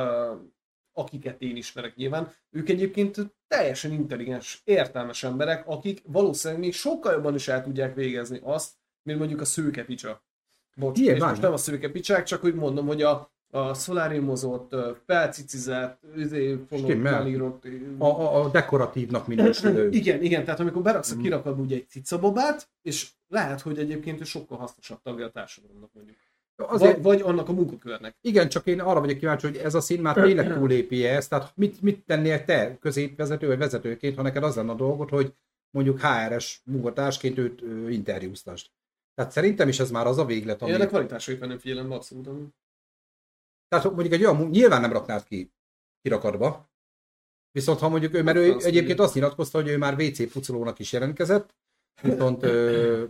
[0.94, 7.36] akiket én ismerek nyilván, ők egyébként teljesen intelligens, értelmes emberek, akik valószínűleg még sokkal jobban
[7.36, 10.26] is el tudják végezni azt, mint mondjuk a szőke picsa.
[10.76, 14.76] Bocs, és most nem a szőke picsák, csak úgy mondom, hogy a, a szoláriumozott,
[15.06, 16.60] felcicizett, izé,
[17.26, 17.66] írott...
[17.98, 19.90] A, a, a dekoratívnak minősülő.
[19.90, 21.22] igen, igen, tehát amikor beraksz a mm.
[21.22, 26.18] kirakadba ugye egy cicababát, és lehet, hogy egyébként ő sokkal hasznosabb tagja a társadalomnak mondjuk.
[26.56, 28.16] Azért, vagy, vagy annak a munkakörnek.
[28.22, 31.52] Igen, csak én arra vagyok kíváncsi, hogy ez a szín már tényleg túlépi ezt, tehát
[31.56, 35.34] mit, mit tennél te középvezető vagy vezetőként, ha neked az lenne a dolgot, hogy
[35.70, 38.68] mondjuk HRS munkatársként őt interjúztasd.
[39.16, 40.74] Tehát szerintem is ez már az a véglet, ami...
[40.74, 42.30] A kvalitásait nem figyelem abszolút.
[43.68, 45.54] Tehát mondjuk egy olyan, nyilván nem raknád ki
[46.02, 46.72] kirakadba,
[47.52, 50.92] viszont ha mondjuk ő, mert ő egyébként azt nyilatkozta, hogy ő már WC pucolónak is
[50.92, 51.56] jelentkezett,
[52.02, 53.04] viszont ö,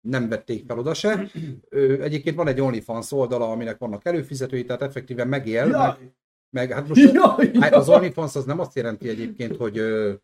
[0.00, 1.30] nem vették fel oda se.
[1.68, 6.14] Ö, egyébként van egy OnlyFans oldala, aminek vannak előfizetői, tehát effektíven megél, meg,
[6.50, 10.14] meg, hát most jaj, hát az OnlyFans az nem azt jelenti egyébként, hogy ö,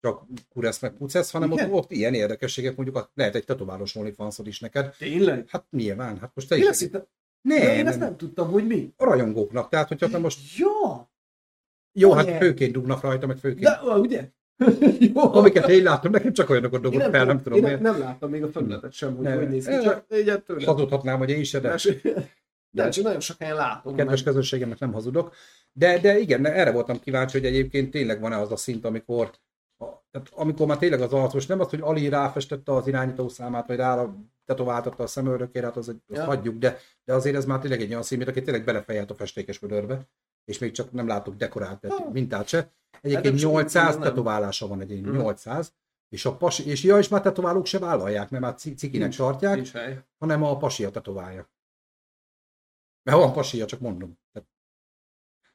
[0.00, 4.60] csak kuresz meg pucesz, hanem ott, ott, ilyen érdekességek, mondjuk lehet egy tetoválós OnlyFansod is
[4.60, 4.94] neked.
[4.96, 5.48] Tényleg?
[5.48, 6.80] Hát nyilván, hát most te is.
[6.80, 7.08] Itt...
[7.42, 8.92] Nem, De én ezt nem tudtam, hogy mi.
[8.96, 10.58] A rajongóknak, tehát hogyha te most...
[10.58, 11.10] Ja!
[11.92, 13.64] Jó, hát főként dugnak rajta, meg főként.
[13.64, 14.28] De, ugye?
[15.14, 15.34] Jó.
[15.34, 17.80] Amiket én láttam, nekem csak olyanokat dobott fel, nem tudom én miért.
[17.80, 21.40] nem láttam még a felületet sem, hogy hogy néz ki, csak egyet Hazudhatnám, hogy én
[21.40, 21.78] is, de...
[22.74, 23.94] De csak nagyon sok helyen látom.
[23.94, 24.24] Kedves meg.
[24.24, 25.34] közönségemnek nem hazudok.
[25.72, 29.30] De, de igen, erre voltam kíváncsi, hogy egyébként tényleg van-e az a szint, amikor
[30.10, 33.66] tehát amikor már tényleg az arc, most nem az, hogy Ali ráfestette az irányító számát,
[33.66, 34.08] vagy rá
[34.44, 36.24] tetováltatta a szemöldökére, hát az, azt ja.
[36.24, 39.58] hagyjuk, de, de azért ez már tényleg egy olyan szín, aki tényleg belefejelt a festékes
[39.58, 40.08] vödörbe,
[40.44, 42.10] és még csak nem látok dekorált ha.
[42.10, 42.72] mintát se.
[43.00, 45.16] Egyébként hát 800 tetoválása van egy hmm.
[45.16, 45.74] 800,
[46.08, 49.54] és a pasi, és ja, és már tetoválók se vállalják, nem már cikinek nincs, sartják,
[49.54, 49.72] nincs
[50.18, 51.50] hanem a pasia tetoválja.
[53.02, 54.18] Mert van pasia, csak mondom.
[54.32, 54.48] Tehát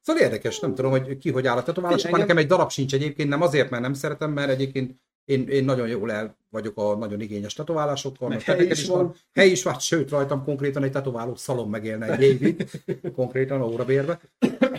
[0.07, 2.05] Szóval érdekes, nem tudom, hogy ki hogy áll a tetoválás.
[2.05, 2.19] Engem...
[2.19, 4.95] Nekem egy darab sincs egyébként, nem azért, mert nem szeretem, mert egyébként
[5.25, 8.29] én, én nagyon jól el vagyok a nagyon igényes tetoválásokkal.
[8.29, 8.97] Meg hely is van.
[8.97, 9.15] van.
[9.33, 12.69] Hely is van, sőt rajtam konkrétan egy tetováló szalon megélne egy évig,
[13.15, 14.19] konkrétan órabérbe.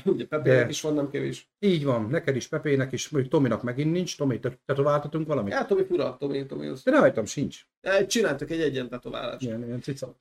[0.05, 0.69] Ugye Pepének De...
[0.69, 1.51] is van, nem kevés.
[1.59, 4.17] Így van, neked is, Pepének is, mondjuk Tominak megint nincs.
[4.17, 5.53] Tomi, tetováltatunk valamit?
[5.53, 6.67] Ja, Tomi fura, Tomi, Tomi.
[6.67, 6.83] Az...
[6.83, 7.67] De rajtam sincs.
[8.07, 9.43] Csináltak egy egyen tetoválást.
[9.43, 10.17] Ilyen, ilyen cica.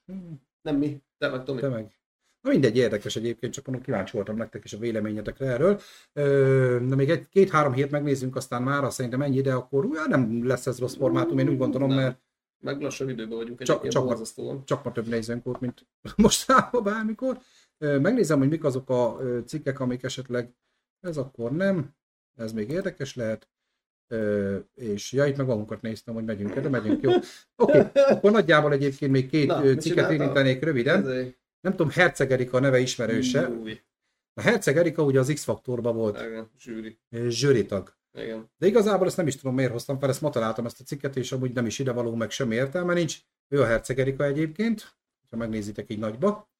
[0.61, 1.59] Nem mi, te meg Tomi.
[1.59, 1.91] Te meg.
[2.41, 5.79] Na mindegy, érdekes egyébként, csak mondom, kíváncsi voltam nektek is a véleményetekre erről.
[6.79, 10.67] Na még egy két-három hét megnézzünk, aztán már szerintem ennyi ide, akkor já, nem lesz
[10.67, 11.97] ez rossz formátum, én úgy gondolom, nem.
[11.97, 12.19] mert
[12.59, 15.85] meg lassan időben vagyunk csak, csak, ma, csak ma több nézőnk volt, mint
[16.15, 17.39] mostában bármikor.
[17.77, 20.53] Megnézem, hogy mik azok a cikkek, amik esetleg
[20.99, 21.95] ez akkor nem,
[22.35, 23.49] ez még érdekes lehet.
[24.73, 27.11] és ja, itt meg magunkat néztem, hogy megyünk de megyünk, jó.
[27.55, 31.01] Oké, okay, akkor nagyjából egyébként még két Na, cikket érintenék röviden.
[31.01, 33.49] Ezért nem tudom, Herceg Erika a neve ismerőse.
[33.49, 33.81] Új.
[34.33, 36.21] A Herceg Erika ugye az X-faktorban volt.
[36.21, 36.99] Igen, zsűri.
[37.27, 37.95] Zsűri tag.
[38.13, 38.51] Igen.
[38.57, 41.15] De igazából ezt nem is tudom, miért hoztam fel, ezt ma találtam ezt a cikket,
[41.15, 43.19] és amúgy nem is idevaló, meg semmi értelme nincs.
[43.47, 44.97] Ő a Herceg Erika egyébként,
[45.29, 46.51] ha megnézitek így nagyba.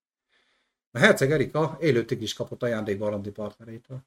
[0.92, 4.06] A Herceg Erika élő is kapott ajándékba a randi partnerétől.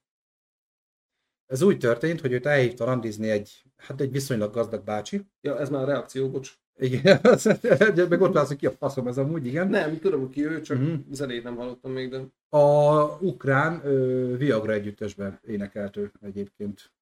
[1.46, 5.26] Ez úgy történt, hogy őt elhívta randizni egy, hát egy viszonylag gazdag bácsi.
[5.40, 6.58] Ja, ez már a reakció, bocs.
[6.80, 7.20] Igen,
[8.08, 9.68] meg ott hogy ki a faszom ez amúgy, igen.
[9.68, 10.98] Nem, tudom ki ő, csak uh-huh.
[11.10, 12.20] zenét nem hallottam még, de...
[12.48, 16.92] A ukrán uh, Viagra együttesben énekelt ő egyébként.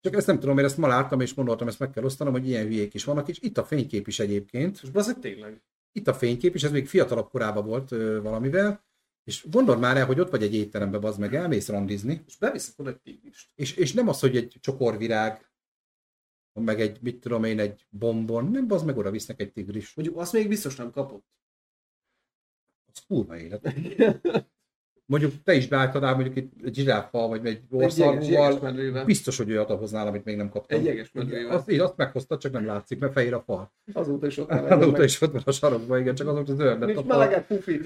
[0.00, 2.48] Csak ezt nem tudom, mert ezt ma láttam, és gondoltam, ezt meg kell osztanom, hogy
[2.48, 4.80] ilyen hülyék is vannak, és itt a fénykép is egyébként.
[4.82, 5.62] És az tényleg.
[5.92, 8.84] Itt a fénykép, és ez még fiatalabb korában volt uh, valamivel,
[9.24, 12.22] és gondol már el, hogy ott vagy egy étterembe, az meg elmész randizni.
[12.26, 13.48] És beviszek oda egy tigrist.
[13.54, 15.46] És, és nem az, hogy egy csokorvirág,
[16.64, 19.94] meg egy, mit tudom én, egy bombon, nem, az meg oda visznek egy tigris.
[19.94, 21.24] Mondjuk azt még biztos nem kapott.
[22.92, 23.74] Az kurva élet.
[25.08, 30.06] Mondjuk te is beálltad mondjuk egy, egy zsiráffal, vagy egy borszalúval, biztos, hogy olyat hoznál,
[30.06, 30.78] amit még nem kaptam.
[30.78, 31.56] Egy jeges medvével.
[31.56, 33.72] Azt, így azt meghoztad, csak nem látszik, mert fehér a fal.
[33.92, 34.72] Azóta is ott van.
[34.72, 37.18] Azóta is ott van a sarokban, igen, csak azóta zöld lett a fal.
[37.18, 37.80] meleget pufi.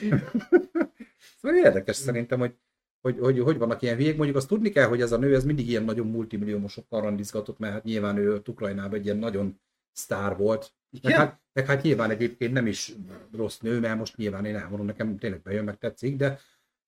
[1.40, 2.54] szóval érdekes szerintem, hogy
[3.00, 4.16] hogy, hogy, hogy vannak ilyen hülyék.
[4.16, 7.72] Mondjuk azt tudni kell, hogy ez a nő ez mindig ilyen nagyon multimilliómosokkal randizgatott, mert
[7.72, 9.60] hát nyilván ő Ukrajnában egy ilyen nagyon
[9.92, 10.72] sztár volt.
[11.02, 12.94] Meg hát, meg hát nyilván egyébként nem is
[13.32, 16.40] rossz nő, mert most nyilván én elmondom, nekem tényleg bejön, meg tetszik, de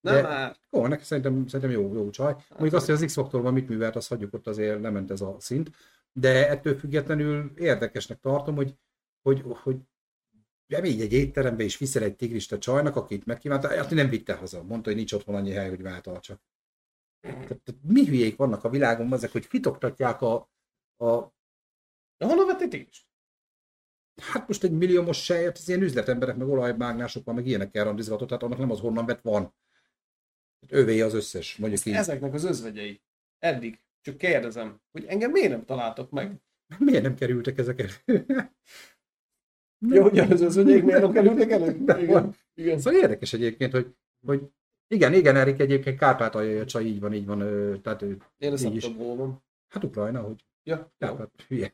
[0.03, 0.55] nem de, már.
[0.71, 2.33] Ó, nekem szerintem, szerintem jó, jó csaj.
[2.33, 5.35] Hát, Mondjuk azt, hogy az X-faktorban mit művelt, azt hagyjuk ott azért lement ez a
[5.39, 5.71] szint.
[6.13, 8.75] De ettől függetlenül érdekesnek tartom, hogy,
[9.21, 9.77] hogy, hogy
[10.73, 14.63] bemegy egy étterembe és viszel egy tigrist a csajnak, akit megkívánta, hát nem vitte haza.
[14.63, 16.41] Mondta, hogy nincs otthon annyi hely, hogy váltaltsa.
[17.21, 20.33] Tehát, mi hülyék vannak a világon ezek, hogy fitoktatják a...
[20.97, 21.33] a...
[22.17, 23.05] De honnan vett egy tigrist?
[24.21, 28.43] Hát most egy milliómos sejt, ez ilyen üzletemberek, meg olajmágnások van, meg ilyenekkel randizgatott, tehát
[28.43, 29.55] annak nem az honnan vett van.
[30.67, 31.93] Övé az összes, mondjuk így.
[31.93, 33.01] Ezeknek az özvegyei.
[33.39, 33.81] Eddig.
[34.01, 36.41] Csak kérdezem, hogy engem miért nem találtok meg?
[36.77, 38.25] Miért nem kerültek ezek elő?
[39.89, 41.77] Jó, hogy az özvegyeik miért nem kerültek elő?
[42.01, 42.35] Igen.
[42.53, 42.79] Igen.
[42.79, 43.87] Szóval érdekes egyébként, hogy,
[44.25, 44.41] hogy
[44.87, 48.63] igen, igen, Erik egyébként Kárpátalja csaj, így van, így van, ö, tehát ő, Én ezt
[48.63, 49.43] nem tudom, hol van.
[49.69, 50.91] hát Ukrajna, hogy Ja.
[50.97, 51.73] Kárpát, hülye.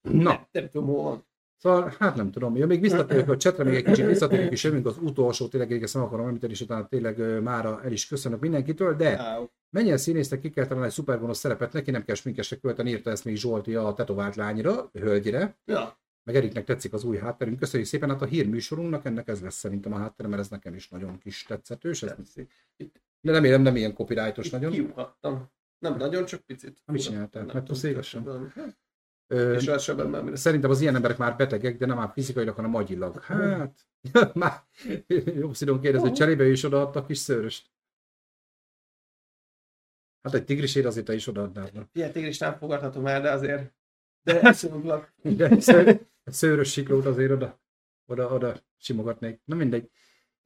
[0.00, 1.26] Nem, Na, nem tudom, hol van.
[1.56, 4.86] szóval hát nem tudom, ja, még visszatérünk a csetre, még egy kicsit visszatérünk, és jövünk
[4.86, 8.40] az utolsó, tényleg még ezt nem akarom említeni, és utána tényleg mára el is köszönök
[8.40, 9.38] mindenkitől, de Á,
[9.70, 13.24] mennyien színésznek ki kell találni egy szupergonosz szerepet, neki nem kell sminkesre költeni, írta ezt
[13.24, 17.58] még Zsolti a tetovált lányra, hölgyre, Ja, meg Eriknek tetszik az új hátterünk.
[17.58, 20.88] Köszönjük szépen, hát a hírműsorunknak ennek ez lesz szerintem a háttere, mert ez nekem is
[20.88, 22.02] nagyon kis tetszetős.
[22.02, 22.14] Ez
[23.20, 24.72] de remélem nem ilyen copyrightos nagyon.
[24.72, 25.50] kiukadtam.
[25.78, 26.82] Nem nagyon, csak picit.
[26.86, 27.64] mit csináltál?
[27.82, 28.22] Igazság?
[28.22, 28.52] tudom.
[29.26, 30.36] Ö, És az már mire.
[30.36, 33.20] Szerintem az ilyen emberek már betegek, de nem már fizikailag, hanem agyilag.
[33.20, 33.86] Hát,
[34.34, 34.62] már
[35.24, 37.72] jobb szidon kérdez, hogy cserébe is odaadta a kis szőröst.
[40.22, 41.72] Hát egy tigrisért azért te is odaadnád.
[41.72, 41.88] na.
[41.92, 43.72] Ilyen tigris nem fogadhatom el, de azért.
[44.22, 45.48] De eszembe De
[46.24, 47.60] sző- szőrös siklót azért oda,
[48.06, 49.40] oda, oda simogatnék.
[49.44, 49.90] Na mindegy.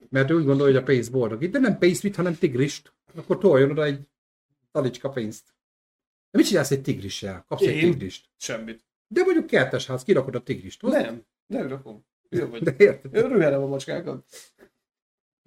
[0.08, 1.48] Mert ő úgy gondolja, hogy a pénz boldog.
[1.48, 2.92] De nem pénzt hanem tigrist.
[3.14, 4.08] Akkor toljon oda egy
[4.70, 5.54] talicska pénzt.
[6.30, 7.44] De mit csinálsz egy tigrissel?
[7.48, 7.90] Kapsz egy Én?
[7.90, 8.28] tigrist.
[8.36, 8.84] Semmit.
[9.06, 10.80] De mondjuk kertesház, kirakod a tigrist.
[10.80, 10.94] Hozd.
[10.94, 12.06] Nem, nem rakom.
[12.28, 12.62] Jó vagy.
[12.62, 13.16] De érted?
[13.16, 14.26] Örülhetem a macskákat.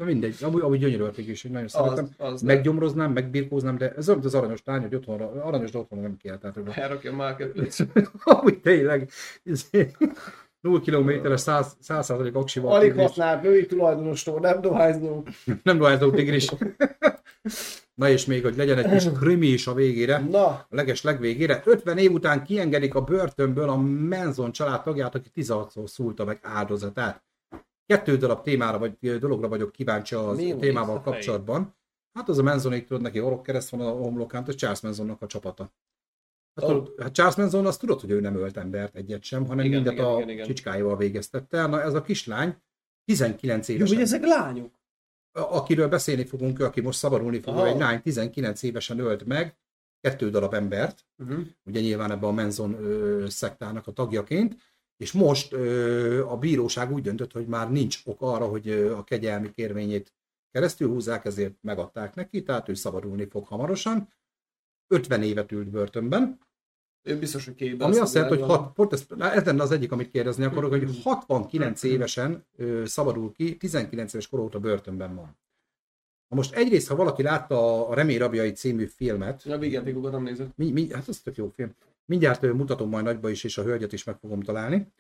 [0.02, 2.10] Na mindegy, amúgy, amúgy gyönyörű a tigris, hogy nagyon Az, szeretem.
[2.18, 2.42] az.
[2.42, 6.38] Meggyomroznám, megbirkóznám, de ez az aranyos lány, hogy otthonra, aranyos, de otthonra nem kell.
[6.38, 7.86] Tehát, Elrakja a marketplace.
[8.24, 9.10] amúgy tényleg,
[9.44, 9.92] izé,
[10.62, 12.72] 0 kilométeres, 100 százalék aksival.
[12.72, 15.24] Alig használt női tulajdonostól, nem dohányzó.
[15.64, 16.52] Nem dohányzó tigris.
[17.94, 21.62] Na és még, hogy legyen egy kis krimi is a végére, Na, a leges legvégére.
[21.66, 27.24] 50 év után kiengedik a börtönből a Menzon család tagját, aki 16-szor szúrta meg áldozatát.
[27.92, 31.76] Kettő darab témára vagy dologra vagyok kíváncsi az Mi témával kapcsolatban.
[32.14, 35.74] Hát az a Menzonék, tudod, neki orokkereszt van a homlokán, ez Charles Menzonnak a csapata.
[36.56, 36.74] Hát, Ó.
[36.74, 39.76] tudod, hát Charles Manson azt tudod, hogy ő nem ölt embert egyet sem, hanem Igen,
[39.76, 40.46] mindet igen, a igen, igen.
[40.46, 41.58] csicskáival végeztette.
[41.58, 41.68] el.
[41.68, 42.56] Na ez a kislány
[43.06, 44.80] 19 jó, évesen hogy ezek lányok.
[45.32, 47.68] akiről beszélni fogunk, aki most szabadulni fog, Aha.
[47.68, 49.58] egy lány 19 évesen ölt meg
[50.00, 51.46] kettő darab embert, Uh-huh.
[51.66, 54.56] ugye nyilván ebben a Menzon ö, szektának a tagjaként,
[55.02, 55.54] és most
[56.28, 60.14] a bíróság úgy döntött, hogy már nincs ok arra, hogy a kegyelmi kérvényét
[60.52, 64.14] keresztül húzzák, ezért megadták neki, tehát ő szabadulni fog hamarosan.
[64.88, 66.40] 50 évet ült börtönben,
[67.04, 67.88] Ő biztos, hogy képben.
[67.88, 71.00] ami azt jelenti, hogy hat, pont ez, ez lenne az egyik, amit kérdezni akarok, hogy
[71.04, 75.38] 69 évesen ö, szabadul ki, 19 éves kor óta börtönben van.
[76.28, 80.58] Na most egyrészt, ha valaki látta a Remény Rabjai című filmet, Ja, vigyátékokat nem nézett.
[80.58, 81.76] mi, mi, hát ez tök jó film,
[82.06, 84.94] mindjárt mutatom majd nagyba is, és a hölgyet is meg fogom találni.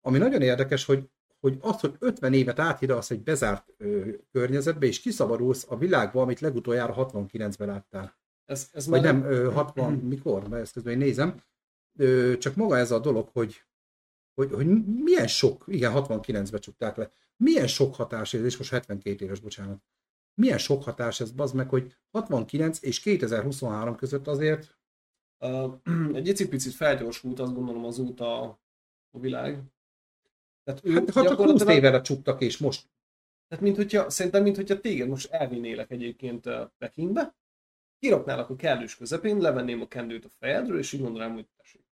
[0.00, 1.10] Ami nagyon érdekes, hogy,
[1.40, 6.40] hogy az, hogy 50 évet áthidasz egy bezárt ö, környezetbe, és kiszabadulsz a világba, amit
[6.40, 8.18] legutoljára 69-ben láttál.
[8.44, 10.48] Ez, ez Vagy már nem, ö, 60, mikor?
[10.48, 11.42] Mert ezt közben én nézem.
[11.98, 13.64] Ö, Csak maga ez a dolog, hogy,
[14.34, 19.24] hogy, hogy milyen sok, igen, 69-ben csukták le, milyen sok hatás ez, és most 72
[19.24, 19.82] éves, bocsánat.
[20.34, 24.78] Milyen sok hatás ez, bazd meg, hogy 69 és 2023 között azért,
[26.14, 28.60] egy icipicit felgyorsult, azt gondolom azóta a,
[29.10, 29.62] a világ.
[30.64, 32.88] Tehát ő hát, ha csak 20 gyakorlatilag- évre csuktak, és most
[33.48, 36.48] Tehát, mint hogyha, szerintem, mint hogyha téged most elvinnélek egyébként
[36.78, 37.34] Pekingbe,
[37.98, 41.84] kiraknálak a kellős közepén, levenném a kendőt a fejedről, és így mondanám, hogy tessék.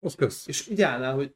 [0.00, 0.46] az kösz.
[0.46, 1.34] És így állnál, hogy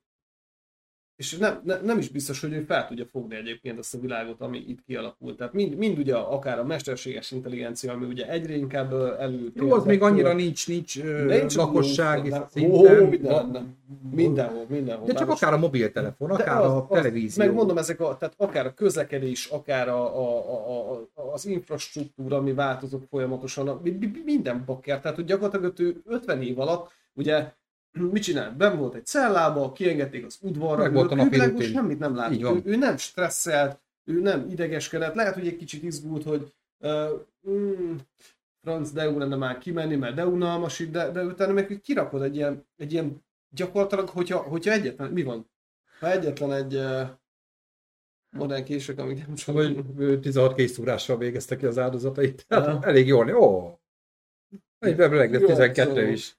[1.16, 4.40] és nem, ne, nem is biztos, hogy ő fel tudja fogni egyébként azt a világot,
[4.40, 5.36] ami itt kialakult.
[5.36, 9.52] Tehát mind, mind ugye akár a mesterséges intelligencia, ami ugye egyre inkább elő.
[9.54, 10.92] Jó, az még annyira nincs, nincs
[11.46, 13.02] csak lakossági szinten.
[13.02, 13.76] Ó, minden,
[14.12, 15.06] mindenhol, mindenhol.
[15.06, 17.44] De csak akár a mobiltelefon, akár az- a televízió.
[17.44, 22.52] Meg mondom, ezek a, tehát akár a közlekedés, akár a, a, a, az infrastruktúra, ami
[22.52, 23.80] változott folyamatosan,
[24.24, 25.00] minden bakker.
[25.00, 27.52] Tehát, hogy gyakorlatilag ő 50 év alatt, ugye,
[28.00, 28.56] mit csinált?
[28.56, 32.66] Ben volt egy cellába, kiengedték az udvarra, Meg volt a napi semmit nem látott.
[32.66, 37.10] Ő, ő, nem stresszelt, ő nem idegeskedett, lehet, hogy egy kicsit izgult, hogy uh,
[37.50, 37.94] mm,
[38.62, 42.22] franc, de jó lenne már kimenni, mert de unalmas, itt, de, de utána meg kirakod
[42.22, 45.50] egy ilyen, egy ilyen gyakorlatilag, hogyha, hogyha egyetlen, mi van?
[46.00, 47.08] Ha egyetlen egy uh,
[48.30, 49.54] modern kések, amik nem csak...
[49.54, 52.44] Vagy ő 16 készúrással végezte ki az áldozatait.
[52.48, 53.34] Tehát elég jól.
[53.36, 53.78] Ó,
[54.78, 56.04] egyben reggel Jó, 12 szóval.
[56.04, 56.36] is.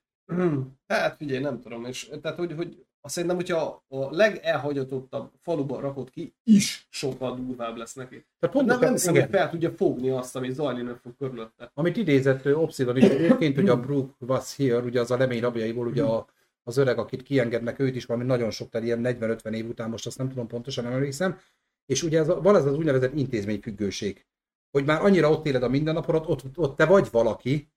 [0.86, 6.10] Hát figyelj, nem tudom, és tehát hogy, hogy azt szerintem, hogyha a legelhagyatottabb faluban rakod
[6.10, 8.26] ki, is sokkal durvább lesz neki.
[8.38, 11.70] Tehát pont Nem, nem hiszem, hogy fel tudja fogni azt, ami zajlani fog körülötte.
[11.74, 15.40] Amit idézett ő, Obsidon is egyébként, hogy a Brooke was here, ugye az a lemény
[15.40, 16.26] rabjaiból, ugye a,
[16.62, 20.06] az öreg, akit kiengednek őt is, valami nagyon sok, tehát ilyen 40-50 év után, most
[20.06, 21.38] azt nem tudom pontosan, nem emlékszem,
[21.86, 24.26] és ugye ez, van ez az úgynevezett intézményfüggőség,
[24.70, 27.68] hogy már annyira ott éled a mindennapodat, ott, ott te vagy valaki,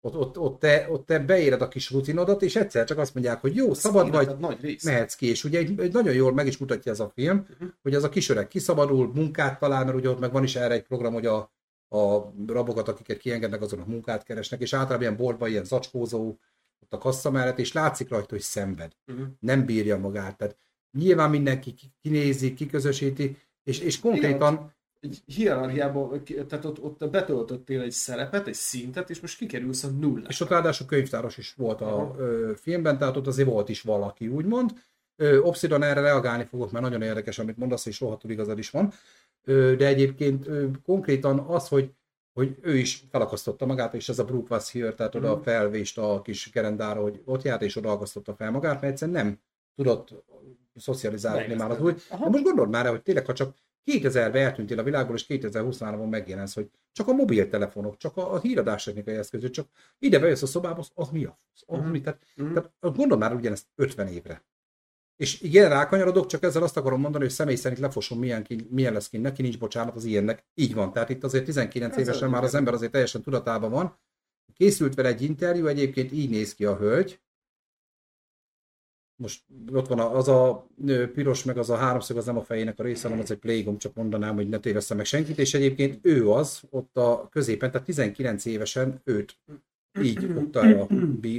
[0.00, 3.40] ott, ott, ott, te, ott te beéred a kis rutinodat, és egyszer csak azt mondják,
[3.40, 4.84] hogy jó, szabad vagy, nagy rész.
[4.84, 5.26] mehetsz ki.
[5.26, 7.68] És ugye egy, egy nagyon jól meg is mutatja ez a film, Uh-huh.
[7.82, 10.82] hogy az a kisöreg kiszabadul, munkát talál, mert ugye ott meg van is erre egy
[10.82, 11.36] program, hogy a,
[11.88, 16.38] a rabokat, akiket kiengednek, azonok munkát keresnek, és általában ilyen boltban ilyen zacskózó,
[16.82, 18.92] ott a kassa mellett, és látszik rajta, hogy szenved.
[19.06, 19.26] Uh-huh.
[19.40, 20.36] Nem bírja magát.
[20.36, 20.56] Tehát
[20.98, 27.90] nyilván mindenki ki- kinézi, kiközösíti, és, és konkrétan Egy hierarchiában, tehát ott, ott betöltöttél egy
[27.90, 30.26] szerepet, egy szintet, és most kikerülsz a nullá.
[30.28, 32.14] És ott ráadásul könyvtáros is volt a Aha.
[32.18, 34.70] ö, filmben, tehát ott azért volt is valaki, úgymond.
[35.16, 38.92] Ö, Obsidian erre reagálni fogok, mert nagyon érdekes, amit mondasz, és rohadtul igazad is van.
[39.44, 41.92] Ö, de egyébként ö, konkrétan az, hogy,
[42.32, 45.42] hogy ő is felakasztotta magát, és ez a Brooke was here, tehát oda Mhm.
[45.42, 49.38] felvést a kis gerendára, hogy ott járt, és oda akasztotta fel magát, mert egyszerűen nem
[49.76, 50.14] tudott
[50.76, 51.92] szocializálni már az új.
[52.10, 53.54] De most gondold már, hogy tényleg, ha csak
[53.92, 58.84] 2000-ben eltűntél a világból, és 2023-ban megjelensz, hogy csak a mobiltelefonok, csak a, a híradás
[58.84, 61.62] technikai eszközök, csak ide bejössz a szobába, az, az mi a fasz?
[61.66, 61.88] Az Mhm.
[61.90, 62.00] mi?
[62.00, 62.52] Tehát, Mhm.
[62.54, 64.44] tehát gondold már ugyanezt 50 évre.
[65.16, 68.92] És igen, rákanyarodok, csak ezzel azt akarom mondani, hogy személy szerint lefosom, milyen, ki, milyen
[68.92, 70.46] lesz ki, neki nincs bocsánat az ilyennek.
[70.54, 70.92] Így van.
[70.92, 73.98] Tehát itt azért 19 Ez évesen már az ember azért teljesen tudatában van.
[74.54, 77.20] Készült vele egy interjú, egyébként így néz ki a hölgy.
[79.20, 79.42] Most
[79.72, 80.66] ott van az a
[81.12, 83.78] piros, meg az a háromszög, az nem a fejének a része, hanem az egy playgom,
[83.78, 87.86] csak mondanám, hogy ne tévesszem meg senkit, és egyébként ő az, ott a középen, tehát
[87.86, 89.38] 19 évesen őt
[90.02, 90.86] így fogta el,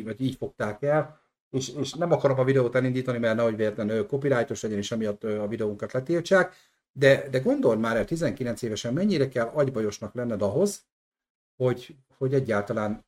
[0.03, 1.19] vagy így fogták el,
[1.49, 5.47] és, és nem akarom a videót elindítani, mert nehogy véletlenül copyrightos legyen, és emiatt a
[5.47, 6.55] videónkat letiltsák,
[6.91, 10.85] de, de gondold már el, 19 évesen mennyire kell agybajosnak lenned ahhoz,
[11.55, 13.05] hogy, hogy egyáltalán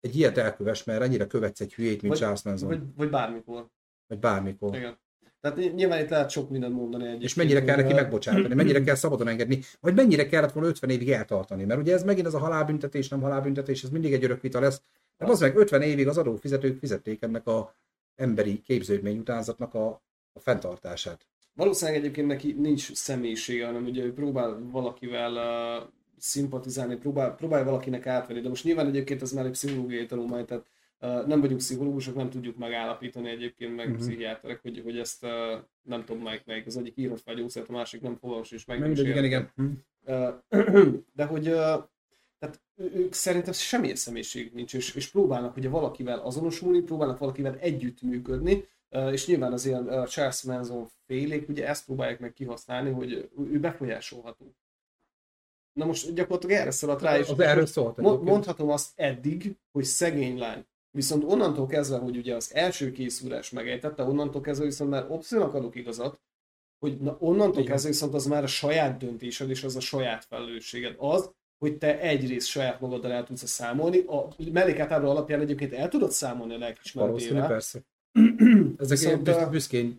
[0.00, 3.70] egy ilyet elkövess, mert ennyire követsz egy hülyét, mint Vagy- Charles Manson, Vagy, vagy bármikor.
[4.12, 4.76] Vagy bármikor.
[4.76, 4.98] Igen.
[5.40, 7.28] Tehát ny- nyilván itt lehet sok mindent mondani egyébként.
[7.28, 11.10] És mennyire kell neki megbocsátani, mennyire kell szabadon engedni, vagy mennyire kellett volna 50 évig
[11.10, 14.60] eltartani, mert ugye ez megint az a halálbüntetés, nem halálbüntetés, ez mindig egy örök vita
[14.60, 14.82] lesz.
[15.18, 17.74] De az meg 50 évig az adófizetők fizették ennek a
[18.14, 19.86] emberi képződmény utánzatnak a,
[20.32, 21.26] a fenntartását.
[21.54, 28.06] Valószínűleg egyébként neki nincs személyisége, hanem ugye ő próbál valakivel uh, szimpatizálni, próbál, próbál valakinek
[28.06, 30.66] átvenni, de most nyilván egyébként ez már egy pszichológiai tanulmány, tehát
[31.02, 34.00] nem vagyunk pszichológusok, nem tudjuk megállapítani egyébként meg uh-huh.
[34.00, 35.22] pszichiáterek, hogy, hogy ezt
[35.82, 38.80] nem tudom melyik melyik, az egyik írott fel gyógyszert, a másik nem fogalmas, és meg
[38.80, 39.50] Mindegy, igen, igen.
[41.16, 41.42] De hogy
[42.38, 48.68] tehát ők szerintem semmilyen személyiség nincs, és, és próbálnak ugye valakivel azonosulni, próbálnak valakivel együttműködni,
[49.10, 54.54] és nyilván az ilyen Charles Manson félék ugye ezt próbálják meg kihasználni, hogy ő befolyásolható.
[55.72, 57.96] Na most gyakorlatilag erre szaladt rá, és Az erről szólt.
[58.22, 60.66] mondhatom azt eddig, hogy szegény lány.
[60.94, 65.74] Viszont onnantól kezdve, hogy ugye az első készülés megejtette, onnantól kezdve viszont már opciónak adok
[65.74, 66.20] igazat,
[66.78, 67.70] hogy na, onnantól Igen.
[67.70, 70.94] kezdve viszont az már a saját döntésed, és az a saját felelősséged.
[70.98, 76.10] Az, hogy te egyrészt saját magaddal el tudsz számolni, a mellékátábor alapján egyébként el tudod
[76.10, 77.48] számolni a Valószínű, lelkismeretével.
[77.48, 77.80] persze.
[78.82, 79.96] Ezek Viszont, büszkén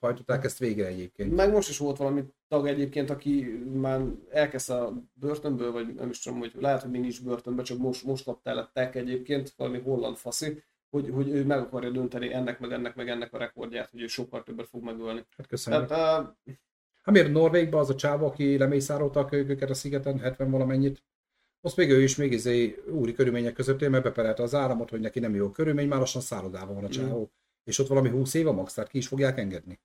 [0.00, 1.34] hajtották ezt végre egyébként.
[1.34, 3.42] Meg most is volt valami tag egyébként, aki
[3.72, 4.00] már
[4.30, 8.04] elkezdte a börtönből, vagy nem is tudom, hogy lehet, hogy még nincs börtönben, csak most,
[8.04, 12.32] most lopta el a tech egyébként, valami holland faszi, hogy, hogy ő meg akarja dönteni
[12.32, 15.24] ennek, meg ennek, meg ennek a rekordját, hogy ő sokkal többet fog megölni.
[15.36, 15.86] Hát köszönöm.
[15.86, 16.54] Tehát, uh,
[17.08, 21.02] Hát miért Norvégban az a csáva, aki lemészárolta őket a szigeten, 70 valamennyit,
[21.60, 25.00] azt még ő is még izé úri körülmények között él, mert beperelte az államot, hogy
[25.00, 27.30] neki nem jó körülmény, már lassan szállodában van a csávó.
[27.68, 29.80] És ott valami 20 év a max, tehát ki is fogják engedni.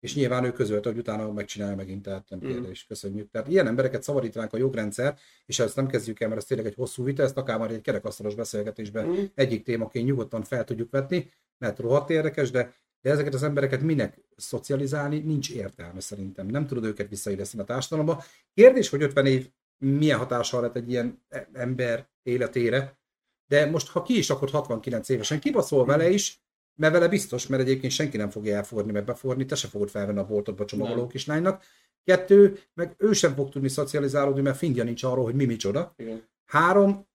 [0.00, 2.48] És nyilván ő közölte, hogy utána megcsinálja megint, tehát nem Mm.
[2.48, 3.30] kérdés, köszönjük.
[3.30, 6.74] Tehát ilyen embereket szavarítanánk a jogrendszer, és ezt nem kezdjük el, mert ez tényleg egy
[6.74, 11.30] hosszú vita, ezt akár már egy kerekasztalos beszélgetésben mm, egyik témaként nyugodtan fel tudjuk vetni,
[11.58, 16.46] mert rohadt érdekes, de, de ezeket az embereket minek szocializálni, nincs értelme szerintem.
[16.46, 18.24] Nem tudod őket visszaideszteni a társadalomba.
[18.54, 22.98] Kérdés, hogy 50 év milyen hatással lett egy ilyen e- ember életére,
[23.46, 26.42] de most ha ki is rakod 69 évesen, kibaszol vele is,
[26.74, 30.18] mert vele biztos, mert egyébként senki nem fogja elfordni, meg beforni, te se fogod felvenni
[30.18, 31.08] a boltodba csomagoló Nem.
[31.08, 31.64] kislánynak.
[32.04, 35.94] Kettő, meg ő sem fog tudni szocializálódni, mert fingja nincs arról, hogy mi micsoda.
[35.96, 36.28] igen.
[36.44, 37.08] Három,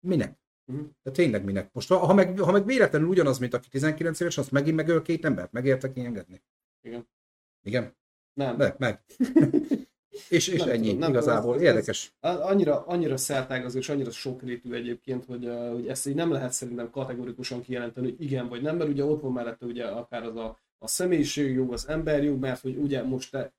[0.00, 0.38] minek?
[0.64, 0.82] Mhm.
[1.02, 1.72] De tényleg minek?
[1.72, 5.02] Most ha, ha, meg, ha meg véletlenül ugyanaz, mint aki 19 éves, azt megint megöl
[5.02, 6.42] két embert, megértek kiengedni.
[6.82, 7.08] Igen.
[7.62, 7.96] Igen?
[8.32, 8.56] Nem.
[8.56, 9.02] Meg, meg.
[10.28, 11.40] és és Nem ennyi, tudom, nem igazából.
[11.52, 12.12] tudom, ez- Érdekes.
[12.20, 16.90] A- Annyira, annyira szertágazó és annyira sokrétű egyébként, hogy, hogy ezt így nem lehet szerintem
[16.90, 20.58] kategorikusan kijelenteni, hogy igen vagy nem, mert ugye ott van mellette ugye akár az a,
[20.78, 23.52] a személyiségjog, az emberjog, mert hogy ugye most te,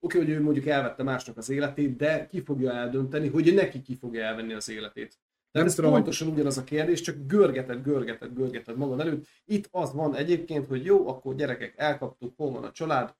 [0.00, 3.94] oké, hogy ő mondjuk elvette másnak az életét, de ki fogja eldönteni, hogy neki ki
[3.96, 5.18] fogja elvenni az életét.
[5.50, 9.26] Nem Tehát ez tudom, hogy- pontosan ugyanaz a kérdés, csak görgeted, görgeted, görgeted magad előtt.
[9.44, 13.14] Itt az van egyébként, hogy jó, akkor gyerekek, elkaptuk, hol van a család,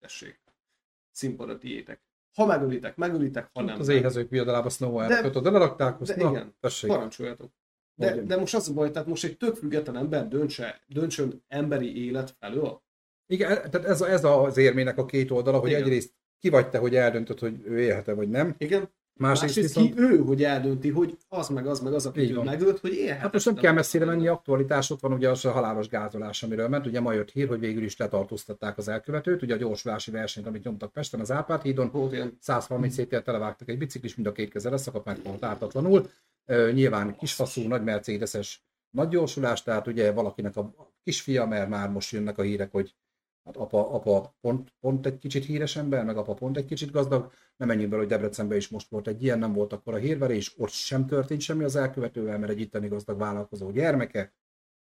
[0.00, 0.40] tessék,
[1.10, 2.00] színpad a tiétek.
[2.34, 3.80] Ha megölitek, megölitek, ha nem.
[3.80, 6.56] Az éhezők viadalába De- kötöd, lerakták, azt, de na, igen.
[6.60, 6.90] tessék.
[6.90, 7.52] Parancsoljatok.
[7.94, 12.04] De, de most az a baj, tehát most egy tök független ember döntse, döntsön emberi
[12.04, 12.82] élet felől.
[13.26, 15.82] Igen, tehát ez, a, ez az érmének a két oldala, hogy Igen.
[15.82, 18.54] egyrészt ki vagy te, hogy eldöntöd, hogy ő élhet-e vagy nem.
[18.58, 18.90] Igen.
[19.20, 22.44] Másrészt, Másrészt viszont, ki ő, hogy eldönti, hogy az meg az meg az, van.
[22.44, 23.18] megölt, hogy élhet.
[23.18, 26.68] hát most nem kell messzire menni, aktualitás, ott van ugye az a halálos gázolás, amiről
[26.68, 26.86] ment.
[26.86, 30.64] Ugye ma jött hír, hogy végül is letartóztatták az elkövetőt, ugye a gyorsulási versenyt, amit
[30.64, 34.50] nyomtak Pesten az Árpád hídon, Volt ilyen 130 széttel televágtak egy biciklis, mind a két
[34.50, 36.10] keze leszakadt, meghalt ártatlanul.
[36.72, 40.72] Nyilván kisfaszú, nagy mercedeses nagy gyorsulás, tehát ugye valakinek a
[41.02, 42.94] kisfia, mert már most jönnek a hírek, hogy
[43.44, 47.32] hát apa, apa pont, pont egy kicsit híres ember, meg apa pont egy kicsit gazdag.
[47.56, 50.54] Nem menjünk bele, hogy Debrecenben is most volt egy ilyen, nem volt akkor a hírverés,
[50.58, 54.34] ott sem történt semmi az elkövetővel, mert egy itteni gazdag vállalkozó gyermeke,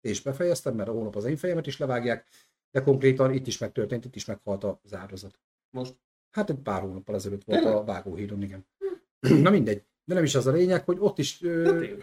[0.00, 2.26] és befejeztem, mert a hónap az én fejemet is levágják,
[2.70, 5.40] de konkrétan itt is megtörtént, itt is meghalt az áldozat.
[5.70, 5.94] most.
[6.30, 7.78] Hát egy pár hónappal ezelőtt volt Tényleg?
[7.78, 8.66] a Vágóhídon, igen.
[9.42, 9.84] Na mindegy.
[10.04, 11.96] De nem is az a lényeg, hogy ott is, ö.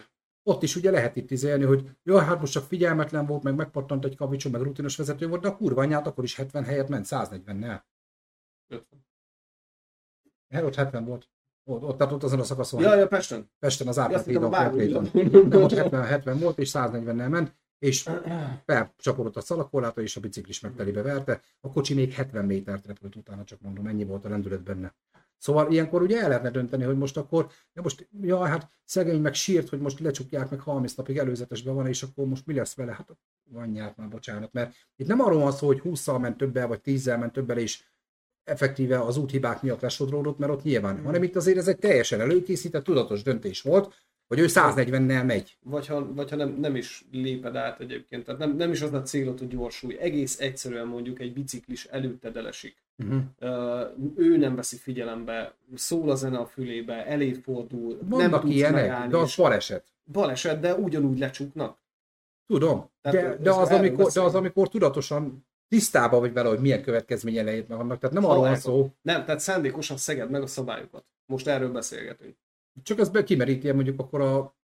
[0.44, 4.06] Ott is ugye lehet itt izélni, hogy jó, hát most csak figyelmetlen volt, meg megpattant
[4.06, 7.06] egy kavicsó, meg rutinos vezető volt, de a kurva anyát akkor is 70 helyet ment
[7.10, 7.82] 140-nel.
[8.68, 9.06] 50.
[10.49, 11.30] Hát ott 70 volt.
[11.64, 13.52] Ott, ott, tehát ott azon a szakaszon, Ja, ja, Pesten.
[13.60, 15.10] Pesten az Árpád hídon konkrétan.
[15.14, 18.10] Nem, ott 70, 70 volt, és 140-nel ment, és
[18.65, 21.41] becsapodott a szalakorláta, és a biciklis meg telibe verte.
[21.61, 24.95] A kocsi még 70 métert repült utána, csak mondom, ennyi volt a lendület benne.
[25.38, 29.34] Szóval ilyenkor ugye el lehetne dönteni, hogy most akkor, ja most, ja, hát szegény meg
[29.34, 32.91] sírt, hogy most lecsukják, meg 30 napig előzetesben van, és akkor most mi lesz vele?
[32.91, 33.18] Hát
[33.49, 36.80] van nyárt már, bocsánat, mert itt nem arról van szó, hogy 20-szal ment többel, vagy
[36.85, 37.84] 10-zel ment többel, és
[38.43, 41.03] effektíve az úthibák miatt lesodródott, mert ott nyilván, Mm.
[41.03, 43.93] hanem itt azért ez egy teljesen előkészített, tudatos döntés volt,
[44.27, 45.57] hogy ő 140-nel megy.
[45.64, 48.93] Vagy ha, vagy ha nem, nem is léped át egyébként, tehát nem, nem is az
[48.93, 49.97] a célod, hogy gyorsulj.
[49.99, 52.82] Egész egyszerűen mondjuk egy biciklis előtted elesik.
[52.98, 53.24] Uh-huh.
[54.15, 59.11] Ő nem veszi figyelembe, szól a zene a fülébe, eléd fordul, nem tudsz ilyenek, megállni,
[59.11, 59.84] de az baleset.
[60.11, 61.78] baleset, de ugyanúgy lecsuknak.
[62.48, 66.84] Tudom, Tehát de, de, az, amikor, de az, amikor tudatosan tisztában vagy vele, hogy milyen
[66.84, 67.99] következménye lehet meg annak.
[67.99, 71.06] Tehát nem arról van szó, Nem, tehát szándékosan szeged meg a szabályokat.
[71.26, 72.36] Most erről beszélgetünk.
[72.84, 74.56] csak ez kimeríti mondjuk akkor a...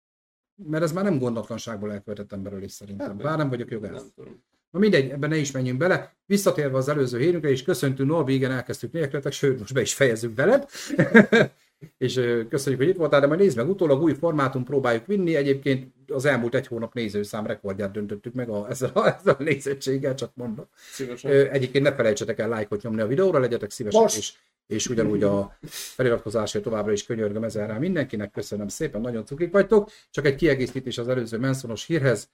[0.64, 3.07] Mert ez már nem gondatlanságból elkövetett emberről is szerintem.
[3.07, 3.91] Hát, Bár nem vagyok jogász.
[3.91, 4.43] Nem tudom.
[4.71, 6.13] Na mindegy, ebben ne is menjünk bele.
[6.25, 10.35] Visszatérve az előző hírünkre, és köszöntünk Norbi, igen, elkezdtük nélkületek, sőt, most be is fejezzük
[10.35, 10.69] veled.
[11.97, 12.13] és
[12.49, 15.35] köszönjük, hogy itt voltál, de majd nézd meg, utólag új formátum próbáljuk vinni.
[15.35, 20.15] Egyébként az elmúlt egy hónap nézőszám rekordját döntöttük meg a, ezzel, a, ezzel a nézettséggel,
[20.15, 20.65] csak mondom.
[20.91, 21.31] Szívesen.
[21.31, 24.17] Egyébként ne felejtsetek el lájkot nyomni a videóra, legyetek szívesek, Most!
[24.17, 24.33] és,
[24.67, 29.89] és ugyanúgy a feliratkozásért továbbra is könyörgöm ezzel rá mindenkinek, köszönöm szépen, nagyon cukrik vagytok.
[30.09, 32.29] Csak egy kiegészítés az előző menszonos hírhez.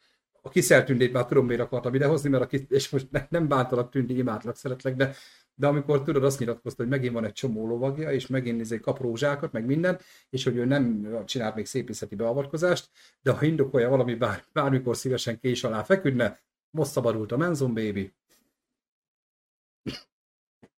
[0.45, 3.47] A Kiszel Tündét már tudom, miért akartam idehozni, mert a kis, és most ne, nem
[3.47, 5.15] bántalak Tündi, imádlak, szeretlek, de,
[5.55, 9.01] de amikor tudod, azt nyilatkozta, hogy megint van egy csomó lovagja, és megint izé kap
[9.01, 9.99] rózsákat, meg minden,
[10.29, 12.89] és hogy ő nem csinált még szépészeti beavatkozást,
[13.21, 16.39] de ha indokolja valami, bár, bármikor szívesen kés alá feküdne,
[16.69, 18.13] most szabadult a Menzon Baby,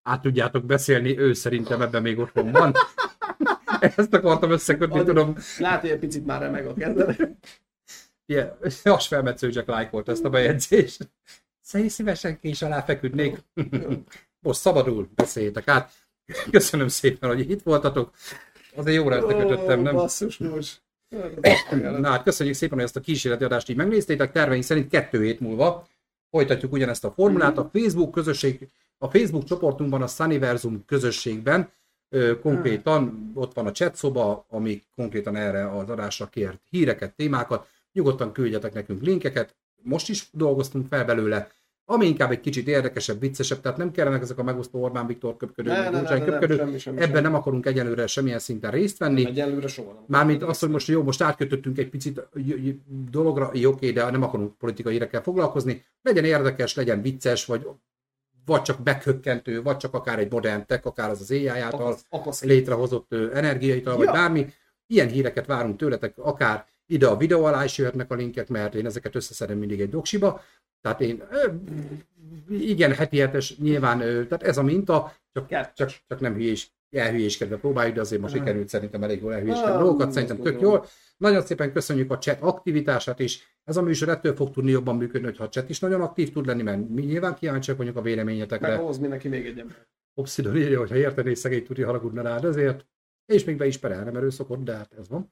[0.01, 2.73] át tudjátok beszélni, ő szerintem ebben még otthon van.
[3.95, 5.35] Ezt akartam összekötni, Adj- tudom.
[5.59, 7.35] Látod, hogy egy picit már remeg a kezed.
[8.27, 8.49] Yeah,
[8.83, 11.09] has felmetsző csak lájkolt ezt a bejegyzést.
[11.61, 13.43] Szerint szívesen kés alá feküdnék.
[14.39, 15.91] Most szabadul beszéljétek át.
[16.51, 18.11] Köszönöm szépen, hogy itt voltatok.
[18.75, 19.95] Azért jóra összekötöttem, Ó, nem?
[19.95, 20.81] Basszus, most.
[21.71, 24.31] Na hát köszönjük szépen, hogy ezt a kísérleti adást így megnéztétek.
[24.31, 25.87] Terveink szerint kettő hét múlva
[26.29, 27.57] folytatjuk ugyanezt a formulát.
[27.57, 31.69] A Facebook közösség, a Facebook csoportunkban, a Sunniversum közösségben
[32.41, 37.67] konkrétan ott van a chat szoba, ami konkrétan erre az adásra kért híreket, témákat.
[37.97, 39.55] Nyugodtan küldjetek nekünk linkeket.
[39.81, 41.47] Most is dolgoztunk fel belőle.
[41.85, 45.69] Ami inkább egy kicsit érdekesebb, viccesebb, tehát nem kellenek ezek a megosztó Orbán Viktor köpködő,
[45.69, 46.55] Ne, ne, ne, Gyurcsány ne, nem, köpködő.
[46.57, 47.21] semmi, semmi, Ebben semmi.
[47.21, 49.25] nem akarunk egyelőre semmilyen szinten részt venni.
[49.25, 50.03] Egyelőre soha nem.
[50.07, 52.21] Mármint azt, hogy most jó, most átkötöttünk egy picit
[53.11, 55.85] dologra, jó, oké, de nem akarunk politikai hírekkel foglalkozni.
[56.01, 57.67] Legyen érdekes, legyen vicces, vagy,
[58.45, 61.97] vagy csak bekökkentő, vagy csak akár egy modern tech, akár az az AI által
[62.41, 64.11] létrehozott energiaital, vagy Ja.
[64.11, 64.45] bármi.
[64.87, 68.85] Ilyen híreket várunk tőletek, akár ide a videó alá is jöhetnek a linkek, mert én
[68.85, 70.41] ezeket összeszedem mindig egy doksiba.
[70.81, 71.23] Tehát én,
[72.49, 77.95] igen, heti hetes, nyilván, tehát ez a minta, csak, csak, csak nem hülyés, elhülyéskedve próbáljuk,
[77.95, 80.85] de azért most sikerült szerintem elég jól elhülyéskedni Ah, dolgokat, szerintem tök jól.
[81.17, 83.59] Nagyon szépen köszönjük a chat aktivitását is.
[83.63, 86.45] Ez a műsor ettől fog tudni jobban működni, hogyha a chat is nagyon aktív tud
[86.45, 88.75] lenni, mert mi nyilván kíváncsiak vagyunk a Meg véleményetekre.
[88.75, 89.87] ahhoz mindenki még egy ember.
[90.13, 92.85] Obszidon írja, hogy ha értené, szegény tudja haragudna rád ezért.
[93.25, 95.31] És még be is perelne, mert ő szokott, de hát ez van.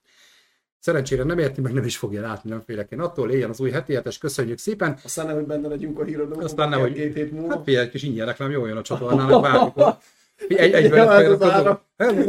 [0.85, 3.31] Szerencsére nem érti, meg nem is fogja látni, nem félek én attól.
[3.31, 4.97] Éljen az új heti hetes, köszönjük szépen.
[5.03, 6.43] Aztán nehogy benne legyünk a híradóban.
[6.43, 7.53] Aztán nehogy- Két hét múlva.
[7.53, 9.97] Hát figyelj, egy kis ingyen reklám, jól jön a csatornának bármikor.
[10.47, 11.41] Egy, egyben ja, ez az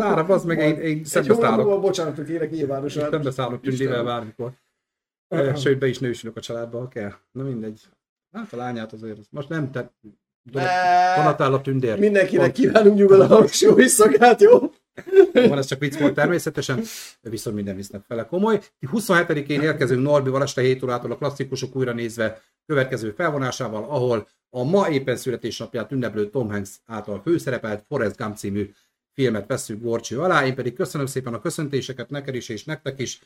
[0.01, 0.25] ára.
[0.25, 1.81] Az meg én, én szembeszállok.
[1.81, 3.11] bocsánatot kérek nyilvánosan.
[3.11, 4.53] Szembeszállok tündével bármikor.
[5.29, 7.13] Eh, Sőt, be is nősülök a családba, ha kell.
[7.33, 7.81] Na mindegy.
[8.33, 9.93] Hát a lányát azért, most nem, te
[11.17, 11.99] vonatál a tündér.
[11.99, 14.73] Mindenkinek kívánunk nyugalmas jó éjszakát, jó?
[15.33, 16.83] Van, ez csak vicc volt természetesen,
[17.21, 18.61] viszont minden visznek fele komoly.
[18.93, 24.89] 27-én érkezünk Norbival este 7 órától a klasszikusok újra nézve következő felvonásával, ahol a ma
[24.89, 28.71] éppen születésnapját ünneplő Tom Hanks által főszerepelt Forrest Gump című
[29.13, 30.47] filmet vesszük Gorcső alá.
[30.47, 33.21] Én pedig köszönöm szépen a köszöntéseket neked is és nektek is.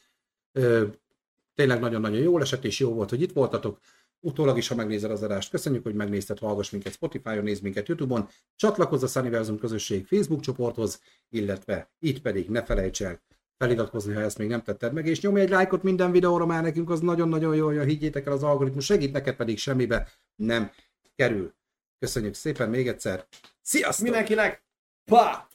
[1.54, 3.78] Tényleg nagyon-nagyon jó esett, és jó volt, hogy itt voltatok.
[4.20, 8.28] Utólag is, ha megnézed az adást, köszönjük, hogy megnézted, hallgass minket Spotify-on, nézd minket YouTube-on,
[8.56, 13.22] csatlakozz a Sunnyversum közösség Facebook csoporthoz, illetve itt pedig ne felejts el
[13.56, 16.90] feliratkozni, ha ezt még nem tetted meg, és nyomj egy lájkot minden videóra, már nekünk
[16.90, 20.70] az nagyon-nagyon jó, hogy higgyétek el az algoritmus, segít neked pedig semmibe nem
[21.14, 21.54] kerül.
[21.98, 23.26] Köszönjük szépen még egyszer.
[23.62, 24.04] Sziasztok!
[24.04, 24.64] Mindenkinek,
[25.04, 25.48] pa!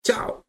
[0.00, 0.43] Ciao.